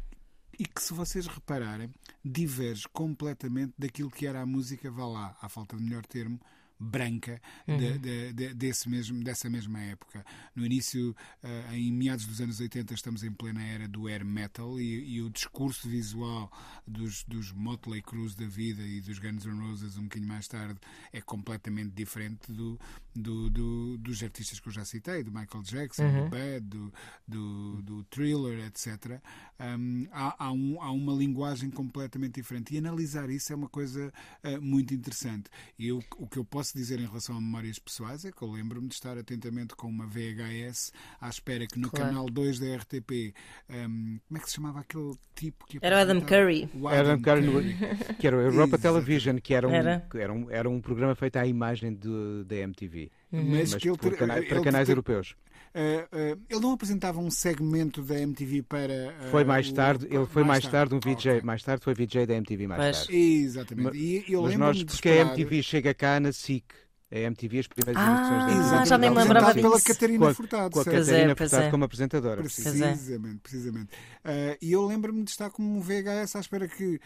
e 0.59 0.65
que, 0.65 0.81
se 0.83 0.93
vocês 0.93 1.25
repararem, 1.25 1.89
diverge 2.23 2.85
completamente 2.89 3.73
daquilo 3.77 4.11
que 4.11 4.27
era 4.27 4.41
a 4.41 4.45
música, 4.45 4.91
vá 4.91 5.05
lá, 5.05 5.37
à 5.41 5.47
falta 5.47 5.77
de 5.77 5.83
melhor 5.83 6.05
termo, 6.05 6.37
branca 6.79 7.41
de, 7.65 7.97
de, 7.97 8.33
de, 8.33 8.53
desse 8.53 8.89
mesmo, 8.89 9.23
dessa 9.23 9.49
mesma 9.49 9.79
época. 9.81 10.25
No 10.55 10.65
início, 10.65 11.15
uh, 11.43 11.73
em 11.73 11.91
meados 11.91 12.25
dos 12.25 12.39
anos 12.41 12.59
80, 12.59 12.93
estamos 12.93 13.23
em 13.23 13.31
plena 13.31 13.63
era 13.63 13.87
do 13.87 14.07
air 14.07 14.25
metal 14.25 14.79
e, 14.79 15.15
e 15.15 15.21
o 15.21 15.29
discurso 15.29 15.87
visual 15.89 16.51
dos, 16.85 17.23
dos 17.23 17.51
Motley 17.51 18.01
Crue 18.01 18.27
da 18.35 18.45
vida 18.45 18.81
e 18.81 18.99
dos 19.01 19.19
Guns 19.19 19.45
N' 19.45 19.59
Roses 19.59 19.97
um 19.97 20.03
bocadinho 20.03 20.27
mais 20.27 20.47
tarde 20.47 20.79
é 21.13 21.21
completamente 21.21 21.91
diferente 21.91 22.51
do, 22.51 22.79
do, 23.15 23.49
do 23.49 23.97
dos 23.97 24.21
artistas 24.23 24.59
que 24.59 24.67
eu 24.67 24.71
já 24.71 24.85
citei, 24.85 25.23
do 25.23 25.31
Michael 25.31 25.63
Jackson, 25.63 26.03
do 26.03 26.29
Bad, 26.29 26.61
do, 26.61 26.93
do, 27.27 27.81
do 27.81 28.03
Thriller, 28.05 28.65
etc. 28.65 29.21
Um, 29.59 30.07
há, 30.11 30.45
há, 30.45 30.51
um, 30.51 30.81
há 30.81 30.91
uma 30.91 31.13
linguagem 31.13 31.69
completamente 31.69 32.35
diferente 32.35 32.73
e 32.73 32.77
analisar 32.77 33.29
isso 33.29 33.51
é 33.51 33.55
uma 33.55 33.69
coisa 33.69 34.13
uh, 34.43 34.61
muito 34.61 34.93
interessante. 34.93 35.49
E 35.77 35.87
eu, 35.87 36.03
o 36.17 36.27
que 36.27 36.37
eu 36.37 36.45
posso 36.45 36.66
dizer 36.75 36.99
em 36.99 37.05
relação 37.05 37.37
a 37.37 37.41
memórias 37.41 37.77
pessoais 37.79 38.25
é 38.25 38.31
que 38.31 38.41
eu 38.41 38.51
lembro-me 38.51 38.87
de 38.87 38.95
estar 38.95 39.17
atentamente 39.17 39.75
com 39.75 39.87
uma 39.87 40.07
VHS 40.07 40.91
à 41.21 41.29
espera 41.29 41.67
que 41.67 41.79
no 41.79 41.89
Claro. 41.89 42.07
canal 42.07 42.25
2 42.29 42.59
da 42.59 42.75
RTP, 42.77 43.33
um, 43.69 44.19
como 44.27 44.37
é 44.37 44.39
que 44.39 44.49
se 44.49 44.55
chamava 44.55 44.79
aquele 44.79 45.13
tipo 45.35 45.65
que 45.67 45.77
Era 45.81 45.97
o 45.97 45.99
Adam? 45.99 46.21
Curry. 46.21 46.69
O 46.73 46.87
Adam 46.87 47.21
Curry, 47.21 47.47
Curry. 47.51 47.75
que 48.19 48.27
era 48.27 48.37
o 48.37 48.39
Europa. 48.41 48.77
Television, 48.77 49.37
que 49.37 49.53
era 49.53 49.67
um, 49.67 49.71
Era. 49.71 50.07
que 50.09 50.17
era 50.17 50.33
um, 50.33 50.49
era 50.51 50.69
um 50.69 50.81
programa 50.81 51.15
feito 51.15 51.37
à 51.37 51.45
imagem 51.45 51.93
de- 51.93 52.43
da 52.45 52.55
MTV, 52.55 53.11
Mas, 53.31 53.71
mas 53.73 53.75
que 53.75 53.89
ele, 53.89 53.97
por 53.97 54.11
ter- 54.11 54.17
cana- 54.17 54.33
para 54.35 54.43
ele 54.55 54.63
canais 54.63 54.85
ter- 54.87 54.91
europeus. 54.93 55.35
Eh, 55.73 56.37
ele 56.49 56.59
não 56.59 56.71
apresentava 56.71 57.19
um 57.19 57.29
segmento 57.29 58.01
da 58.01 58.19
MTV 58.19 58.63
para. 58.63 58.93
eh, 58.93 59.13
Foi 59.31 59.43
mais 59.43 59.69
o- 59.69 59.73
tarde, 59.73 60.07
ele 60.09 60.25
foi 60.25 60.43
mais 60.43 60.65
tarde 60.67 60.95
um 60.95 60.99
VJ, 60.99 61.29
Ok. 61.31 61.41
mais 61.43 61.63
tarde 61.63 61.83
foi 61.83 61.93
VJ 61.93 62.25
da 62.25 62.33
MTV 62.35 62.67
mais 62.67 62.79
Mas- 62.81 62.97
tarde. 63.05 63.15
Exatamente. 63.17 63.85
Mas- 63.85 63.95
E 63.95 64.25
eu 64.29 64.41
Mas 64.43 64.57
nós, 64.57 64.83
porque 64.83 65.09
a 65.09 65.15
MTV 65.21 65.61
chega 65.63 65.93
cá 65.93 66.19
na 66.19 66.31
SIC, 66.31 66.63
A 67.09 67.15
MTV, 67.19 67.59
as 67.59 67.67
primeiras 67.67 68.03
Ah, 68.03 68.11
edições 68.11 68.45
da. 68.45 68.51
MTV. 68.75 68.85
já 68.85 68.97
nem 68.97 69.09
me 69.09 69.15
lembrava 69.15 69.53
pela 69.53 69.75
disso. 69.77 69.87
Catarina 69.87 70.19
Com 70.19 70.25
a- 70.27 70.33
Furtado, 70.33 70.71
Com 70.71 70.79
a 70.81 70.83
certo? 70.83 70.95
É, 70.97 70.99
Catarina 71.05 71.35
pois 71.37 71.49
Furtado 71.49 71.67
é. 71.67 71.71
como 71.71 71.83
apresentadora. 71.85 72.39
É. 72.41 72.43
Precisamente, 72.43 73.39
precisamente. 73.41 73.89
Ah, 74.25 74.57
e 74.61 74.71
eu 74.73 74.85
lembro-me 74.85 75.23
de 75.23 75.29
estar 75.31 75.49
como 75.49 75.77
um 75.77 75.79
VHS 75.79 76.35
à 76.35 76.39
espera 76.41 76.67
que 76.67 76.99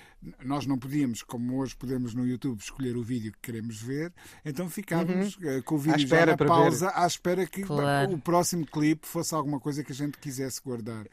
nós 0.44 0.66
não 0.66 0.80
podíamos, 0.80 1.22
como 1.22 1.60
hoje 1.60 1.76
podemos 1.76 2.16
no 2.16 2.26
YouTube, 2.26 2.60
escolher 2.60 2.98
o 2.98 3.04
vídeo 3.04 3.32
que 3.32 3.38
queremos 3.44 3.80
ver, 3.80 4.12
então 4.44 4.68
ficávamos 4.68 5.38
ah, 5.44 5.62
com 5.64 5.76
o 5.76 5.78
vídeo 5.78 6.00
já 6.00 6.04
espera 6.06 6.32
na 6.32 6.38
para 6.38 6.48
pausa, 6.48 6.92
à 6.96 7.06
espera 7.06 7.46
que 7.46 7.62
Claro. 7.62 8.14
o 8.14 8.18
próximo 8.20 8.66
clipe 8.66 9.06
fosse 9.06 9.36
alguma 9.36 9.60
coisa 9.60 9.84
que 9.84 9.92
a 9.92 9.96
gente 9.96 10.18
quisesse 10.18 10.60
guardar. 10.66 11.06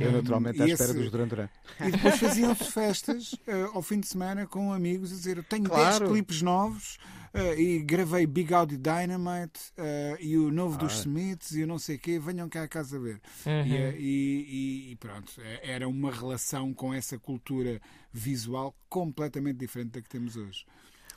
Eu, 0.00 0.10
naturalmente, 0.10 0.60
à 0.60 0.66
espera 0.66 0.90
esse- 0.90 0.98
dos 1.00 1.12
Duran 1.12 1.28
Duran. 1.28 1.48
E 1.80 1.92
depois 1.92 2.18
faziam-se 2.18 2.64
festas 2.72 3.36
ah, 3.46 3.70
ao 3.72 3.82
fim 3.82 4.00
de 4.00 4.08
semana 4.08 4.48
com 4.48 4.72
amigos 4.72 5.12
a 5.12 5.14
dizer: 5.14 5.36
Eu 5.36 5.44
tenho 5.44 5.62
Claro. 5.64 5.98
10 6.00 6.10
clipes 6.10 6.42
novos. 6.42 6.98
Ah, 7.34 7.54
e 7.54 7.78
gravei 7.80 8.26
Big 8.26 8.52
Audio 8.52 8.78
Dynamite 8.78 9.72
ah, 9.78 10.16
e 10.20 10.36
o 10.36 10.50
novo 10.50 10.76
dos 10.78 10.92
Smiths 11.00 11.52
e 11.52 11.60
eu 11.60 11.66
não 11.66 11.78
sei 11.78 11.96
o 11.96 11.98
quê, 11.98 12.18
venham 12.18 12.48
cá 12.48 12.62
a 12.62 12.68
casa 12.68 12.98
ver. 12.98 13.20
E, 13.66 13.76
eh, 13.76 13.96
e- 13.98 14.46
e- 14.88 14.92
e 14.92 14.96
pronto, 14.96 15.32
era 15.62 15.88
uma 15.88 16.10
relação 16.12 16.72
com 16.74 16.92
essa 16.92 17.18
cultura 17.18 17.80
visual 18.12 18.74
completamente 18.88 19.56
diferente 19.58 19.90
da 19.92 20.02
que 20.02 20.08
temos 20.08 20.36
hoje. 20.36 20.64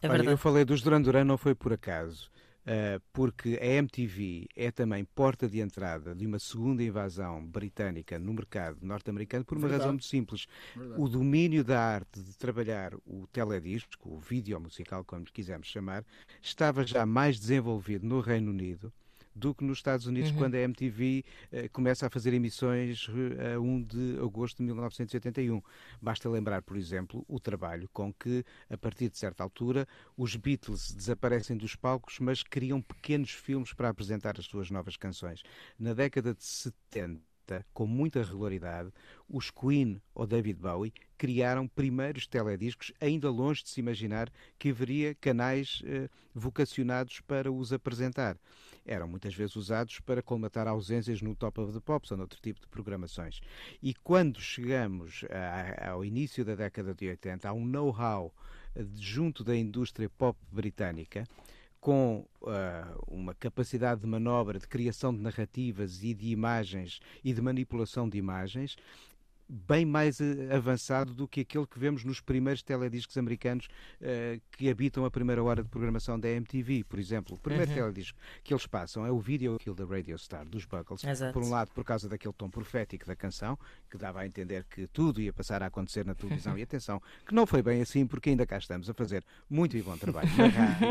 É 0.02 0.10
Olha, 0.10 0.30
eu 0.30 0.38
falei 0.38 0.64
dos 0.66 0.82
Duran 0.82 1.02
Duran 1.02 1.24
não 1.24 1.38
foi 1.38 1.56
por 1.56 1.74
acaso, 1.74 2.30
ah, 2.35 2.35
porque 3.14 3.60
a 3.62 3.66
MTV 3.66 4.48
é 4.56 4.72
também 4.72 5.06
porta 5.06 5.48
de 5.48 5.60
entrada 5.60 6.16
de 6.16 6.26
uma 6.26 6.40
segunda 6.40 6.84
invasão 6.84 7.46
britânica 7.46 8.18
no 8.18 8.34
mercado 8.34 8.78
norte-americano 8.82 9.46
por 9.46 9.56
uma 9.58 9.62
Verdade. 9.68 9.82
razão 9.82 9.94
muito 9.94 10.06
simples. 10.06 10.48
O 10.98 11.08
domínio 11.08 11.64
da 11.64 11.80
arte 11.80 12.22
de 12.22 12.36
trabalhar 12.38 12.94
o 13.06 13.28
teledisco, 13.28 14.10
o 14.10 14.20
vídeo 14.20 14.60
musical, 14.60 15.04
como 15.04 15.26
quisermos 15.26 15.68
chamar, 15.68 16.04
estava 16.42 16.86
já 16.86 17.06
mais 17.06 17.40
desenvolvido 17.40 18.06
no 18.06 18.20
Reino 18.20 18.50
Unido 18.52 18.92
do 19.36 19.54
que 19.54 19.64
nos 19.64 19.80
Estados 19.80 20.08
Unidos, 20.08 20.32
quando 20.32 20.56
a 20.56 20.60
MTV 20.60 21.24
eh, 21.52 21.68
começa 21.68 22.08
a 22.08 22.10
fazer 22.10 22.34
emissões 22.34 23.08
eh, 23.38 23.56
a 23.56 23.60
1 23.60 23.84
de 23.84 24.18
agosto 24.24 24.58
de 24.58 24.64
1981. 24.64 25.62
Basta 26.02 26.30
lembrar, 26.30 26.62
por 26.62 26.78
exemplo, 26.78 27.26
o 27.28 27.40
trabalho 27.40 27.90
com 27.92 28.14
que, 28.14 28.46
a 28.70 28.78
partir 28.78 29.10
de 29.10 29.18
certa 29.18 29.44
altura, 29.44 29.86
os 30.16 30.36
Beatles 30.38 30.92
desaparecem 30.92 31.58
dos 31.58 31.76
palcos, 31.76 32.20
mas 32.20 32.44
criam 32.44 32.82
pequenos 32.82 33.32
filmes 33.32 33.74
para 33.74 33.90
apresentar 33.90 34.40
as 34.40 34.46
suas 34.46 34.72
novas 34.72 34.96
canções. 34.96 35.44
Na 35.78 35.94
década 35.94 36.34
de 36.34 36.44
70, 36.44 37.22
com 37.74 37.86
muita 37.86 38.24
regularidade, 38.24 38.92
os 39.28 39.52
Queen 39.52 40.02
ou 40.14 40.26
David 40.26 40.60
Bowie 40.60 40.94
criaram 41.18 41.68
primeiros 41.68 42.28
telediscos, 42.28 42.92
ainda 43.00 43.30
longe 43.30 43.64
de 43.64 43.70
se 43.70 43.80
imaginar 43.80 44.32
que 44.58 44.70
haveria 44.70 45.16
canais 45.16 45.82
eh, 45.86 46.10
vocacionados 46.34 47.22
para 47.22 47.52
os 47.52 47.72
apresentar. 47.72 48.38
Eram 48.86 49.08
muitas 49.08 49.34
vezes 49.34 49.56
usados 49.56 50.00
para 50.00 50.22
colmatar 50.22 50.68
ausências 50.68 51.22
no 51.22 51.36
Top 51.36 51.60
of 51.60 51.74
the 51.74 51.80
Pops 51.80 52.12
ou 52.12 52.18
noutro 52.18 52.40
tipo 52.40 52.60
de 52.62 52.68
programações. 52.68 53.42
E 53.82 53.94
quando 53.96 54.40
chegamos 54.40 55.26
a- 55.32 55.90
ao 55.92 56.06
início 56.06 56.46
da 56.46 56.54
década 56.56 56.94
de 56.94 57.08
80, 57.10 57.50
há 57.50 57.54
um 57.54 57.66
know-how 57.66 58.34
eh, 58.76 58.86
junto 58.96 59.44
da 59.44 59.56
indústria 59.56 60.10
pop 60.10 60.38
britânica 60.52 61.26
com 61.80 62.26
ah, 62.48 62.96
uma 63.08 63.34
capacidade 63.36 64.02
de 64.02 64.08
manobra, 64.08 64.58
de 64.60 64.68
criação 64.68 65.14
de 65.14 65.22
narrativas 65.22 66.04
e 66.04 66.14
de 66.16 66.30
imagens 66.30 67.00
e 67.24 67.32
de 67.32 67.42
manipulação 67.42 68.10
de 68.10 68.18
imagens 68.18 68.76
bem 69.48 69.86
mais 69.86 70.20
eh, 70.20 70.54
avançado 70.56 71.14
do 71.14 71.28
que 71.28 71.42
aquele 71.42 71.68
que 71.68 71.78
vemos 71.78 72.04
nos 72.04 72.20
primeiros 72.20 72.64
telediscos 72.64 73.18
americanos 73.18 73.68
eh, 74.02 74.40
que 74.52 74.70
habitam 74.70 75.06
a 75.06 75.12
primeira 75.12 75.44
hora 75.44 75.62
de 75.62 75.70
programação 75.70 76.20
da 76.20 76.30
MTV, 76.30 76.84
por 76.86 77.00
exemplo. 77.00 77.36
O 77.36 77.40
primeiro 77.40 77.72
teledisco 77.74 78.18
que 78.44 78.54
eles 78.54 78.66
passam 78.66 79.06
é 79.06 79.12
o 79.12 79.20
Video 79.20 79.58
Kill 79.58 79.76
the 79.76 79.84
Radio 79.84 80.18
Star 80.18 80.46
dos 80.46 80.66
Buggles. 80.66 81.04
Exato. 81.04 81.34
Por 81.34 81.44
um 81.44 81.50
lado, 81.50 81.72
por 81.72 81.84
causa 81.84 82.10
daquele 82.10 82.34
tom 82.34 82.50
profético 82.50 83.06
da 83.06 83.16
canção, 83.16 83.58
que 83.90 83.98
dava 83.98 84.22
a 84.22 84.26
entender 84.26 84.66
que 84.66 84.88
tudo 84.88 85.22
ia 85.22 85.32
passar 85.32 85.62
a 85.62 85.68
acontecer 85.68 86.06
na 86.06 86.16
televisão. 86.16 86.58
E 86.58 86.62
atenção, 86.64 87.02
que 87.26 87.34
não 87.34 87.46
foi 87.46 87.62
bem 87.62 87.82
assim, 87.82 88.08
porque 88.08 88.30
ainda 88.30 88.46
cá 88.46 88.58
estamos 88.58 88.90
a 88.90 88.94
fazer 88.94 89.24
muito 89.50 89.78
e 89.78 89.82
bom 89.82 89.96
trabalho 89.98 90.30
na 90.38 90.48
rádio. 90.50 90.88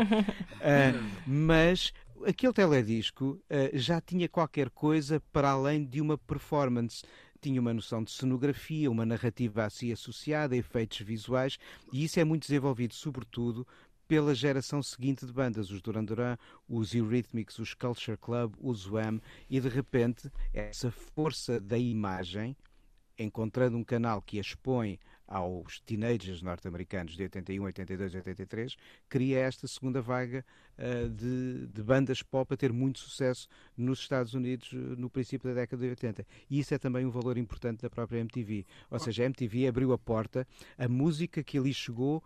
Ah, 0.61 1.21
mas 1.27 1.91
aquele 2.25 2.53
teledisco 2.53 3.39
ah, 3.49 3.69
já 3.73 3.99
tinha 3.99 4.29
qualquer 4.29 4.69
coisa 4.69 5.21
para 5.33 5.49
além 5.49 5.83
de 5.83 5.99
uma 5.99 6.17
performance. 6.17 7.03
Tinha 7.45 7.61
uma 7.61 7.75
noção 7.75 8.03
de 8.03 8.09
cenografia, 8.09 8.89
uma 8.89 9.05
narrativa 9.05 9.65
a 9.65 9.69
si 9.69 9.91
associada, 9.91 10.57
efeitos 10.57 11.01
visuais, 11.01 11.59
e 11.93 12.03
isso 12.03 12.19
é 12.19 12.23
muito 12.23 12.47
desenvolvido, 12.47 12.95
sobretudo, 12.95 13.67
pela 14.07 14.33
geração 14.33 14.81
seguinte 14.81 15.27
de 15.27 15.31
bandas, 15.31 15.69
os 15.69 15.79
Duran 15.79 16.03
Duran, 16.03 16.37
os 16.67 16.95
Eurythmics, 16.95 17.59
os 17.59 17.75
Culture 17.75 18.17
Club, 18.17 18.55
os 18.59 18.87
Wham, 18.87 19.21
e 19.47 19.59
de 19.59 19.69
repente 19.69 20.31
essa 20.55 20.89
força 20.89 21.59
da 21.59 21.77
imagem, 21.77 22.57
encontrando 23.15 23.77
um 23.77 23.83
canal 23.83 24.23
que 24.23 24.39
a 24.39 24.41
expõe 24.41 24.97
aos 25.27 25.79
teenagers 25.81 26.41
norte-americanos 26.41 27.15
de 27.15 27.23
81, 27.23 27.63
82, 27.63 28.15
83, 28.15 28.75
cria 29.09 29.39
esta 29.39 29.67
segunda 29.67 30.01
vaga 30.01 30.45
ah, 30.77 31.07
de, 31.09 31.67
de 31.67 31.83
bandas 31.83 32.21
pop 32.21 32.53
a 32.53 32.57
ter 32.57 32.71
muito 32.71 32.99
sucesso 32.99 33.47
nos 33.77 33.99
Estados 33.99 34.33
Unidos 34.33 34.71
eh, 34.73 34.75
no 34.75 35.09
princípio 35.09 35.49
da 35.49 35.61
década 35.61 35.81
de 35.81 35.89
80. 35.89 36.25
E 36.49 36.59
isso 36.59 36.73
é 36.73 36.77
também 36.77 37.05
um 37.05 37.09
valor 37.09 37.37
importante 37.37 37.81
da 37.81 37.89
própria 37.89 38.19
MTV. 38.19 38.65
Ou 38.89 38.99
seja, 38.99 39.23
a 39.23 39.25
MTV 39.25 39.67
abriu 39.67 39.93
a 39.93 39.97
porta, 39.97 40.47
a 40.77 40.87
música 40.87 41.43
que 41.43 41.57
ali 41.57 41.73
chegou 41.73 42.23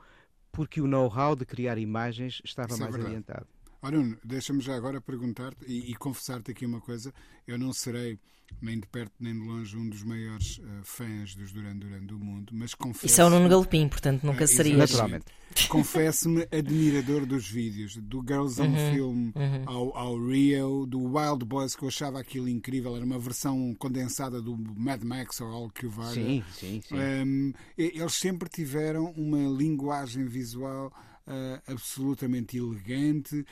porque 0.52 0.82
o 0.82 0.88
know-how 0.88 1.36
de 1.36 1.46
criar 1.46 1.78
imagens 1.78 2.42
estava 2.44 2.74
Isso 2.74 2.82
é 2.82 2.84
mais 2.84 2.96
verdade. 2.96 3.16
adiantado. 3.16 3.48
Ora, 3.82 3.98
Nuno, 3.98 4.18
deixa-me 4.24 4.62
já 4.62 4.76
agora 4.76 5.00
perguntar-te 5.00 5.66
e, 5.66 5.92
e 5.92 5.96
confessar-te 5.96 6.52
aqui 6.52 6.66
uma 6.66 6.82
coisa. 6.82 7.14
Eu 7.48 7.58
não 7.58 7.72
serei 7.72 8.20
nem 8.62 8.80
de 8.80 8.88
perto 8.88 9.14
nem 9.20 9.32
de 9.34 9.40
longe 9.48 9.78
um 9.78 9.88
dos 9.88 10.04
maiores 10.04 10.60
eh, 10.62 10.82
fãs 10.84 11.36
dos 11.36 11.52
Duran 11.54 11.78
Duran 11.78 12.04
do 12.04 12.18
mundo, 12.18 12.52
mas 12.52 12.74
confesso. 12.74 13.06
Isso 13.06 13.22
é 13.22 13.26
o 13.26 13.30
Nuno 13.30 13.48
Galopim, 13.48 13.88
portanto 13.88 14.24
nunca 14.24 14.44
É, 14.44 14.48
serias. 14.48 14.76
Naturalmente. 14.92 15.26
Confesso-me 15.70 16.48
admirador 16.52 17.26
dos 17.28 17.48
vídeos, 17.48 17.96
do 17.98 18.22
Girls 18.22 18.60
on 18.62 18.74
Film 18.92 19.32
ao, 19.68 19.96
ao 19.96 20.18
Rio, 20.28 20.86
do 20.88 21.00
Wild 21.16 21.46
Boys, 21.46 21.76
que 21.76 21.84
eu 21.84 21.88
achava 21.90 22.20
aquilo 22.20 22.50
incrível. 22.50 22.96
Era 22.96 23.06
uma 23.06 23.20
versão 23.20 23.76
condensada 23.78 24.42
do 24.42 24.58
Mad 24.58 25.04
Max 25.04 25.40
ou 25.42 25.48
algo 25.48 25.72
que 25.72 25.86
o 25.86 25.90
valha. 25.90 26.14
Sim, 26.16 26.44
sim, 26.52 26.82
sim. 26.88 26.96
Um, 26.96 27.54
e- 27.78 27.92
eles 28.02 28.14
sempre 28.16 28.50
tiveram 28.50 29.12
uma 29.12 29.48
linguagem 29.58 30.26
visual 30.26 30.92
ah, 31.30 31.62
absolutamente 31.68 32.58
elegante, 32.58 33.46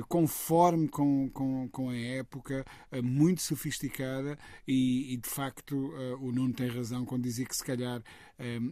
ah, 0.00 0.04
conforme 0.08 0.88
com, 0.88 1.28
com, 1.30 1.68
com 1.68 1.90
a 1.90 1.96
época, 1.96 2.64
ah, 2.92 3.02
muito 3.02 3.42
sofisticada 3.42 4.38
e, 4.66 5.12
e, 5.12 5.16
de 5.16 5.28
facto 5.28 5.74
o 6.20 6.30
Nuno 6.32 6.54
tem 6.54 6.68
razão 6.68 7.04
quando 7.04 7.24
dizia 7.24 7.44
que 7.44 7.56
se 7.56 7.64
calhar 7.64 8.00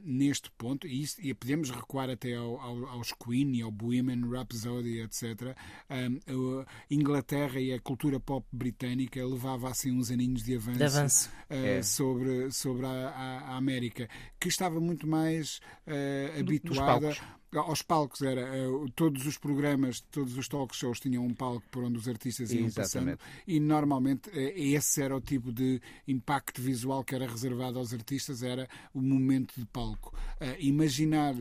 neste 0.04 0.50
ponto, 0.58 0.86
e, 0.88 1.04
e 1.20 1.32
podemos 1.34 1.70
recuar 1.70 2.10
até 2.10 2.34
ao, 2.34 2.58
ao- 2.60 2.86
aos 2.86 3.12
Queen 3.12 3.54
e 3.56 3.62
ao 3.62 3.70
Bohemian 3.70 4.28
Rhapsody, 4.28 5.00
etc. 5.00 5.56
a 5.88 6.66
Inglaterra 6.90 7.60
e 7.60 7.72
a 7.72 7.80
cultura 7.80 8.18
pop 8.20 8.46
britânica 8.52 9.24
levava 9.24 9.70
assim 9.70 9.90
uns 9.92 10.10
aninhos 10.10 10.42
de 10.42 10.56
avanço, 10.56 10.78
De 10.78 10.84
avanço. 10.84 11.30
uh, 11.50 11.84
sobre, 11.84 12.50
sobre 12.50 12.86
a, 12.86 12.90
a- 12.90 13.38
a 13.52 13.56
América, 13.56 14.08
que 14.40 14.48
estava 14.48 14.80
muito 14.80 15.06
mais 15.06 15.58
uh, 15.86 16.40
habituada. 16.40 17.08
Aos 17.54 17.82
palcos. 17.82 18.22
Era, 18.22 18.42
uh, 18.70 18.90
todos 18.92 19.26
os 19.26 19.38
programas, 19.38 20.00
todos 20.10 20.36
os 20.36 20.48
talk 20.48 20.74
shows 20.74 21.00
tinham 21.00 21.24
um 21.24 21.34
palco 21.34 21.62
por 21.70 21.84
onde 21.84 21.98
os 21.98 22.08
artistas 22.08 22.50
iam 22.52 22.66
Exatamente. 22.66 23.18
passando 23.18 23.42
e 23.46 23.60
normalmente 23.60 24.28
uh, 24.30 24.32
esse 24.54 25.02
era 25.02 25.16
o 25.16 25.20
tipo 25.20 25.52
de 25.52 25.80
impacto 26.06 26.60
visual 26.62 27.04
que 27.04 27.14
era 27.14 27.26
reservado 27.26 27.78
aos 27.78 27.92
artistas, 27.92 28.42
era 28.42 28.68
o 28.94 29.00
momento 29.02 29.54
de 29.58 29.66
palco. 29.66 30.14
Uh, 30.40 30.56
imaginar 30.58 31.34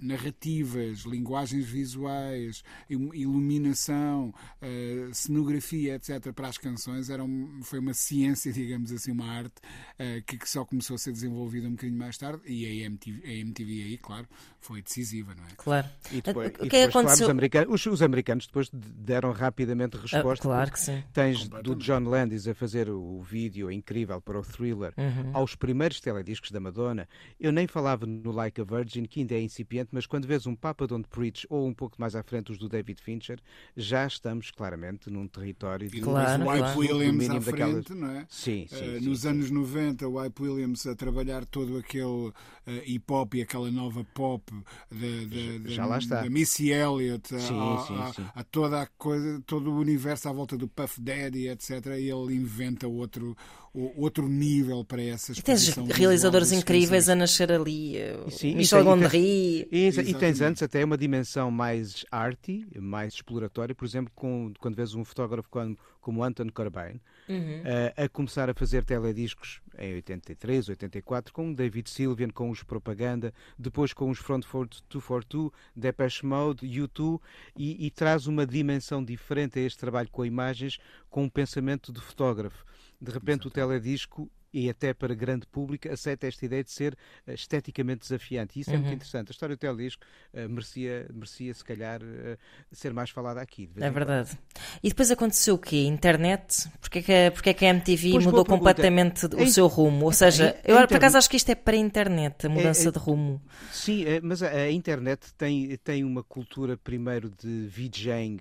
narrativas, 0.00 1.00
linguagens 1.00 1.66
visuais, 1.66 2.62
iluminação, 2.88 4.32
eh, 4.60 5.10
cenografia, 5.12 5.96
etc., 5.96 6.32
para 6.32 6.48
as 6.48 6.56
canções, 6.56 7.10
era 7.10 7.22
um- 7.22 7.60
foi 7.62 7.78
uma 7.80 7.92
ciência, 7.92 8.50
digamos 8.52 8.92
assim, 8.92 9.12
uma 9.12 9.26
arte 9.26 9.60
eh, 9.98 10.22
que, 10.26 10.38
que 10.38 10.48
só 10.48 10.64
começou 10.64 10.94
a 10.94 10.98
ser 10.98 11.12
desenvolvida 11.12 11.68
um 11.68 11.72
bocadinho 11.72 11.98
mais 11.98 12.16
tarde 12.16 12.42
e 12.46 12.64
a 12.64 12.86
MTV, 12.86 13.22
a 13.26 13.32
MTV 13.32 13.82
aí, 13.82 13.98
claro, 13.98 14.26
foi 14.60 14.82
decisiva, 14.82 15.34
não 15.34 15.44
é? 15.44 15.48
Claro. 15.56 15.88
E 16.12 16.20
depois, 16.20 16.48
o 16.48 16.50
e 16.50 16.68
que 16.68 16.76
é 16.76 16.80
que 16.80 16.86
depois, 16.86 16.92
claro, 16.92 17.06
os, 17.06 17.12
aconteceu? 17.12 17.30
americanos, 17.30 17.74
os, 17.74 17.86
os 17.86 18.02
americanos 18.02 18.46
depois 18.46 18.68
deram 18.72 19.32
rapidamente 19.32 19.96
Ah, 19.96 20.00
resposta. 20.02 20.42
claro 20.42 20.70
que 20.70 20.78
sim. 20.80 21.02
Tens 21.12 21.48
do 21.48 21.74
John 21.76 22.00
Landis 22.04 22.46
a 22.46 22.54
fazer 22.54 22.90
o 22.90 23.20
vídeo 23.22 23.70
incrível 23.70 24.20
para 24.20 24.38
o 24.38 24.42
thriller 24.42 24.92
Uhum. 24.96 25.30
aos 25.32 25.54
primeiros 25.54 26.00
telediscos 26.00 26.50
da 26.50 26.60
Madonna. 26.60 27.08
Eu 27.38 27.52
nem 27.52 27.66
falava 27.66 28.04
no 28.06 28.30
Like 28.32 28.60
a 28.60 28.64
Virgin, 28.64 29.04
que 29.04 29.20
ainda 29.20 29.34
é 29.34 29.40
incipiente, 29.40 29.88
mas 29.92 30.04
quando 30.06 30.26
vês 30.26 30.46
um 30.46 30.54
Papa 30.54 30.86
Don't 30.86 31.08
Preach 31.08 31.46
ou 31.48 31.66
um 31.66 31.72
pouco 31.74 31.96
mais 31.98 32.14
à 32.14 32.22
frente 32.22 32.52
os 32.52 32.58
do 32.58 32.68
David 32.68 33.00
Fincher, 33.00 33.40
já 33.76 34.06
estamos 34.06 34.50
claramente 34.50 35.08
num 35.10 35.26
território 35.26 35.86
E 35.86 35.90
de 35.90 36.00
Claro, 36.02 36.44
Hype 36.44 36.58
claro. 36.60 36.78
Williams 36.78 37.16
mínimo 37.16 37.36
à 37.36 37.38
daquelas- 37.38 37.84
frente, 37.86 37.94
não 38.00 38.10
é? 38.10 38.26
Sim, 38.28 38.66
sim, 38.68 38.74
Eh, 38.76 38.98
sim, 39.00 39.08
nos 39.08 39.20
sim. 39.22 39.28
anos 39.28 39.50
90, 39.50 40.06
o 40.06 40.18
Hype 40.18 40.40
Williams 40.42 40.86
a 40.86 40.94
trabalhar 40.94 41.44
todo 41.46 41.78
aquele 41.78 42.32
eh, 42.66 42.82
hip 42.86 43.10
hop 43.12 43.34
e 43.34 43.42
aquela 43.42 43.70
nova 43.70 44.04
pop 44.14 44.49
da, 44.90 45.58
da, 45.64 45.70
Já 45.70 45.82
da- 45.82 45.88
lá 45.88 45.98
está. 45.98 46.22
da 46.22 46.30
Missy 46.30 46.70
Elliott 46.70 47.34
a, 47.34 47.38
Sim, 47.38 47.58
a- 47.60 47.78
sim, 47.86 47.96
a- 47.98 48.12
sim. 48.12 48.26
a 48.34 48.44
toda 48.44 48.82
a 48.82 48.86
coisa, 48.86 49.42
todo 49.46 49.70
o 49.70 49.78
universo 49.78 50.28
à 50.28 50.32
volta 50.32 50.56
do 50.56 50.68
Puff 50.68 51.00
Daddy, 51.00 51.48
etc. 51.48 51.70
E 51.98 52.10
ele 52.10 52.34
inventa 52.34 52.86
outro, 52.88 53.36
o- 53.72 54.02
outro 54.02 54.28
nível 54.28 54.84
para 54.84 55.02
essa 55.02 55.32
E 55.32 55.42
tens 55.42 55.68
realizadores 55.90 56.52
incríveis 56.52 57.08
a 57.08 57.14
nascer 57.14 57.50
ali. 57.52 57.96
eh, 57.96 58.18
sim, 58.30 58.50
e 58.50 58.54
Michel 58.56 58.80
e 58.80 58.84
Gondry. 58.84 59.68
E, 59.70 59.88
e 59.88 60.14
tens 60.14 60.40
antes 60.40 60.62
até 60.62 60.84
uma 60.84 60.98
dimensão 60.98 61.50
mais 61.50 62.04
arty, 62.10 62.66
mais 62.80 63.14
exploratória, 63.14 63.74
por 63.74 63.84
exemplo, 63.84 64.12
com, 64.14 64.52
quando 64.58 64.74
vês 64.76 64.94
um 64.94 65.04
fotógrafo 65.04 65.48
como, 65.48 65.76
como 66.00 66.22
Anton 66.24 66.48
Corbijn 66.52 67.00
Uhum. 67.30 67.62
eh, 67.64 67.94
a 67.96 68.08
começar 68.08 68.50
a 68.50 68.54
fazer 68.54 68.84
telediscos 68.84 69.60
em 69.78 69.94
83, 69.94 70.68
84, 70.70 71.32
com 71.32 71.50
o 71.50 71.54
David 71.54 71.88
Sylvian, 71.88 72.30
com 72.30 72.50
os 72.50 72.62
Propaganda, 72.62 73.32
depois 73.58 73.92
com 73.92 74.10
os 74.10 74.18
Front 74.18 74.42
242, 74.42 75.50
Depeche 75.74 76.26
Mode, 76.26 76.66
U2, 76.66 77.20
e, 77.56 77.86
e 77.86 77.90
traz 77.90 78.26
uma 78.26 78.44
dimensão 78.46 79.02
diferente 79.04 79.58
a 79.58 79.62
este 79.62 79.78
trabalho 79.78 80.10
com 80.10 80.24
imagens, 80.24 80.78
com 81.08 81.24
um 81.24 81.28
pensamento 81.28 81.92
de 81.92 82.00
fotógrafo. 82.00 82.64
De 83.00 83.12
repente 83.12 83.46
o 83.46 83.50
teledisco 83.50 84.30
e 84.52 84.68
até 84.68 84.92
para 84.92 85.14
grande 85.14 85.46
público 85.46 85.88
aceita 85.88 86.26
esta 86.26 86.44
ideia 86.44 86.64
de 86.64 86.70
ser 86.70 86.96
eh, 87.26 87.34
esteticamente 87.34 88.00
desafiante. 88.00 88.58
E 88.58 88.62
isso 88.62 88.70
é 88.70 88.74
muito 88.76 88.92
interessante. 88.94 89.28
A 89.28 89.32
história 89.32 89.56
do 89.56 89.58
teledisco 89.58 90.02
eh, 90.32 90.48
merecia, 90.48 91.06
merecia, 91.12 91.54
se 91.54 91.64
calhar, 91.64 92.00
eh, 92.02 92.36
ser 92.72 92.92
mais 92.92 93.10
falada 93.10 93.40
aqui. 93.40 93.68
É 93.76 93.90
verdade. 93.90 94.36
E 94.82 94.88
depois 94.88 95.10
aconteceu 95.10 95.54
o 95.54 95.58
quê? 95.58 95.84
Internet? 95.84 96.68
Porquê 96.80 97.02
que, 97.02 97.12
a- 97.12 97.30
porquê 97.30 97.54
que 97.54 97.64
a 97.64 97.68
MTV 97.68 98.10
Pois, 98.12 98.26
mudou 98.26 98.44
completamente 98.44 99.26
o 99.26 99.46
seu 99.46 99.66
rumo? 99.66 100.06
Ou 100.06 100.12
seja, 100.12 100.56
a 100.64 100.68
eu 100.70 100.86
por 100.88 100.96
acaso 100.96 101.16
acho 101.18 101.30
que 101.30 101.36
isto 101.36 101.50
é 101.50 101.54
para 101.54 101.76
a 101.76 101.78
internet, 101.80 102.46
a 102.46 102.48
mudança 102.48 102.88
é- 102.88 102.92
de 102.92 102.98
rumo. 102.98 103.40
Sim, 103.72 104.04
eh, 104.04 104.20
mas 104.22 104.42
a, 104.42 104.48
a 104.50 104.70
internet 104.70 105.32
tem, 105.34 105.76
tem 105.78 106.02
uma 106.04 106.22
cultura 106.24 106.76
primeiro 106.76 107.30
de 107.30 107.66
VJing 107.68 108.40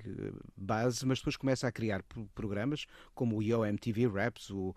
base, 0.57 1.05
mas 1.05 1.19
depois 1.19 1.37
começa 1.37 1.67
a 1.67 1.71
criar 1.71 2.03
pro- 2.03 2.27
programas 2.33 2.85
como 3.13 3.37
o 3.37 3.43
Yo 3.43 3.63
MTV 3.65 4.07
Raps, 4.07 4.49
o 4.49 4.75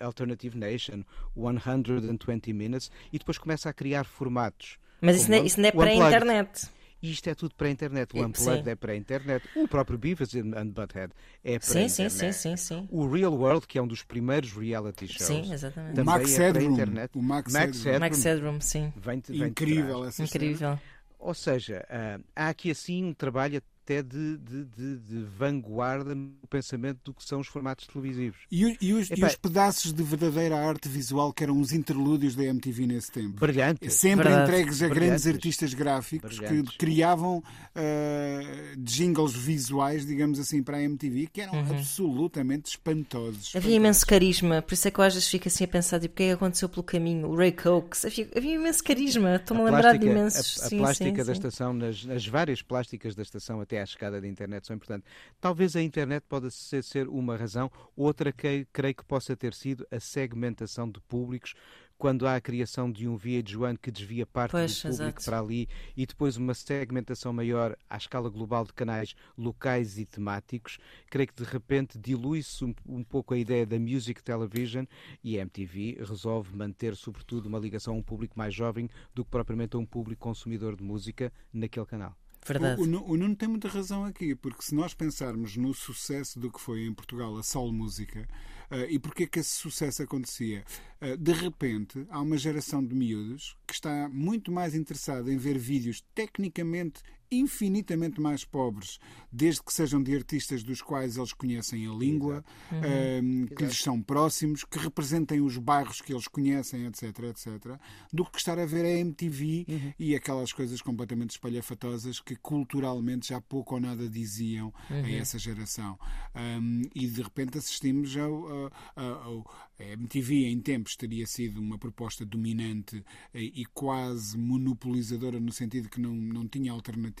Alternative 0.00 0.56
Nation, 0.58 1.02
120 1.34 2.52
Minutes, 2.52 2.90
e 3.12 3.18
depois 3.18 3.38
começa 3.38 3.68
a 3.68 3.72
criar 3.72 4.04
formatos. 4.04 4.78
Mas 5.00 5.16
isso 5.16 5.24
como 5.26 5.36
não 5.36 5.42
é, 5.42 5.46
isso 5.46 5.60
não 5.60 5.66
é 5.68 5.90
a 5.90 5.94
internet. 6.08 6.66
E 7.02 7.10
isto 7.10 7.26
é 7.30 7.34
tudo 7.34 7.54
para 7.54 7.66
a 7.68 7.70
internet. 7.70 8.14
O 8.14 8.18
Eh, 8.18 8.26
Unplugged 8.26 8.64
sim. 8.64 8.70
é 8.70 8.74
para 8.74 8.92
a 8.92 8.96
internet. 8.96 9.48
O 9.56 9.66
próprio 9.66 9.96
Beavis 9.96 10.34
and 10.34 10.66
Butthead 10.68 11.12
é 11.42 11.58
para 11.58 11.66
a 11.68 11.72
Sim, 11.72 11.88
sim, 11.88 12.02
internet. 12.04 12.12
sim, 12.12 12.32
sim, 12.32 12.56
sim. 12.58 12.88
O 12.90 13.08
Real 13.10 13.32
World, 13.32 13.66
que 13.66 13.78
é 13.78 13.82
um 13.82 13.86
dos 13.86 14.02
primeiros 14.02 14.52
reality 14.52 15.06
shows. 15.08 15.22
Sim, 15.26 15.50
exatamente. 15.50 15.92
O 15.92 15.94
também 15.96 16.14
Max 16.14 16.32
é 16.32 16.36
para 16.36 16.44
a 16.44 16.46
Headroom. 16.52 16.72
internet. 16.74 17.10
O 17.18 17.22
Max 17.22 17.52
Max 17.54 17.84
Headroom. 17.84 18.00
Max 18.00 18.22
Headroom, 18.24 18.60
sim. 18.60 18.92
Vem 18.96 19.18
-te, 19.20 19.32
vem 19.32 19.48
Incrível 19.48 20.04
essa. 20.04 20.22
Incrível. 20.22 20.78
Ou 21.18 21.32
seja, 21.32 21.86
ah, 21.88 22.20
há 22.36 22.48
aqui 22.50 22.70
assim 22.70 23.02
um 23.04 23.14
trabalho 23.14 23.62
até 23.90 24.02
de, 24.02 24.36
de- 24.38 24.64
de- 24.66 24.98
de 24.98 25.24
vanguarda 25.36 26.14
no 26.14 26.30
pensamento 26.48 27.00
do 27.04 27.12
que 27.14 27.24
são 27.24 27.40
os 27.40 27.48
formatos 27.48 27.88
televisivos. 27.88 28.38
E, 28.50 28.76
e 28.80 28.92
os, 28.94 29.10
e 29.10 29.24
os 29.24 29.34
pedaços 29.34 29.92
de 29.92 30.02
verdadeira 30.02 30.56
arte 30.56 30.88
visual 30.88 31.32
que 31.32 31.42
eram 31.42 31.60
os 31.60 31.72
interlúdios 31.72 32.36
da 32.36 32.44
MTV 32.44 32.86
nesse 32.86 33.10
tempo. 33.10 33.40
Brilhantes. 33.40 33.94
Sempre 33.94 34.28
entregues 34.32 34.80
a 34.82 34.88
grandes 34.88 35.26
artistas 35.26 35.74
gráficos 35.74 36.38
Brilhantes. 36.38 36.70
que 36.72 36.78
criavam 36.78 37.42
ah, 37.74 38.74
jingles 38.78 39.34
visuais, 39.34 40.06
digamos 40.06 40.38
assim, 40.38 40.62
para 40.62 40.76
a 40.76 40.82
MTV 40.82 41.28
que 41.32 41.40
eram 41.40 41.58
absolutamente 41.58 42.70
espantosos. 42.70 43.54
Havia 43.56 43.74
imenso 43.74 44.06
carisma, 44.06 44.62
por 44.62 44.74
isso 44.74 44.86
é 44.86 44.90
que 44.90 45.00
eu 45.00 45.04
às 45.04 45.14
vezes 45.14 45.28
fico 45.28 45.48
assim 45.48 45.64
a 45.64 45.68
pensar, 45.68 45.98
tipo, 45.98 46.14
o 46.14 46.16
que 46.16 46.22
é 46.22 46.26
que 46.28 46.32
aconteceu 46.32 46.68
pelo 46.68 46.82
caminho? 46.84 47.28
O 47.28 47.34
Ray 47.36 47.52
Cokes, 47.52 48.04
havia, 48.04 48.28
havia 48.36 48.54
imenso 48.54 48.84
carisma, 48.84 49.36
estou-me 49.36 49.62
a 49.62 49.64
lembrar 49.66 49.98
de 49.98 50.06
imensos. 50.06 50.60
a, 50.60 50.66
a 50.66 50.68
sim, 50.68 50.78
plástica 50.78 51.10
sim, 51.10 51.16
da 51.16 51.24
sim. 51.24 51.32
estação, 51.32 51.72
nas, 51.72 52.06
as 52.08 52.26
várias 52.26 52.62
plásticas 52.62 53.14
da 53.14 53.22
estação 53.22 53.60
até 53.60 53.79
à 53.80 53.86
chegada 53.86 54.20
da 54.20 54.28
internet 54.28 54.66
são 54.66 54.76
importantes. 54.76 55.10
Talvez 55.40 55.76
a 55.76 55.82
internet 55.82 56.24
possa 56.28 56.50
ser, 56.82 57.08
uma 57.08 57.36
razão, 57.36 57.70
outra 57.96 58.32
que 58.32 58.66
creio 58.72 58.94
que 58.94 59.04
possa 59.04 59.36
ter 59.36 59.54
sido 59.54 59.86
a 59.90 59.98
segmentação 60.00 60.90
de 60.90 61.00
públicos. 61.00 61.54
Quando 61.98 62.26
há 62.26 62.36
a 62.36 62.40
criação 62.40 62.90
de 62.90 63.06
um 63.06 63.14
VH1 63.14 63.76
que 63.76 63.90
desvia 63.90 64.24
parte 64.24 64.52
Pois, 64.52 64.74
do 64.74 64.88
público 64.88 65.02
exato. 65.02 65.24
para 65.26 65.38
ali 65.38 65.68
e 65.94 66.06
depois 66.06 66.38
uma 66.38 66.54
segmentação 66.54 67.30
maior 67.30 67.76
à 67.90 67.98
escala 67.98 68.30
global 68.30 68.64
de 68.64 68.72
canais 68.72 69.14
locais 69.36 69.98
e 69.98 70.06
temáticos, 70.06 70.78
creio 71.10 71.28
que 71.28 71.34
de 71.34 71.44
repente 71.44 71.98
dilui-se 71.98 72.64
um, 72.64 72.74
um 72.86 73.04
pouco 73.04 73.34
a 73.34 73.38
ideia 73.38 73.66
da 73.66 73.78
music 73.78 74.22
television 74.22 74.86
e 75.22 75.38
a 75.38 75.42
MTV 75.42 75.98
resolve 76.00 76.56
manter, 76.56 76.96
sobretudo, 76.96 77.50
uma 77.50 77.58
ligação 77.58 77.92
a 77.92 77.96
um 77.98 78.02
público 78.02 78.38
mais 78.38 78.54
jovem 78.54 78.88
do 79.14 79.22
que 79.22 79.30
propriamente 79.30 79.76
a 79.76 79.78
um 79.78 79.84
público 79.84 80.22
consumidor 80.22 80.76
de 80.76 80.82
música 80.82 81.30
naquele 81.52 81.84
canal. 81.84 82.16
Verdade. 82.46 82.80
O, 82.80 82.84
o 82.84 83.12
o 83.12 83.16
Nuno 83.16 83.36
tem 83.36 83.48
muita 83.48 83.68
razão 83.68 84.04
aqui, 84.04 84.34
porque 84.34 84.62
se 84.62 84.74
nós 84.74 84.94
pensarmos 84.94 85.56
no 85.56 85.74
sucesso 85.74 86.38
do 86.38 86.50
que 86.50 86.60
foi 86.60 86.86
em 86.86 86.94
Portugal 86.94 87.36
a 87.36 87.42
Sol 87.42 87.72
Música 87.72 88.26
eh, 88.70 88.88
e 88.90 88.98
porque 88.98 89.24
é 89.24 89.26
que 89.26 89.40
esse 89.40 89.50
sucesso 89.50 90.02
acontecia, 90.02 90.64
eh, 91.00 91.16
de 91.16 91.32
repente 91.32 92.06
há 92.08 92.20
uma 92.20 92.38
geração 92.38 92.84
de 92.84 92.94
miúdos 92.94 93.56
que 93.66 93.74
está 93.74 94.08
muito 94.08 94.50
mais 94.50 94.74
interessada 94.74 95.30
em 95.32 95.36
ver 95.36 95.58
vídeos 95.58 96.02
tecnicamente 96.14 97.02
infinitamente 97.30 98.20
mais 98.20 98.44
pobres, 98.44 98.98
desde 99.32 99.62
que 99.62 99.72
sejam 99.72 100.02
de 100.02 100.14
artistas 100.14 100.62
dos 100.62 100.82
quais 100.82 101.16
eles 101.16 101.32
conhecem 101.32 101.86
a 101.86 101.92
língua, 101.92 102.44
eh, 102.72 103.20
que 103.56 103.64
lhes 103.64 103.80
são 103.82 104.02
próximos, 104.02 104.64
que 104.64 104.78
representem 104.78 105.40
os 105.40 105.56
bairros 105.56 106.00
que 106.00 106.12
eles 106.12 106.26
conhecem, 106.28 106.86
etc, 106.86 107.18
etc, 107.30 107.78
do 108.12 108.24
que 108.24 108.38
estar 108.38 108.58
a 108.58 108.66
ver 108.66 108.84
a 108.84 108.90
MTV 109.00 109.66
e 109.98 110.14
aquelas 110.14 110.52
coisas 110.52 110.80
completamente 110.82 111.30
espalhafatosas 111.30 112.20
que 112.20 112.36
culturalmente 112.36 113.28
já 113.28 113.40
pouco 113.40 113.74
ou 113.74 113.80
nada 113.80 114.08
diziam 114.08 114.72
a 114.88 115.10
essa 115.12 115.38
geração. 115.38 115.98
Um, 116.34 116.82
e 116.94 117.06
de 117.06 117.22
repente 117.22 117.58
assistimos 117.58 118.16
ao, 118.16 118.48
ao- 118.48 118.72
ao- 118.96 119.70
a 119.78 119.84
MTV 119.94 120.44
em 120.46 120.60
tempos 120.60 120.94
teria 120.96 121.26
sido 121.26 121.58
uma 121.60 121.78
proposta 121.78 122.24
dominante 122.26 123.02
eh, 123.32 123.40
e 123.42 123.64
quase 123.72 124.36
monopolizadora 124.36 125.40
no 125.40 125.52
sentido 125.52 125.88
que 125.88 126.00
não, 126.00 126.14
não 126.14 126.46
tinha 126.46 126.70
alternativa, 126.72 127.19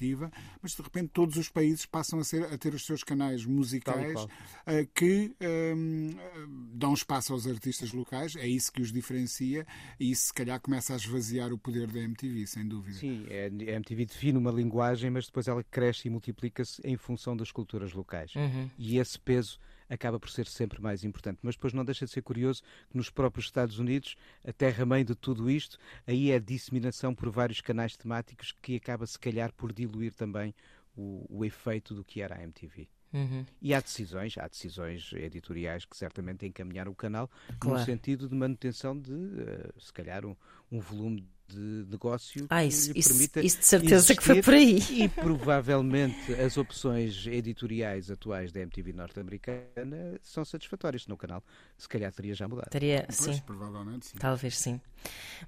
mas 0.62 0.72
de 0.74 0.82
repente 0.82 1.08
todos 1.12 1.36
os 1.36 1.48
países 1.48 1.86
passam 1.86 2.18
a, 2.18 2.24
ser, 2.24 2.44
a 2.44 2.56
ter 2.58 2.74
os 2.74 2.84
seus 2.84 3.02
canais 3.04 3.44
musicais 3.44 4.26
eh, 4.66 4.86
que 4.94 5.32
hum, 5.76 6.10
dão 6.72 6.94
espaço 6.94 7.32
aos 7.32 7.46
artistas 7.46 7.92
locais, 7.92 8.36
é 8.36 8.46
isso 8.46 8.72
que 8.72 8.80
os 8.80 8.92
diferencia 8.92 9.66
e 9.98 10.10
isso 10.10 10.26
se 10.26 10.34
calhar 10.34 10.60
começa 10.60 10.92
a 10.92 10.96
esvaziar 10.96 11.52
o 11.52 11.58
poder 11.58 11.86
da 11.90 12.00
MTV, 12.00 12.46
sem 12.46 12.66
dúvida. 12.66 12.98
Sim, 12.98 13.26
é- 13.28 13.46
a 13.46 13.76
MTV 13.76 14.06
define 14.06 14.38
uma 14.38 14.50
linguagem, 14.50 15.10
mas 15.10 15.26
depois 15.26 15.48
ela 15.48 15.62
cresce 15.64 16.08
e 16.08 16.10
multiplica-se 16.10 16.80
em 16.84 16.96
função 16.96 17.36
das 17.36 17.50
culturas 17.50 17.92
locais. 17.92 18.32
E 18.78 18.98
esse 18.98 19.18
peso 19.18 19.58
acaba 19.90 20.18
por 20.18 20.30
ser 20.30 20.46
sempre 20.46 20.80
mais 20.80 21.04
importante. 21.04 21.40
Mas 21.42 21.56
depois 21.56 21.72
não 21.74 21.84
deixa 21.84 22.06
de 22.06 22.10
ser 22.12 22.22
curioso 22.22 22.62
que 22.88 22.96
nos 22.96 23.10
próprios 23.10 23.46
Estados 23.46 23.78
Unidos, 23.78 24.16
a 24.46 24.52
terra-mãe 24.52 25.04
de 25.04 25.14
tudo 25.14 25.50
isto, 25.50 25.76
aí 26.06 26.30
é 26.30 26.36
a 26.36 26.40
disseminação 26.40 27.14
por 27.14 27.28
vários 27.28 27.60
canais 27.60 27.96
temáticos 27.96 28.54
que 28.62 28.76
acaba, 28.76 29.06
se 29.06 29.18
calhar, 29.18 29.52
por 29.52 29.72
diluir 29.72 30.14
também 30.14 30.54
o, 30.96 31.26
o 31.28 31.44
efeito 31.44 31.94
do 31.94 32.04
que 32.04 32.22
era 32.22 32.36
a 32.36 32.42
MTV. 32.42 32.88
Uhum. 33.12 33.44
E 33.60 33.74
há 33.74 33.80
decisões, 33.80 34.38
há 34.38 34.46
decisões 34.46 35.12
editoriais 35.14 35.84
que 35.84 35.96
certamente 35.96 36.46
encaminharam 36.46 36.92
o 36.92 36.94
canal 36.94 37.28
Claro. 37.58 37.80
no 37.80 37.84
sentido 37.84 38.28
de 38.28 38.34
manutenção 38.36 38.96
de, 38.98 39.12
eh, 39.12 39.70
se 39.78 39.92
calhar, 39.92 40.24
um, 40.24 40.36
um 40.70 40.78
volume 40.78 41.28
de 41.54 41.86
negócio 41.90 42.46
Ah, 42.48 42.60
que 42.62 42.68
isso, 42.68 42.92
lhe 42.92 42.98
isso, 42.98 43.08
permita 43.10 43.40
isso 43.42 43.58
de 43.58 43.66
certeza 43.66 44.14
que 44.14 44.22
foi 44.22 44.42
por 44.42 44.54
aí. 44.54 44.78
E 44.90 45.08
provavelmente 45.08 46.32
as 46.34 46.56
opções 46.56 47.26
editoriais 47.26 48.10
atuais 48.10 48.52
da 48.52 48.60
MTV 48.60 48.92
norte-americana 48.92 50.18
são 50.22 50.44
satisfatórias, 50.44 51.02
senão 51.04 51.14
o 51.14 51.18
canal 51.18 51.42
se 51.76 51.88
calhar 51.88 52.12
teria 52.12 52.34
já 52.34 52.46
mudado. 52.48 52.70
Teria, 52.70 53.04
Pois, 53.06 53.36
sim. 53.36 53.42
provavelmente 53.46 54.06
sim. 54.06 54.18
Talvez 54.18 54.58
sim. 54.58 54.80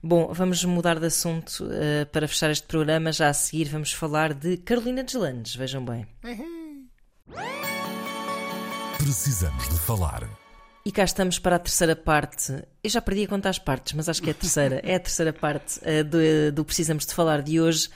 Bom, 0.03 0.33
vamos 0.33 0.65
mudar 0.65 0.99
de 0.99 1.07
assunto 1.07 1.69
eh, 1.71 2.05
para 2.07 2.27
fechar 2.27 2.51
este 2.51 2.67
programa. 2.67 3.13
Já 3.13 3.29
a 3.29 3.35
seguir 3.35 3.69
vamos 3.69 3.93
falar 3.93 4.33
de 4.35 4.57
Carolina 4.59 5.03
Deslandes. 5.05 5.55
Vejam 5.55 5.85
bem. 5.85 6.07
Precisamos 8.99 9.69
de 9.69 9.79
falar. 9.81 10.29
E 10.85 10.91
cá 10.91 11.05
estamos 11.05 11.39
para 11.39 11.57
a 11.57 11.59
terceira 11.59 11.95
parte. 11.95 12.53
Eu 12.83 12.91
já 12.91 13.01
perdi 13.01 13.25
a 13.25 13.29
contar 13.29 13.51
as 13.51 13.59
partes, 13.59 13.93
mas 13.93 14.09
acho 14.09 14.21
que 14.21 14.31
é 14.31 14.33
a 14.33 14.35
terceira. 14.35 14.81
É 14.83 14.97
a 14.97 15.01
terceira 15.01 15.33
parte 15.33 15.79
eh, 15.83 16.03
do, 16.03 16.19
do 16.53 16.65
Precisamos 16.65 17.07
de 17.07 17.15
Falar 17.15 17.41
de 17.41 17.61
hoje. 17.61 17.89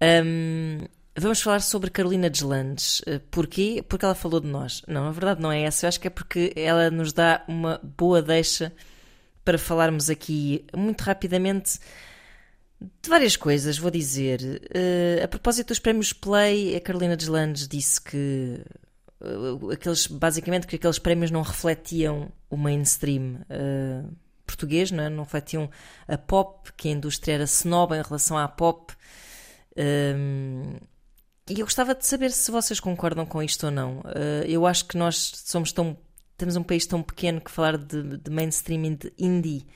Ahm, 0.00 0.86
vamos 1.16 1.40
falar 1.40 1.60
sobre 1.60 1.88
Carolina 1.90 2.28
Deslandes. 2.28 3.00
Eh, 3.06 3.18
Porquê? 3.30 3.82
Porque 3.88 4.04
ela 4.04 4.14
falou 4.14 4.40
de 4.40 4.46
nós. 4.46 4.82
Não, 4.86 5.04
na 5.04 5.10
verdade 5.10 5.40
não 5.40 5.50
é 5.50 5.62
essa. 5.62 5.86
Eu 5.86 5.88
acho 5.88 6.00
que 6.00 6.06
é 6.06 6.10
porque 6.10 6.52
ela 6.54 6.90
nos 6.90 7.14
dá 7.14 7.42
uma 7.48 7.80
boa 7.82 8.20
deixa 8.20 8.72
para 9.42 9.56
falarmos 9.56 10.10
aqui 10.10 10.66
muito 10.76 11.00
rapidamente 11.00 11.78
De 13.02 13.08
várias 13.08 13.36
coisas, 13.36 13.78
vou 13.78 13.90
dizer. 13.90 14.40
Uh, 14.42 15.24
a 15.24 15.28
propósito 15.28 15.68
dos 15.68 15.78
prémios 15.78 16.12
Play, 16.12 16.76
a 16.76 16.80
Carolina 16.80 17.16
Deslandes 17.16 17.66
disse 17.66 18.00
que 18.00 18.60
uh, 18.60 18.87
aqueles, 19.72 20.06
basicamente 20.06 20.66
que 20.66 20.76
aqueles 20.76 20.98
prémios 20.98 21.30
não 21.30 21.42
refletiam 21.42 22.30
o 22.48 22.56
mainstream 22.56 23.40
uh, 23.50 24.14
português, 24.46 24.90
não, 24.90 25.04
é? 25.04 25.08
não 25.08 25.24
refletiam 25.24 25.70
a 26.06 26.16
pop, 26.16 26.72
que 26.76 26.88
a 26.88 26.92
indústria 26.92 27.34
era 27.34 27.44
snob 27.44 27.94
em 27.94 28.02
relação 28.02 28.38
à 28.38 28.46
pop. 28.48 28.94
Um, 29.76 30.76
e 31.48 31.60
eu 31.60 31.66
gostava 31.66 31.94
de 31.94 32.06
saber 32.06 32.30
se 32.30 32.50
vocês 32.50 32.78
concordam 32.78 33.24
com 33.24 33.42
isto 33.42 33.66
ou 33.66 33.72
não. 33.72 34.02
eu 34.46 34.66
acho 34.66 34.84
que 34.84 34.98
nós 34.98 35.32
somos 35.46 35.72
tão. 35.72 35.96
Temos 36.36 36.56
um 36.56 36.62
país 36.62 36.84
tão 36.84 37.02
pequeno 37.02 37.40
que 37.40 37.50
falar 37.50 37.78
de, 37.78 38.18
de 38.18 38.30
mainstream 38.30 38.94
de 38.94 39.12
indie 39.18 39.66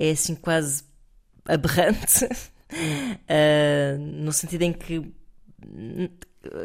é 0.00 0.10
assim 0.12 0.34
quase 0.34 0.82
aberrante, 1.44 2.24
uh, 2.24 3.98
no 4.00 4.32
sentido 4.32 4.62
em 4.62 4.72
que, 4.72 5.12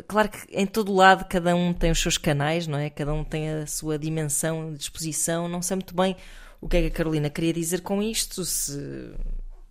claro 0.08 0.30
que 0.30 0.40
em 0.50 0.66
todo 0.66 0.94
lado 0.94 1.26
cada 1.26 1.56
um 1.56 1.74
tem 1.74 1.92
os 1.92 2.00
seus 2.00 2.18
canais, 2.18 2.68
não 2.68 2.78
é? 2.78 2.90
Cada 2.90 3.14
um 3.14 3.24
tem 3.24 3.50
a 3.50 3.68
sua 3.68 3.98
dimensão 4.00 4.74
de 4.74 4.82
exposição. 4.82 5.48
Não 5.48 5.62
sei 5.62 5.76
muito 5.76 5.96
bem 5.96 6.16
o 6.62 6.68
que 6.68 6.78
é 6.78 6.82
que 6.82 6.88
a 6.88 6.92
Carolina 6.92 7.30
queria 7.30 7.54
dizer 7.54 7.82
com 7.82 8.02
isto, 8.02 8.46
se 8.46 9.14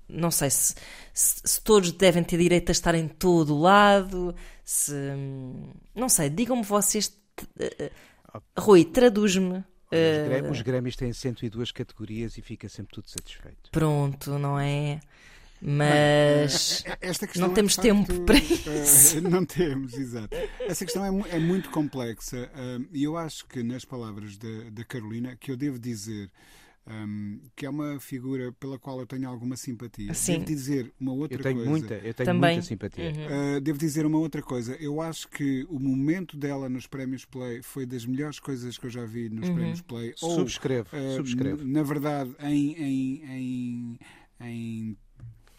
não 0.09 0.31
sei 0.31 0.51
se, 0.51 0.75
se, 1.13 1.41
se, 1.45 1.61
todos 1.61 1.91
devem 1.91 2.23
ter 2.23 2.39
direito 2.39 2.69
a 2.69 2.73
estar 2.73 2.95
em 2.95 3.09
todo 3.09 3.59
lado, 3.59 4.35
se 4.63 4.93
não 5.95 6.09
sei, 6.09 6.29
digam-me 6.29 6.63
vocês. 6.63 7.09
Uh, 7.59 7.91
Rui, 8.57 8.85
traduz-me 8.85 9.65
os, 9.95 10.49
uh... 10.49 10.51
os 10.51 10.63
Grammys 10.63 10.97
têm 10.97 11.13
102 11.13 11.71
categorias 11.71 12.37
e 12.37 12.43
fica 12.43 12.69
sempre 12.69 12.95
tudo 12.95 13.09
satisfeito. 13.09 13.71
Pronto, 13.71 14.39
não 14.39 14.59
é? 14.59 15.01
Mas 15.67 16.85
não 17.37 17.51
é 17.51 17.55
temos 17.55 17.79
é 17.79 17.83
tempo 17.83 18.13
facto, 18.13 18.25
para 18.27 18.37
isso. 18.37 19.19
Uh, 19.19 19.23
não 19.31 19.47
temos, 19.47 19.95
exato. 19.95 20.37
Essa 20.61 20.85
questão 20.85 21.05
é, 21.05 21.37
é 21.37 21.39
muito 21.39 21.71
complexa 21.71 22.51
e 22.93 23.07
uh, 23.07 23.13
eu 23.13 23.17
acho 23.17 23.47
que, 23.47 23.63
nas 23.63 23.85
palavras 23.85 24.37
da 24.37 24.85
Carolina, 24.85 25.35
que 25.37 25.51
eu 25.51 25.57
devo 25.57 25.79
dizer 25.79 26.31
um, 26.87 27.41
que 27.57 27.65
é 27.65 27.71
uma 27.71 27.99
figura 27.99 28.53
pela 28.53 28.79
qual 28.79 29.01
eu 29.01 29.07
tenho 29.07 29.29
alguma 29.29 29.57
simpatia. 29.57 30.13
Sim. 30.13 30.35
Devo 30.35 30.45
dizer 30.45 30.93
uma 31.01 31.13
outra 31.13 31.39
eu 31.39 31.43
tenho 31.43 31.57
coisa. 31.57 31.71
Muita, 31.71 31.95
eu 31.95 32.15
tenho 32.15 32.27
Também. 32.27 32.53
muita 32.53 32.67
simpatia. 32.67 33.05
Uhum. 33.05 33.57
Uh, 33.57 33.61
devo 33.61 33.79
dizer 33.79 34.05
uma 34.05 34.19
outra 34.19 34.43
coisa. 34.43 34.77
Eu 34.79 35.01
acho 35.01 35.29
que 35.29 35.67
o 35.71 35.79
momento 35.79 36.37
dela 36.37 36.69
nos 36.69 36.87
prémios 36.87 37.25
Play 37.25 37.63
foi 37.63 37.87
das 37.87 38.05
melhores 38.05 38.39
coisas 38.39 38.77
que 38.77 38.87
eu 38.87 38.91
já 38.91 39.05
vi 39.07 39.31
nos 39.31 39.49
uhum. 39.49 39.55
prémios 39.55 39.81
Play. 39.81 40.15
Ou, 40.21 40.35
subscrevo, 40.35 40.89
uh, 40.95 41.17
subscrevo. 41.17 41.65
Na 41.65 41.83
verdade, 41.83 42.35
em, 42.41 42.73
em, 42.75 43.25
em, 43.31 43.99
em 44.41 44.97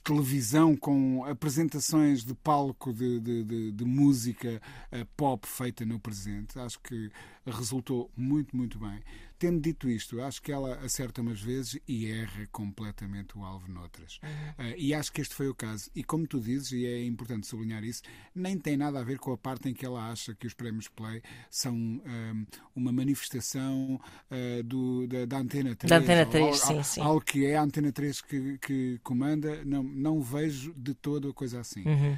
televisão 0.05 0.75
com 0.77 1.25
apresentações 1.25 2.23
de 2.23 2.35
palco 2.35 2.93
de, 2.93 3.19
de, 3.19 3.43
de, 3.43 3.71
de 3.71 3.83
música 3.83 4.61
uh, 4.93 5.05
pop 5.17 5.47
feita 5.47 5.83
no 5.83 5.99
presente. 5.99 6.59
Acho 6.59 6.79
que 6.79 7.09
resultou 7.43 8.11
muito, 8.15 8.55
muito 8.55 8.77
bem. 8.77 9.01
Tendo 9.37 9.59
dito 9.59 9.89
isto, 9.89 10.21
acho 10.21 10.41
que 10.41 10.51
ela 10.51 10.75
acerta 10.77 11.21
umas 11.21 11.41
vezes 11.41 11.79
e 11.87 12.09
erra 12.09 12.47
completamente 12.51 13.37
o 13.37 13.43
alvo 13.43 13.69
noutras. 13.69 14.19
Uhum. 14.23 14.65
Uh, 14.65 14.75
e 14.77 14.93
acho 14.93 15.11
que 15.11 15.21
este 15.21 15.35
foi 15.35 15.49
o 15.49 15.55
caso. 15.55 15.89
E 15.93 16.03
como 16.03 16.25
tu 16.25 16.39
dizes, 16.39 16.71
e 16.71 16.85
é 16.85 17.05
importante 17.05 17.45
sublinhar 17.45 17.83
isso, 17.83 18.01
nem 18.33 18.57
tem 18.57 18.77
nada 18.77 18.99
a 18.99 19.03
ver 19.03 19.19
com 19.19 19.33
a 19.33 19.37
parte 19.37 19.67
em 19.67 19.73
que 19.73 19.85
ela 19.85 20.09
acha 20.09 20.33
que 20.33 20.47
os 20.47 20.53
prémios 20.53 20.87
Play 20.87 21.21
são 21.49 21.75
um, 21.75 22.45
uma 22.75 22.91
manifestação 22.91 23.99
uh, 24.31 24.63
do, 24.63 25.05
da, 25.07 25.25
da, 25.25 25.37
Antena 25.39 25.75
3. 25.75 25.89
Da 25.89 25.97
Antena 25.97 26.25
3, 26.25 26.45
ou, 26.45 26.53
sim, 26.53 26.83
sim. 26.83 27.01
Algo 27.01 27.21
que 27.21 27.45
é 27.45 27.57
a 27.57 27.63
Antena 27.63 27.91
3 27.91 28.21
que, 28.21 28.57
que 28.59 28.99
comanda. 29.03 29.65
Não, 29.65 29.83
não 29.83 30.21
vejo 30.21 30.73
de 30.75 30.93
todo 30.93 31.29
a 31.29 31.33
coisa 31.33 31.59
assim. 31.59 31.83
Uhum. 31.85 32.17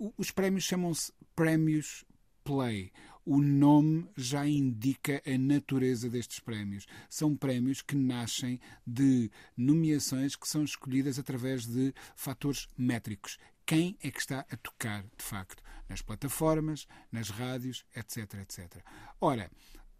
Um, 0.00 0.12
os 0.16 0.30
prémios 0.30 0.64
chamam-se 0.64 1.12
prémios 1.34 2.04
Play 2.44 2.92
o 3.24 3.40
nome 3.40 4.08
já 4.16 4.46
indica 4.46 5.22
a 5.24 5.38
natureza 5.38 6.08
destes 6.08 6.40
prémios. 6.40 6.86
São 7.08 7.36
prémios 7.36 7.80
que 7.80 7.96
nascem 7.96 8.60
de 8.86 9.30
nomeações 9.56 10.36
que 10.36 10.48
são 10.48 10.64
escolhidas 10.64 11.18
através 11.18 11.66
de 11.66 11.94
fatores 12.16 12.68
métricos. 12.76 13.38
Quem 13.64 13.96
é 14.02 14.10
que 14.10 14.20
está 14.20 14.40
a 14.50 14.56
tocar, 14.56 15.02
de 15.02 15.24
facto, 15.24 15.62
nas 15.88 16.02
plataformas, 16.02 16.86
nas 17.10 17.30
rádios, 17.30 17.84
etc, 17.94 18.34
etc. 18.40 18.84
Ora, 19.20 19.50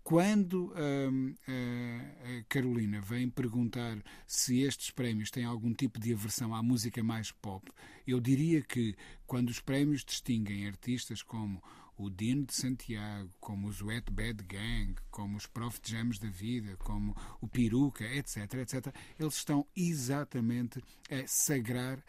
quando 0.03 0.75
hum, 0.75 1.35
a 1.47 2.45
Carolina 2.49 3.01
vem 3.01 3.31
perguntar 3.31 4.03
se 4.27 4.61
estes 4.63 4.91
prémios 4.91 5.31
têm 5.31 5.45
algum 5.45 5.73
tipo 5.73 6.01
de 6.01 6.13
aversão 6.13 6.53
à 6.53 6.63
música 6.63 7.05
mais 7.05 7.31
pop, 7.31 7.71
eu 8.05 8.19
diria 8.19 8.63
que 8.63 8.97
quando 9.27 9.51
os 9.51 9.61
prémios 9.61 10.05
distinguem 10.05 10.67
artistas 10.67 11.23
como 11.23 11.63
o 12.05 12.11
Dino 12.11 12.45
de 12.45 12.55
Santiago, 12.55 13.31
como 13.41 13.69
os 13.69 13.81
Wet 13.83 14.11
Bad 14.11 14.43
Gang, 14.45 14.95
como 15.11 15.37
os 15.37 15.47
Prof 15.47 15.81
Jams 15.85 16.19
da 16.19 16.29
vida, 16.29 16.77
como 16.79 17.17
o 17.41 17.49
Peruca, 17.49 18.05
etc, 18.05 18.55
etc, 18.55 18.95
eles 19.19 19.35
estão 19.35 19.67
exatamente 19.77 20.83
a 21.11 21.27
sagrar 21.27 22.03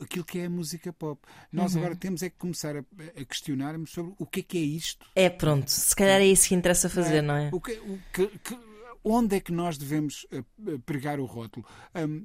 aquilo 0.00 0.24
que 0.24 0.38
é 0.38 0.46
a 0.46 0.50
música 0.50 0.92
pop. 0.92 1.20
Nós 1.52 1.74
uhum. 1.74 1.80
agora 1.80 1.96
temos 1.96 2.22
é 2.22 2.30
que 2.30 2.36
começar 2.36 2.76
a, 2.76 2.80
a 2.80 3.24
questionarmos 3.24 3.90
sobre 3.90 4.14
o 4.18 4.26
que 4.26 4.40
é 4.40 4.42
que 4.42 4.58
é 4.58 4.62
isto. 4.62 5.06
É 5.14 5.28
pronto, 5.28 5.70
se 5.70 5.94
calhar 5.94 6.20
é 6.20 6.26
isso 6.26 6.48
que 6.48 6.54
interessa 6.54 6.88
fazer, 6.88 7.16
é, 7.16 7.22
não 7.22 7.34
é? 7.34 7.50
O 7.52 7.60
que, 7.60 7.72
o 7.72 8.00
que, 8.12 8.26
que, 8.38 8.58
onde 9.04 9.36
é 9.36 9.40
que 9.40 9.52
nós 9.52 9.76
devemos 9.76 10.26
eh, 10.30 10.42
pregar 10.86 11.20
o 11.20 11.26
rótulo? 11.26 11.66
Um, 11.94 12.24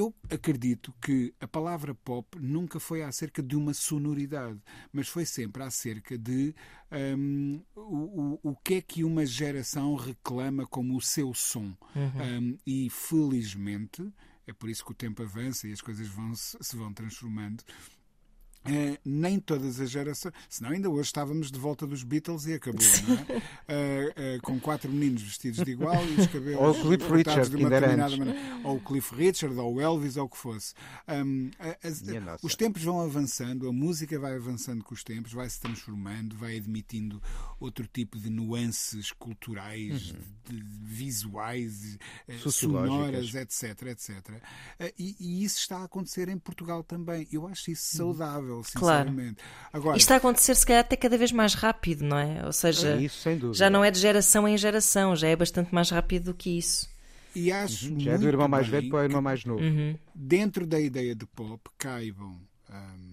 eu 0.00 0.14
acredito 0.30 0.94
que 1.00 1.34
a 1.40 1.46
palavra 1.46 1.94
pop 1.94 2.38
nunca 2.38 2.80
foi 2.80 3.02
acerca 3.02 3.42
de 3.42 3.54
uma 3.54 3.74
sonoridade, 3.74 4.58
mas 4.90 5.08
foi 5.08 5.26
sempre 5.26 5.62
acerca 5.62 6.16
de 6.16 6.54
um, 6.90 7.62
o, 7.74 8.38
o, 8.42 8.50
o 8.50 8.56
que 8.56 8.74
é 8.74 8.80
que 8.80 9.04
uma 9.04 9.26
geração 9.26 9.94
reclama 9.94 10.66
como 10.66 10.96
o 10.96 11.02
seu 11.02 11.34
som. 11.34 11.76
Uhum. 11.94 12.40
Um, 12.40 12.58
e 12.66 12.88
felizmente, 12.88 14.10
é 14.46 14.52
por 14.52 14.70
isso 14.70 14.84
que 14.84 14.92
o 14.92 14.94
tempo 14.94 15.22
avança 15.22 15.68
e 15.68 15.72
as 15.72 15.80
coisas 15.80 16.08
vão, 16.08 16.34
se 16.34 16.76
vão 16.76 16.92
transformando. 16.92 17.62
Uh, 18.62 18.98
nem 19.02 19.40
todas 19.40 19.80
as 19.80 19.90
gerações, 19.90 20.34
senão 20.46 20.70
ainda 20.70 20.90
hoje 20.90 21.06
estávamos 21.06 21.50
de 21.50 21.58
volta 21.58 21.86
dos 21.86 22.02
Beatles 22.02 22.44
e 22.44 22.52
acabou, 22.52 22.84
não 23.08 23.14
é? 23.16 23.38
Uh, 23.38 24.36
uh, 24.36 24.42
com 24.42 24.60
quatro 24.60 24.92
meninos 24.92 25.22
vestidos 25.22 25.64
de 25.64 25.70
igual 25.70 25.96
e 26.06 26.20
os 26.20 26.26
cabelos 26.26 26.60
ou 26.60 26.70
o 26.70 26.82
Cliff 26.82 27.10
Richard, 27.10 27.48
de 27.48 27.56
uma 27.56 27.70
determinada 27.70 28.16
maneira. 28.18 28.40
Ou 28.62 28.76
o 28.76 28.80
Cliff 28.80 29.14
Richard, 29.14 29.58
ou 29.58 29.76
o 29.76 29.80
Elvis, 29.80 30.18
ou 30.18 30.26
o 30.26 30.28
que 30.28 30.36
fosse. 30.36 30.74
Um, 31.08 31.50
as, 31.82 32.02
os 32.42 32.54
tempos 32.54 32.82
vão 32.82 33.00
avançando, 33.00 33.66
a 33.66 33.72
música 33.72 34.18
vai 34.18 34.36
avançando 34.36 34.84
com 34.84 34.92
os 34.92 35.02
tempos, 35.02 35.32
vai 35.32 35.48
se 35.48 35.58
transformando, 35.58 36.36
vai 36.36 36.58
admitindo 36.58 37.22
outro 37.58 37.86
tipo 37.86 38.18
de 38.18 38.28
nuances 38.28 39.10
culturais, 39.10 40.10
uhum. 40.10 40.18
de, 40.44 40.62
visuais, 40.82 41.96
sonoras, 42.46 43.34
etc, 43.34 43.82
etc. 43.86 44.42
E, 44.98 45.16
e, 45.18 45.44
isso 45.44 45.58
está 45.60 45.78
a 45.78 45.84
acontecer 45.84 46.28
em 46.28 46.38
Portugal 46.38 46.84
também. 46.84 47.26
Eu 47.32 47.46
acho 47.46 47.70
isso 47.70 48.02
uhum. 48.02 48.10
Sinceramente. 48.64 49.36
Claro. 49.36 49.70
Agora, 49.72 49.96
Isto 49.96 50.04
está 50.06 50.14
a 50.14 50.18
acontecer, 50.18 50.54
se 50.54 50.66
calhar, 50.66 50.80
até 50.80 50.96
cada 50.96 51.16
vez 51.16 51.32
mais 51.32 51.54
rápido, 51.54 52.04
não 52.04 52.18
é? 52.18 52.44
Ou 52.44 52.52
seja, 52.52 52.96
é 52.96 53.02
isso, 53.02 53.28
já 53.52 53.70
não 53.70 53.84
é 53.84 53.90
de 53.90 53.98
geração 53.98 54.46
em 54.46 54.56
geração, 54.56 55.14
já 55.16 55.28
é 55.28 55.36
bastante 55.36 55.74
mais 55.74 55.90
rápido 55.90 56.26
do 56.26 56.34
que 56.34 56.58
isso. 56.58 56.88
E 57.34 57.52
acho 57.52 57.92
uhum. 57.92 58.00
Já 58.00 58.12
é 58.12 58.18
do 58.18 58.26
irmão 58.26 58.48
mais 58.48 58.66
velho 58.66 58.88
para 58.88 58.98
o 58.98 59.02
irmão 59.04 59.22
mais 59.22 59.44
novo. 59.44 59.62
Uhum. 59.62 59.96
Dentro 60.14 60.66
da 60.66 60.80
ideia 60.80 61.14
de 61.14 61.26
pop 61.26 61.60
caibam. 61.78 62.40
Um, 62.68 63.09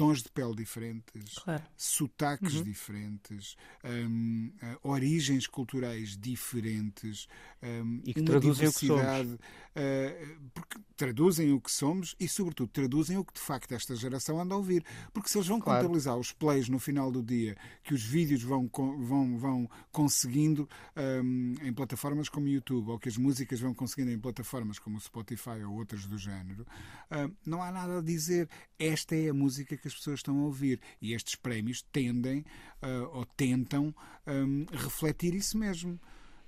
tons 0.00 0.22
de 0.22 0.30
pele 0.30 0.54
diferentes, 0.54 1.34
claro. 1.40 1.62
sotaques 1.76 2.54
uhum. 2.54 2.62
diferentes, 2.62 3.54
um, 3.84 4.50
uh, 4.62 4.88
origens 4.88 5.46
culturais 5.46 6.16
diferentes 6.16 7.28
um, 7.62 8.00
e 8.06 8.14
que 8.14 8.22
traduzem 8.22 8.68
o 8.68 8.72
que 8.72 8.86
somos. 8.86 9.34
Uh, 9.70 10.50
porque 10.54 10.80
traduzem 10.96 11.52
o 11.52 11.60
que 11.60 11.70
somos 11.70 12.16
e, 12.18 12.26
sobretudo, 12.26 12.70
traduzem 12.70 13.18
o 13.18 13.24
que 13.24 13.34
de 13.34 13.40
facto 13.40 13.72
esta 13.72 13.94
geração 13.94 14.40
anda 14.40 14.54
a 14.54 14.56
ouvir. 14.56 14.82
Porque 15.12 15.28
se 15.28 15.36
eles 15.36 15.46
vão 15.46 15.60
claro. 15.60 15.80
contabilizar 15.80 16.16
os 16.16 16.32
plays 16.32 16.68
no 16.70 16.78
final 16.78 17.12
do 17.12 17.22
dia 17.22 17.54
que 17.84 17.92
os 17.92 18.02
vídeos 18.02 18.42
vão, 18.42 18.70
vão, 18.98 19.38
vão 19.38 19.70
conseguindo 19.92 20.66
um, 20.96 21.54
em 21.62 21.72
plataformas 21.74 22.30
como 22.30 22.48
YouTube 22.48 22.90
ou 22.90 22.98
que 22.98 23.10
as 23.10 23.18
músicas 23.18 23.60
vão 23.60 23.74
conseguindo 23.74 24.10
em 24.10 24.18
plataformas 24.18 24.78
como 24.78 24.96
o 24.96 25.00
Spotify 25.00 25.62
ou 25.66 25.74
outras 25.74 26.06
do 26.06 26.16
género, 26.16 26.62
uh, 27.10 27.30
não 27.44 27.62
há 27.62 27.70
nada 27.70 27.98
a 27.98 28.02
dizer. 28.02 28.48
Esta 28.78 29.14
é 29.14 29.28
a 29.28 29.34
música 29.34 29.76
que 29.76 29.89
as 29.90 29.98
pessoas 29.98 30.20
estão 30.20 30.38
a 30.40 30.44
ouvir. 30.44 30.80
E 31.00 31.12
estes 31.12 31.34
prémios 31.34 31.82
tendem 31.92 32.40
uh, 32.82 33.08
ou 33.12 33.24
tentam 33.24 33.94
um, 34.26 34.66
refletir 34.72 35.34
isso 35.34 35.58
mesmo. 35.58 36.00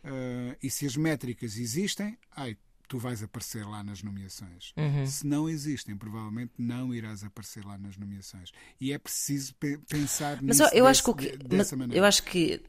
Uh, 0.04 0.56
e 0.62 0.70
se 0.70 0.86
as 0.86 0.96
métricas 0.96 1.56
existem, 1.56 2.18
ai, 2.34 2.56
tu 2.88 2.98
vais 2.98 3.22
aparecer 3.22 3.64
lá 3.66 3.82
nas 3.82 4.02
nomeações. 4.02 4.72
Uhum. 4.76 5.06
Se 5.06 5.26
não 5.26 5.48
existem, 5.48 5.96
provavelmente 5.96 6.52
não 6.58 6.94
irás 6.94 7.24
aparecer 7.24 7.64
lá 7.64 7.78
nas 7.78 7.96
nomeações. 7.96 8.52
E 8.80 8.92
é 8.92 8.98
preciso 8.98 9.54
pe 9.54 9.78
pensar 9.88 10.38
mas 10.42 10.58
nisso 10.58 10.74
eu 10.74 10.84
desse, 10.84 10.86
acho 10.86 11.14
que, 11.14 11.36
dessa 11.38 11.76
maneira. 11.76 11.98
Eu 11.98 12.04
acho 12.04 12.22
que 12.22 12.62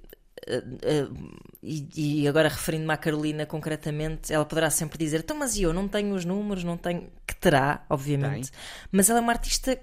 Uh, 0.46 1.10
uh, 1.10 1.38
e, 1.62 2.24
e, 2.24 2.28
agora 2.28 2.50
referindo-me 2.50 2.92
à 2.92 2.98
Carolina 2.98 3.46
concretamente, 3.46 4.34
ela 4.34 4.44
poderá 4.44 4.70
sempre 4.70 4.98
dizer: 4.98 5.22
então, 5.22 5.38
mas 5.38 5.58
eu 5.58 5.72
não 5.72 5.88
tenho 5.88 6.14
os 6.14 6.26
números, 6.26 6.66
não 6.66 6.76
tenho. 6.76 7.10
Que 7.26 7.36
terá, 7.36 7.86
obviamente, 7.90 8.52
Tem. 8.52 8.60
mas 8.92 9.10
ela 9.10 9.20
é 9.20 9.22
uma 9.22 9.32
artista 9.32 9.80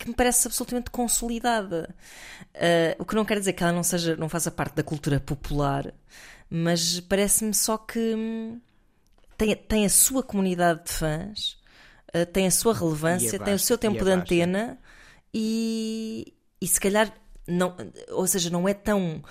que 0.00 0.08
me 0.08 0.14
parece 0.14 0.48
absolutamente 0.48 0.90
consolidada. 0.90 1.94
Uh, 2.54 2.96
o 2.98 3.04
que 3.04 3.14
não 3.14 3.24
quer 3.24 3.38
dizer 3.38 3.52
que 3.52 3.62
ela 3.62 3.72
não 3.72 3.82
seja, 3.82 4.16
não 4.16 4.28
faça 4.28 4.50
parte 4.50 4.74
da 4.74 4.82
cultura 4.82 5.20
popular, 5.20 5.92
mas 6.48 6.98
parece-me 7.00 7.52
só 7.52 7.76
que 7.76 8.14
hum, 8.14 8.60
tem, 9.36 9.54
tem 9.54 9.84
a 9.84 9.90
sua 9.90 10.22
comunidade 10.22 10.84
de 10.84 10.92
fãs, 10.92 11.58
uh, 12.14 12.24
tem 12.32 12.46
a 12.46 12.50
sua 12.50 12.74
relevância, 12.74 13.38
tem 13.38 13.54
o 13.54 13.58
seu 13.58 13.76
tempo 13.76 14.02
de 14.02 14.10
antena 14.10 14.78
e, 15.34 16.32
e 16.60 16.66
se 16.66 16.80
calhar 16.80 17.12
não, 17.46 17.76
ou 18.08 18.26
seja, 18.26 18.48
não 18.48 18.66
é 18.66 18.72
tão 18.72 19.22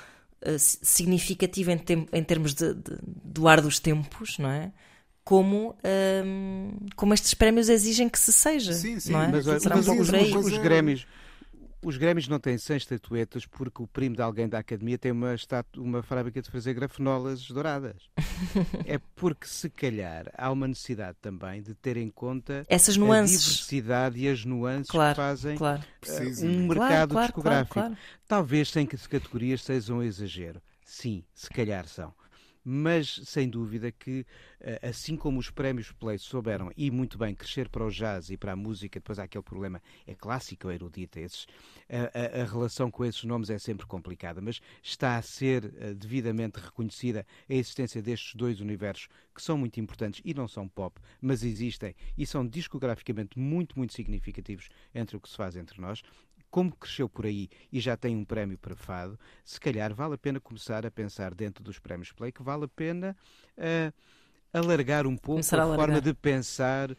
uh, 0.45 0.59
significativo 0.59 1.71
em, 1.71 1.81
em 2.13 2.23
termos 2.23 2.53
de, 2.53 2.75
de, 2.75 2.95
do 3.03 3.47
ar 3.47 3.59
dos 3.59 3.79
tempos, 3.79 4.37
não 4.37 4.51
é? 4.51 4.71
Como, 5.29 5.75
um, 6.25 6.71
como 6.95 7.13
estes 7.13 7.35
prémios 7.35 7.69
exigem 7.69 8.09
que 8.09 8.17
se 8.17 8.33
seja. 8.33 8.73
Sim, 8.73 8.99
sim. 8.99 9.11
Não 9.11 9.21
é? 9.21 9.27
Mas, 9.27 9.45
mas, 9.45 9.63
mas 9.63 9.87
os, 9.87 10.09
os, 10.09 10.45
os 10.47 10.57
Grêmios. 10.57 11.05
Os 11.85 11.97
Grêmios 11.97 12.27
não 12.27 12.39
têm 12.39 12.57
100 12.57 12.77
estatuetas 12.77 13.45
porque 13.45 13.83
o 13.83 13.87
primo 13.87 14.15
de 14.15 14.23
alguém 14.23 14.49
da 14.49 14.57
academia 14.57 14.97
tem 14.97 15.11
uma, 15.11 15.35
estatu 15.35 15.83
uma 15.83 16.01
fábrica 16.01 16.41
de 16.41 16.49
fazer 16.49 16.73
grafenolas 16.73 17.47
douradas. 17.47 18.09
é 18.87 18.99
porque, 19.15 19.45
se 19.45 19.69
calhar, 19.69 20.25
há 20.35 20.51
uma 20.51 20.67
necessidade 20.67 21.15
também 21.21 21.61
de 21.61 21.75
ter 21.75 21.95
em 21.95 22.09
conta 22.09 22.65
Essas 22.67 22.97
nuances. 22.97 23.37
a 23.37 23.49
diversidade 23.51 24.19
e 24.19 24.27
as 24.27 24.43
nuances 24.43 24.89
claro, 24.89 25.13
que 25.13 25.21
fazem 25.21 25.57
claro. 25.57 25.83
uh, 26.07 26.45
um 26.45 26.67
mercado 26.67 27.11
claro, 27.11 27.27
discográfico. 27.27 27.97
Talvez 28.27 28.71
sem 28.71 28.83
que 28.83 28.95
as 28.95 29.05
categorias 29.05 29.61
sejam 29.61 29.99
um 29.99 30.03
exagero. 30.03 30.59
Sim, 30.83 31.23
se 31.35 31.51
calhar 31.51 31.87
são 31.87 32.11
mas 32.63 33.21
sem 33.25 33.49
dúvida 33.49 33.91
que, 33.91 34.25
eh, 34.59 34.79
assim 34.81 35.15
como 35.15 35.39
os 35.39 35.49
prémios 35.49 35.91
Play 35.91 36.17
souberam 36.17 36.71
e 36.75 36.91
muito 36.91 37.17
bem 37.17 37.33
crescer 37.33 37.69
para 37.69 37.85
o 37.85 37.89
jazz 37.89 38.29
e 38.29 38.37
para 38.37 38.53
a 38.53 38.55
música, 38.55 38.99
depois 38.99 39.19
há 39.19 39.23
aquele 39.23 39.43
problema, 39.43 39.81
é 40.05 40.13
clássico 40.13 40.67
ou 40.67 40.73
erudita, 40.73 41.19
esses, 41.19 41.47
a, 41.89 42.39
a, 42.39 42.41
a, 42.41 42.45
relação 42.45 42.91
com 42.91 43.05
esses 43.05 43.23
nomes 43.23 43.49
é 43.49 43.57
sempre 43.57 43.85
complicada, 43.85 44.41
mas 44.41 44.59
está 44.81 45.17
a 45.17 45.21
ser 45.21 45.73
eh, 45.77 45.93
devidamente 45.93 46.59
reconhecida 46.59 47.25
a 47.49 47.53
existência 47.53 48.01
destes 48.01 48.35
dois 48.35 48.59
universos 48.59 49.07
que 49.33 49.41
são 49.41 49.57
muito 49.57 49.79
importantes 49.79 50.21
e 50.25 50.33
não 50.33 50.47
são 50.47 50.67
pop, 50.67 50.99
mas 51.21 51.43
existem 51.43 51.95
e 52.17 52.25
são 52.25 52.45
discograficamente 52.45 53.39
muito, 53.39 53.77
muito 53.77 53.93
significativos 53.93 54.69
entre 54.93 55.15
o 55.15 55.19
que 55.19 55.29
se 55.29 55.37
faz 55.37 55.55
entre 55.55 55.79
nós 55.79 56.01
como 56.49 56.75
cresceu 56.75 57.07
por 57.07 57.25
aí 57.25 57.49
e 57.71 57.79
já 57.79 57.95
tem 57.95 58.15
um 58.15 58.25
prémio 58.25 58.57
para 58.57 58.75
fado, 58.75 59.19
se 59.43 59.59
calhar 59.59 59.93
vale 59.93 60.15
a 60.15 60.17
pena 60.17 60.39
começar 60.39 60.85
a 60.85 60.91
pensar 60.91 61.33
dentro 61.33 61.63
dos 61.63 61.79
prémios 61.79 62.11
Play 62.11 62.31
que 62.31 62.43
vale 62.43 62.65
a 62.65 62.67
pena 62.67 63.15
uh, 63.57 63.93
alargar 64.51 65.05
um 65.05 65.15
pouco 65.15 65.39
a, 65.39 65.63
a 65.63 65.75
forma 65.75 66.01
de 66.01 66.13
pensar. 66.13 66.95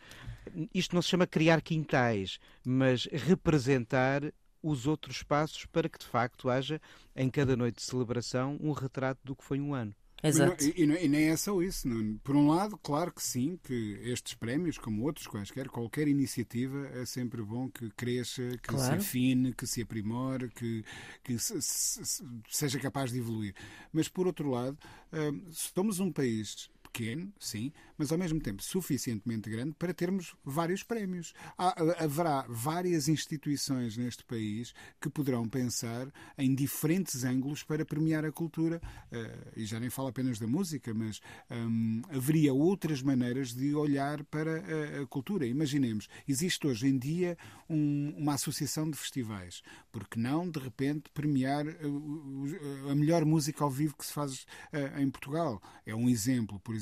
Isto 0.74 0.94
não 0.94 1.02
se 1.02 1.08
chama 1.08 1.26
criar 1.26 1.60
quintais, 1.60 2.38
mas 2.64 3.06
representar 3.06 4.22
os 4.62 4.86
outros 4.86 5.16
espaços 5.16 5.66
para 5.66 5.88
que 5.88 5.98
de 5.98 6.06
facto 6.06 6.50
haja 6.50 6.80
em 7.16 7.30
cada 7.30 7.56
noite 7.56 7.76
de 7.76 7.82
celebração 7.82 8.58
um 8.60 8.72
retrato 8.72 9.20
do 9.24 9.34
que 9.34 9.44
foi 9.44 9.60
um 9.60 9.74
ano. 9.74 9.94
Exato. 10.22 10.64
E, 10.64 10.82
e, 10.82 11.04
e, 11.04 11.08
nem 11.08 11.28
é 11.28 11.36
só 11.36 11.60
isso. 11.62 11.88
Não. 11.88 12.18
Por 12.18 12.36
um 12.36 12.48
lado, 12.48 12.76
claro 12.78 13.12
que 13.12 13.22
sim, 13.22 13.58
que 13.62 13.98
estes 14.02 14.34
prémios, 14.34 14.78
como 14.78 15.04
outros 15.04 15.26
quaisquer, 15.26 15.68
qualquer 15.68 16.08
iniciativa 16.08 16.88
é 16.94 17.04
sempre 17.04 17.42
bom 17.42 17.68
que 17.70 17.90
cresça, 17.90 18.42
que 18.62 18.68
claro. 18.68 18.84
se 18.84 19.08
afine, 19.08 19.52
que 19.52 19.66
se 19.66 19.82
aprimore, 19.82 20.48
que, 20.50 20.84
que 21.22 21.38
se, 21.38 21.60
se, 21.60 22.24
seja 22.48 22.78
capaz 22.78 23.10
de 23.12 23.18
evoluir. 23.18 23.54
Mas, 23.92 24.08
por 24.08 24.26
outro 24.26 24.50
lado, 24.50 24.78
hum, 25.12 25.44
somos 25.50 26.00
um 26.00 26.12
país 26.12 26.70
pequeno, 26.92 27.32
sim, 27.38 27.72
mas 27.96 28.10
ao 28.10 28.18
mesmo 28.18 28.40
tempo 28.40 28.62
suficientemente 28.62 29.48
grande 29.48 29.74
para 29.78 29.94
termos 29.94 30.34
vários 30.44 30.82
prémios. 30.82 31.32
Há, 31.56 32.04
haverá 32.04 32.44
várias 32.48 33.08
instituições 33.08 33.96
neste 33.96 34.24
país 34.24 34.74
que 35.00 35.08
poderão 35.08 35.48
pensar 35.48 36.12
em 36.36 36.54
diferentes 36.54 37.24
ângulos 37.24 37.62
para 37.62 37.84
premiar 37.84 38.24
a 38.24 38.32
cultura, 38.32 38.80
uh, 39.12 39.52
e 39.56 39.64
já 39.64 39.78
nem 39.78 39.90
falo 39.90 40.08
apenas 40.08 40.38
da 40.38 40.46
música, 40.46 40.92
mas 40.92 41.20
um, 41.50 42.02
haveria 42.10 42.52
outras 42.52 43.02
maneiras 43.02 43.54
de 43.54 43.74
olhar 43.74 44.24
para 44.24 44.58
a, 44.58 45.02
a 45.02 45.06
cultura. 45.06 45.46
Imaginemos, 45.46 46.08
existe 46.26 46.66
hoje 46.66 46.88
em 46.88 46.98
dia 46.98 47.38
um, 47.68 48.14
uma 48.16 48.34
associação 48.34 48.90
de 48.90 48.98
festivais, 48.98 49.62
porque 49.92 50.18
não, 50.18 50.50
de 50.50 50.58
repente, 50.58 51.04
premiar 51.14 51.66
a, 51.68 52.90
a 52.90 52.94
melhor 52.94 53.24
música 53.24 53.62
ao 53.62 53.70
vivo 53.70 53.96
que 53.96 54.06
se 54.06 54.12
faz 54.12 54.42
uh, 54.72 55.00
em 55.00 55.08
Portugal? 55.10 55.62
É 55.86 55.94
um 55.94 56.08
exemplo, 56.08 56.58
por 56.60 56.74
exemplo. 56.74 56.79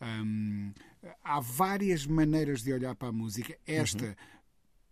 Um, 0.00 0.72
há 1.22 1.40
várias 1.40 2.06
maneiras 2.06 2.62
de 2.62 2.72
olhar 2.72 2.94
para 2.94 3.08
a 3.08 3.12
música. 3.12 3.56
Esta 3.66 4.04
uhum. 4.04 4.14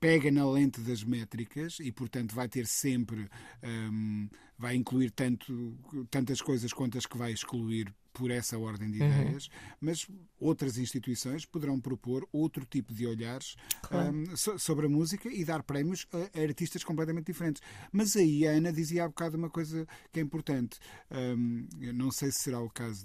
pega 0.01 0.31
na 0.31 0.49
lente 0.49 0.81
das 0.81 1.03
métricas 1.05 1.79
e, 1.81 1.91
portanto, 1.93 2.35
vai 2.35 2.49
ter 2.49 2.67
sempre. 2.67 3.29
Um, 3.63 4.29
vai 4.59 4.77
incluir 4.77 5.11
tanto, 5.11 5.77
tantas 6.11 6.41
coisas 6.41 6.73
quanto 6.73 6.97
as 6.97 7.07
que 7.07 7.19
vai 7.19 7.33
excluir 7.33 7.93
por 8.13 8.31
essa 8.31 8.59
ordem 8.59 8.91
de 8.91 9.01
uhum. 9.01 9.09
ideias, 9.09 9.49
mas 9.81 10.07
outras 10.39 10.77
instituições 10.77 11.45
poderão 11.47 11.81
propor 11.81 12.29
outro 12.33 12.67
tipo 12.67 12.93
de 12.93 13.07
olhares 13.07 13.57
claro. 13.83 14.15
um, 14.15 14.37
sobre 14.37 14.87
a 14.87 14.89
música 14.89 15.29
e 15.29 15.45
dar 15.45 15.63
prémios 15.63 16.07
a, 16.13 16.39
a, 16.39 16.43
artistas 16.43 16.85
completamente 16.85 17.27
diferentes. 17.27 17.63
Mas 17.91 18.17
aí 18.17 18.47
a 18.47 18.51
Ana 18.51 18.73
dizia 18.73 19.05
há 19.05 19.09
bocado 19.09 19.37
uma 19.37 19.49
coisa 19.49 19.87
que 20.13 20.21
é 20.21 20.23
importante. 20.23 20.79
Um, 21.11 21.67
não 21.95 22.11
sei 22.11 22.31
se 22.31 22.43
será 22.43 22.61
o 22.61 22.69
caso 22.71 23.05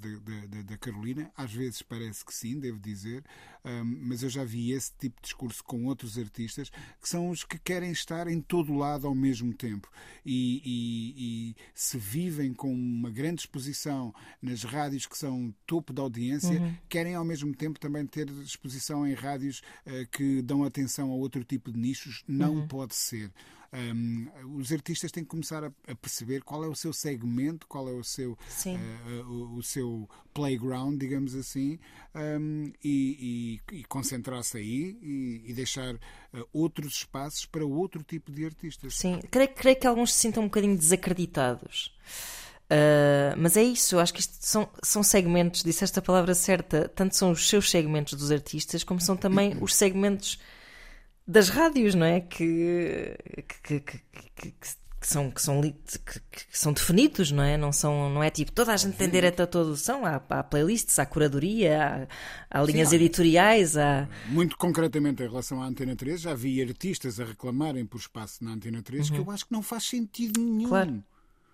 da 0.66 0.78
Carolina, 0.78 1.32
às 1.36 1.54
vezes 1.54 1.82
parece 1.82 2.26
que 2.26 2.34
sim, 2.34 2.60
devo 2.60 2.80
dizer, 2.80 3.24
um, 3.64 3.84
mas 4.02 4.24
eu 4.24 4.30
já 4.30 4.44
vi 4.44 4.72
esse 4.72 4.92
tipo 4.98 5.16
de 5.18 5.24
discurso 5.24 5.64
com 5.64 5.86
outros 5.86 6.18
artistas 6.18 6.70
que 7.02 7.08
são 7.08 7.30
os 7.30 7.44
que 7.44 7.60
querem 7.60 7.92
estar 7.92 8.28
em 8.28 8.42
todo 8.42 8.74
lado 8.74 9.08
ao 9.08 9.16
mesmo 9.16 9.54
tempo 9.54 9.90
e, 10.26 10.62
e, 10.66 11.52
e 11.52 11.56
se 11.74 11.98
vivem 11.98 12.54
com 12.54 12.74
uma 12.74 13.10
grande 13.10 13.42
exposição 13.42 14.14
nas 14.42 14.64
rádios 14.64 14.97
rádios 14.98 15.06
que 15.06 15.18
são 15.18 15.54
topo 15.66 15.94
da 15.94 16.02
audiência 16.02 16.60
uhum. 16.60 16.76
querem 16.90 17.16
ao 17.16 17.24
mesmo 17.24 17.54
tempo 17.54 17.80
também 17.80 18.06
ter 18.06 18.28
exposição 18.30 19.08
em 19.08 19.14
rádios 19.14 19.62
uh, 19.86 20.08
que 20.12 20.42
dão 20.42 20.64
atenção 20.64 21.12
a 21.12 21.16
outro 21.16 21.44
tipo 21.44 21.72
de 21.72 21.80
nichos. 21.80 22.24
Não 22.28 22.56
uhum. 22.56 22.68
pode 22.68 22.96
ser. 22.96 23.32
Um, 23.74 24.28
os 24.58 24.72
artistas 24.72 25.12
têm 25.12 25.24
que 25.24 25.30
começar 25.30 25.62
a, 25.62 25.68
a, 25.68 25.96
perceber 25.96 26.42
qual 26.42 26.64
é 26.64 26.68
o 26.68 26.76
seu 26.76 26.94
segmento, 26.94 27.68
qual 27.68 27.90
é 27.90 27.92
o 27.92 28.04
seu, 28.04 28.32
uh, 28.32 29.30
o, 29.30 29.58
o, 29.58 29.64
seu 29.64 30.10
playground, 30.34 30.98
digamos 30.98 31.36
assim, 31.36 31.78
um, 32.16 32.72
e, 32.82 33.60
e, 33.70 33.76
e 33.80 33.84
concentrar-se 33.84 34.58
aí 34.58 34.98
e, 35.02 35.44
e 35.48 35.54
deixar 35.54 35.96
uh, 35.96 36.00
outros 36.54 36.94
espaços 36.94 37.46
para 37.46 37.66
outro 37.66 38.02
tipo 38.04 38.32
de 38.32 38.46
artistas. 38.46 38.96
Sim, 38.96 39.20
creio, 39.30 39.50
creio 39.54 39.78
que 39.78 39.86
alguns 39.86 40.14
se 40.14 40.22
sintam 40.22 40.44
um 40.44 40.48
bocadinho 40.48 40.78
desacreditados. 40.78 41.94
Uh, 42.70 43.32
mas 43.38 43.56
é 43.56 43.64
isso, 43.64 43.96
eu 43.96 44.00
acho 44.00 44.14
que 44.14 44.20
isto 44.20 44.36
são, 44.42 44.70
são 44.84 45.02
segmentos, 45.02 45.64
disseste 45.64 45.98
a 46.00 46.02
palavra 46.02 46.34
certa, 46.36 46.90
tanto 46.90 47.16
são 47.16 47.32
os 47.32 47.48
seus 47.48 47.72
segmentos 47.72 48.14
dos 48.14 48.30
artistas, 48.30 48.84
como 48.84 49.00
são 49.00 49.16
também 49.16 49.58
os 49.62 49.74
segmentos 49.74 50.38
das 51.26 51.48
rádios, 51.48 51.96
não 51.96 52.06
é? 52.06 52.20
Que, 52.20 53.18
que, 53.64 53.80
que, 53.80 54.02
que, 54.36 54.52
que 55.00 55.08
são, 55.08 55.32
que, 55.32 55.42
são, 55.42 55.62
que, 55.62 56.46
são 56.52 56.74
definidos, 56.74 57.32
não 57.32 57.44
é? 57.44 57.56
Não, 57.56 57.72
são, 57.72 58.10
não 58.10 58.22
é 58.22 58.30
tipo 58.30 58.52
toda 58.52 58.74
a 58.74 58.78
gente 58.78 58.98
tem 58.98 59.10
direito 59.10 59.42
a 59.42 59.48
todo 59.48 59.78
som, 59.78 60.06
há, 60.06 60.22
há 60.30 60.44
playlists, 60.44 61.00
há 61.00 61.06
curadoria, 61.06 62.08
há, 62.50 62.60
há 62.60 62.64
linhas 62.64 62.90
Sim, 62.90 62.96
editoriais. 62.96 63.78
Há... 63.78 64.10
Muito 64.28 64.58
concretamente 64.58 65.24
em 65.24 65.28
relação 65.28 65.62
à 65.62 65.68
Antena 65.68 65.96
3, 65.96 66.20
já 66.20 66.34
vi 66.34 66.62
artistas 66.62 67.18
a 67.20 67.24
reclamarem 67.24 67.86
por 67.86 68.00
espaço 68.00 68.44
na 68.44 68.52
Antena 68.52 68.82
3 68.82 69.10
uhum. 69.10 69.16
que 69.16 69.22
eu 69.22 69.32
acho 69.32 69.46
que 69.46 69.54
não 69.54 69.62
faz 69.62 69.86
sentido 69.86 70.42
nenhum. 70.42 70.68
Claro. 70.68 71.04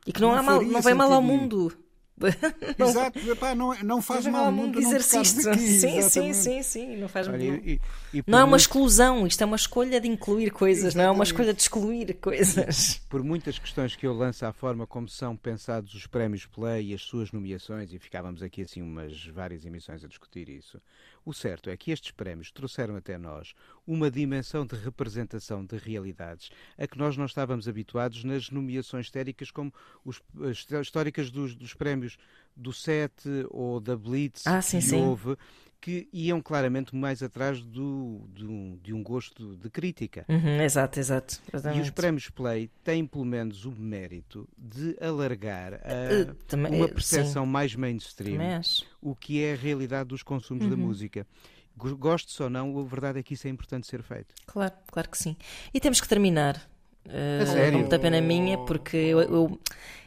E 0.06 0.12
que 0.12 0.22
não, 0.22 0.30
não, 0.30 0.38
há 0.38 0.44
mal, 0.44 0.62
não 0.62 0.82
vem 0.82 0.94
mal 0.94 1.12
ao 1.12 1.22
mundo. 1.22 1.72
Exato, 2.78 3.20
Epá, 3.20 3.56
não, 3.56 3.74
não 3.84 4.02
faz 4.02 4.26
mal 4.28 4.46
ao 4.46 4.52
mundo 4.52 4.80
dizer 4.80 5.00
isto. 5.00 5.44
sim, 5.58 6.02
sim, 6.02 6.34
sim, 6.34 6.64
sim, 6.64 6.98
não 6.98 7.10
faz 7.10 7.28
mal. 7.28 7.40
E, 7.40 7.82
e, 8.14 8.24
não 8.28 8.40
é 8.40 8.44
uma 8.44 8.56
exclusão, 8.56 9.26
isto 9.26 9.42
é 9.42 9.46
uma 9.46 9.56
escolha 9.56 10.00
de 10.00 10.08
incluir 10.08 10.52
coisas, 10.52 10.86
Exatamente. 10.86 11.06
não 11.06 11.14
é 11.14 11.16
uma 11.16 11.24
escolha 11.24 11.54
de 11.54 11.62
excluir 11.62 12.14
coisas. 12.22 13.02
Por 13.10 13.24
muitas 13.24 13.58
questões 13.58 13.96
que 13.96 14.06
eu 14.06 14.14
lanço 14.14 14.46
à 14.46 14.54
forma 14.54 14.86
como 14.86 15.10
são 15.10 15.36
pensados 15.36 15.94
os 15.96 16.06
prémios 16.06 16.46
Play 16.46 16.92
e 16.92 16.94
as 16.94 17.02
suas 17.02 17.32
nomeações, 17.32 17.92
e 17.92 17.98
ficávamos 17.98 18.44
aqui 18.44 18.62
assim 18.62 18.82
umas 18.82 19.26
várias 19.28 19.66
emissões 19.66 20.04
a 20.04 20.08
discutir 20.08 20.50
isso. 20.50 20.80
O 21.26 21.34
certo 21.34 21.70
é 21.70 21.78
que 21.78 21.92
estes 21.92 22.12
prémios 22.12 22.52
trouxeram 22.52 22.96
até 22.96 23.18
nós 23.18 23.54
uma 23.88 24.12
dimensão 24.12 24.66
de 24.66 24.76
representação 24.76 25.66
de 25.66 25.78
realidades 25.78 26.50
a 26.78 26.88
que 26.88 26.98
nós 26.98 27.16
não 27.16 27.26
estávamos 27.26 27.68
habituados 27.68 28.24
nas 28.24 28.50
nomeações 28.50 29.06
históricas 29.06 29.52
como 29.52 29.74
os, 30.04 30.22
as 30.42 30.66
históricas 30.86 31.32
dos, 31.32 31.56
dos 31.56 31.74
prémios 31.74 32.18
do 32.56 32.74
SET 32.74 33.14
ou 33.50 33.80
da 33.80 33.96
Blitz 33.96 34.46
ah, 34.46 34.62
sim, 34.62 34.80
que 34.80 34.86
sim. 34.86 35.02
houve 35.02 35.38
que 35.84 36.08
iam 36.14 36.42
claramente 36.42 36.96
mais 36.96 37.22
atrás 37.22 37.62
do, 37.62 38.22
do, 38.30 38.80
de 38.82 38.94
um 38.94 39.04
gosto 39.04 39.58
de 39.58 39.70
crítica. 39.70 40.26
Uhum, 40.30 40.62
exato, 40.62 40.98
exato. 40.98 41.42
Exatamente. 41.54 41.80
E 41.80 41.82
os 41.82 41.90
prémios 41.90 42.30
Play 42.30 42.72
têm 42.86 43.06
pelo 43.06 43.26
menos 43.26 43.66
o 43.66 43.72
mérito 43.74 44.48
de 44.58 44.96
alargar 45.02 45.74
a, 45.74 46.32
uh, 46.32 46.36
também, 46.48 46.74
uma 46.76 46.88
percepção 46.88 47.44
sim. 47.44 47.52
mais 47.52 47.76
mainstream 47.76 48.62
o 49.02 49.14
que 49.14 49.44
é 49.44 49.52
a 49.52 49.56
realidade 49.58 50.08
dos 50.08 50.24
consumos 50.24 50.64
uhum. 50.64 50.70
da 50.70 50.78
música. 50.78 51.28
Gostes 51.76 52.40
ou 52.40 52.50
não, 52.50 52.80
a 52.80 52.84
verdade 52.84 53.20
é 53.20 53.24
que 53.24 53.34
isso 53.34 53.46
é 53.46 53.50
importante 53.50 53.86
ser 53.86 54.02
feito. 54.04 54.34
Claro, 54.46 54.74
claro 54.88 55.10
que 55.10 55.18
sim. 55.18 55.36
E 55.74 55.82
temos 55.82 56.00
que 56.00 56.08
terminar. 56.08 56.56
Uh, 57.06 57.46
sério? 57.46 57.80
muita 57.80 58.00
pena 58.00 58.22
minha, 58.22 58.58
porque 58.60 58.96
eu, 58.96 59.20
eu 59.20 59.60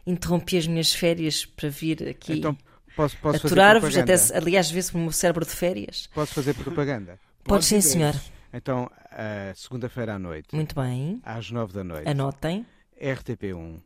interrompi 0.06 0.56
as 0.56 0.66
minhas 0.66 0.94
férias 0.94 1.44
para 1.44 1.68
vir 1.68 2.08
aqui 2.08 2.32
Então, 2.32 2.56
posso, 2.96 3.16
posso 3.18 3.38
fazer 3.40 3.46
aturar-vos, 3.54 3.96
até, 3.96 4.14
aliás, 4.34 4.70
vê-se 4.70 4.94
o 4.94 4.98
meu 4.98 5.12
cérebro 5.12 5.44
de 5.44 5.52
férias. 5.52 6.08
Posso 6.14 6.34
fazer 6.34 6.54
propaganda? 6.54 7.18
Pode 7.44 7.64
sim, 7.64 7.80
senhor. 7.80 8.14
Então, 8.52 8.90
a 9.10 9.54
segunda-feira 9.54 10.14
à 10.14 10.18
noite, 10.18 10.54
Muito 10.54 10.74
bem. 10.74 11.20
às 11.24 11.50
nove 11.50 11.72
da 11.72 11.84
noite, 11.84 12.08
Anotem. 12.08 12.66
RTP1, 13.00 13.80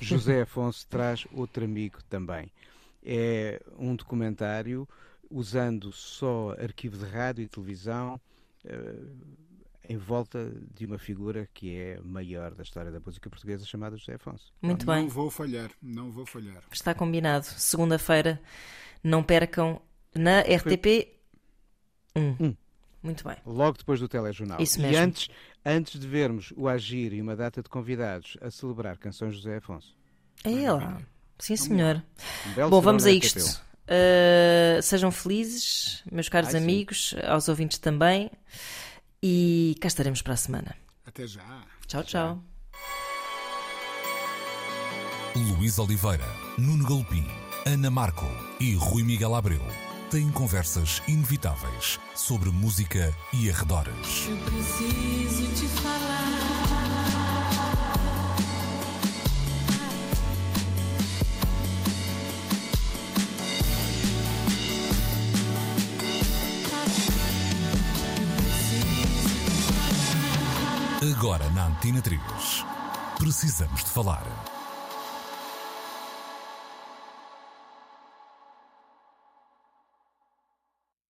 José 0.00 0.42
Afonso 0.42 0.86
traz 0.86 1.26
outro 1.32 1.64
amigo 1.64 1.98
também. 2.08 2.52
É 3.02 3.60
um 3.78 3.96
documentário 3.96 4.86
usando 5.30 5.90
só 5.92 6.54
arquivo 6.60 6.98
de 6.98 7.06
rádio 7.06 7.42
e 7.42 7.48
televisão 7.48 8.20
eh, 8.64 8.94
em 9.90 9.96
volta 9.96 10.52
de 10.72 10.86
uma 10.86 10.98
figura 10.98 11.48
que 11.52 11.74
é 11.76 12.00
maior 12.04 12.54
da 12.54 12.62
história 12.62 12.92
da 12.92 13.00
música 13.00 13.28
portuguesa 13.28 13.66
chamada 13.66 13.96
José 13.96 14.14
Afonso. 14.14 14.52
Muito 14.62 14.86
não 14.86 14.94
bem. 14.94 15.08
vou 15.08 15.28
falhar, 15.28 15.68
não 15.82 16.12
vou 16.12 16.24
falhar. 16.24 16.62
Está 16.70 16.94
combinado. 16.94 17.44
Segunda-feira, 17.44 18.40
não 19.02 19.20
percam 19.20 19.82
na 20.14 20.42
RTP 20.42 21.08
1. 22.14 22.20
Um. 22.40 22.56
Muito 23.02 23.24
bem. 23.26 23.36
Logo 23.44 23.78
depois 23.78 23.98
do 23.98 24.06
telejornal. 24.08 24.60
Isso 24.62 24.78
E 24.78 24.82
mesmo. 24.82 25.02
antes, 25.02 25.28
antes 25.66 25.98
de 25.98 26.06
vermos 26.06 26.52
o 26.56 26.68
Agir 26.68 27.12
e 27.12 27.20
uma 27.20 27.34
data 27.34 27.60
de 27.60 27.68
convidados 27.68 28.36
a 28.40 28.48
celebrar 28.48 28.96
canções 28.96 29.34
José 29.34 29.56
Afonso. 29.56 29.96
É 30.44 30.70
lá. 30.70 31.02
Sim, 31.36 31.56
senhor. 31.56 32.00
Um 32.46 32.52
belo 32.52 32.70
Bom, 32.70 32.80
vamos 32.80 33.06
a 33.06 33.10
RTP1. 33.10 33.24
isto. 33.24 33.62
Uh, 33.88 34.80
sejam 34.82 35.10
felizes, 35.10 36.04
meus 36.12 36.28
caros 36.28 36.54
Ai, 36.54 36.60
sim. 36.60 36.64
amigos, 36.64 37.14
aos 37.26 37.48
ouvintes 37.48 37.78
também. 37.78 38.30
E 39.22 39.76
cá 39.80 39.88
estaremos 39.88 40.22
para 40.22 40.34
a 40.34 40.36
semana. 40.36 40.74
Até 41.04 41.26
já. 41.26 41.62
Tchau, 41.86 42.02
tchau. 42.04 42.44
Luís 45.36 45.78
Oliveira, 45.78 46.26
Nuno 46.58 46.88
Galpim, 46.88 47.26
Ana 47.66 47.90
Marco 47.90 48.26
e 48.58 48.74
Rui 48.74 49.02
Miguel 49.02 49.34
Abreu 49.34 49.62
têm 50.10 50.30
conversas 50.32 51.02
inevitáveis 51.06 52.00
sobre 52.16 52.50
música 52.50 53.14
e 53.32 53.50
arredores. 53.50 54.26
Eu 54.28 54.36
preciso 54.38 55.54
te 55.54 55.68
falar. 55.80 56.79
Agora 71.30 71.48
na 71.50 71.66
Antena 71.66 72.02
3. 72.02 72.20
Precisamos 73.16 73.84
de 73.84 73.90
falar. 73.90 74.24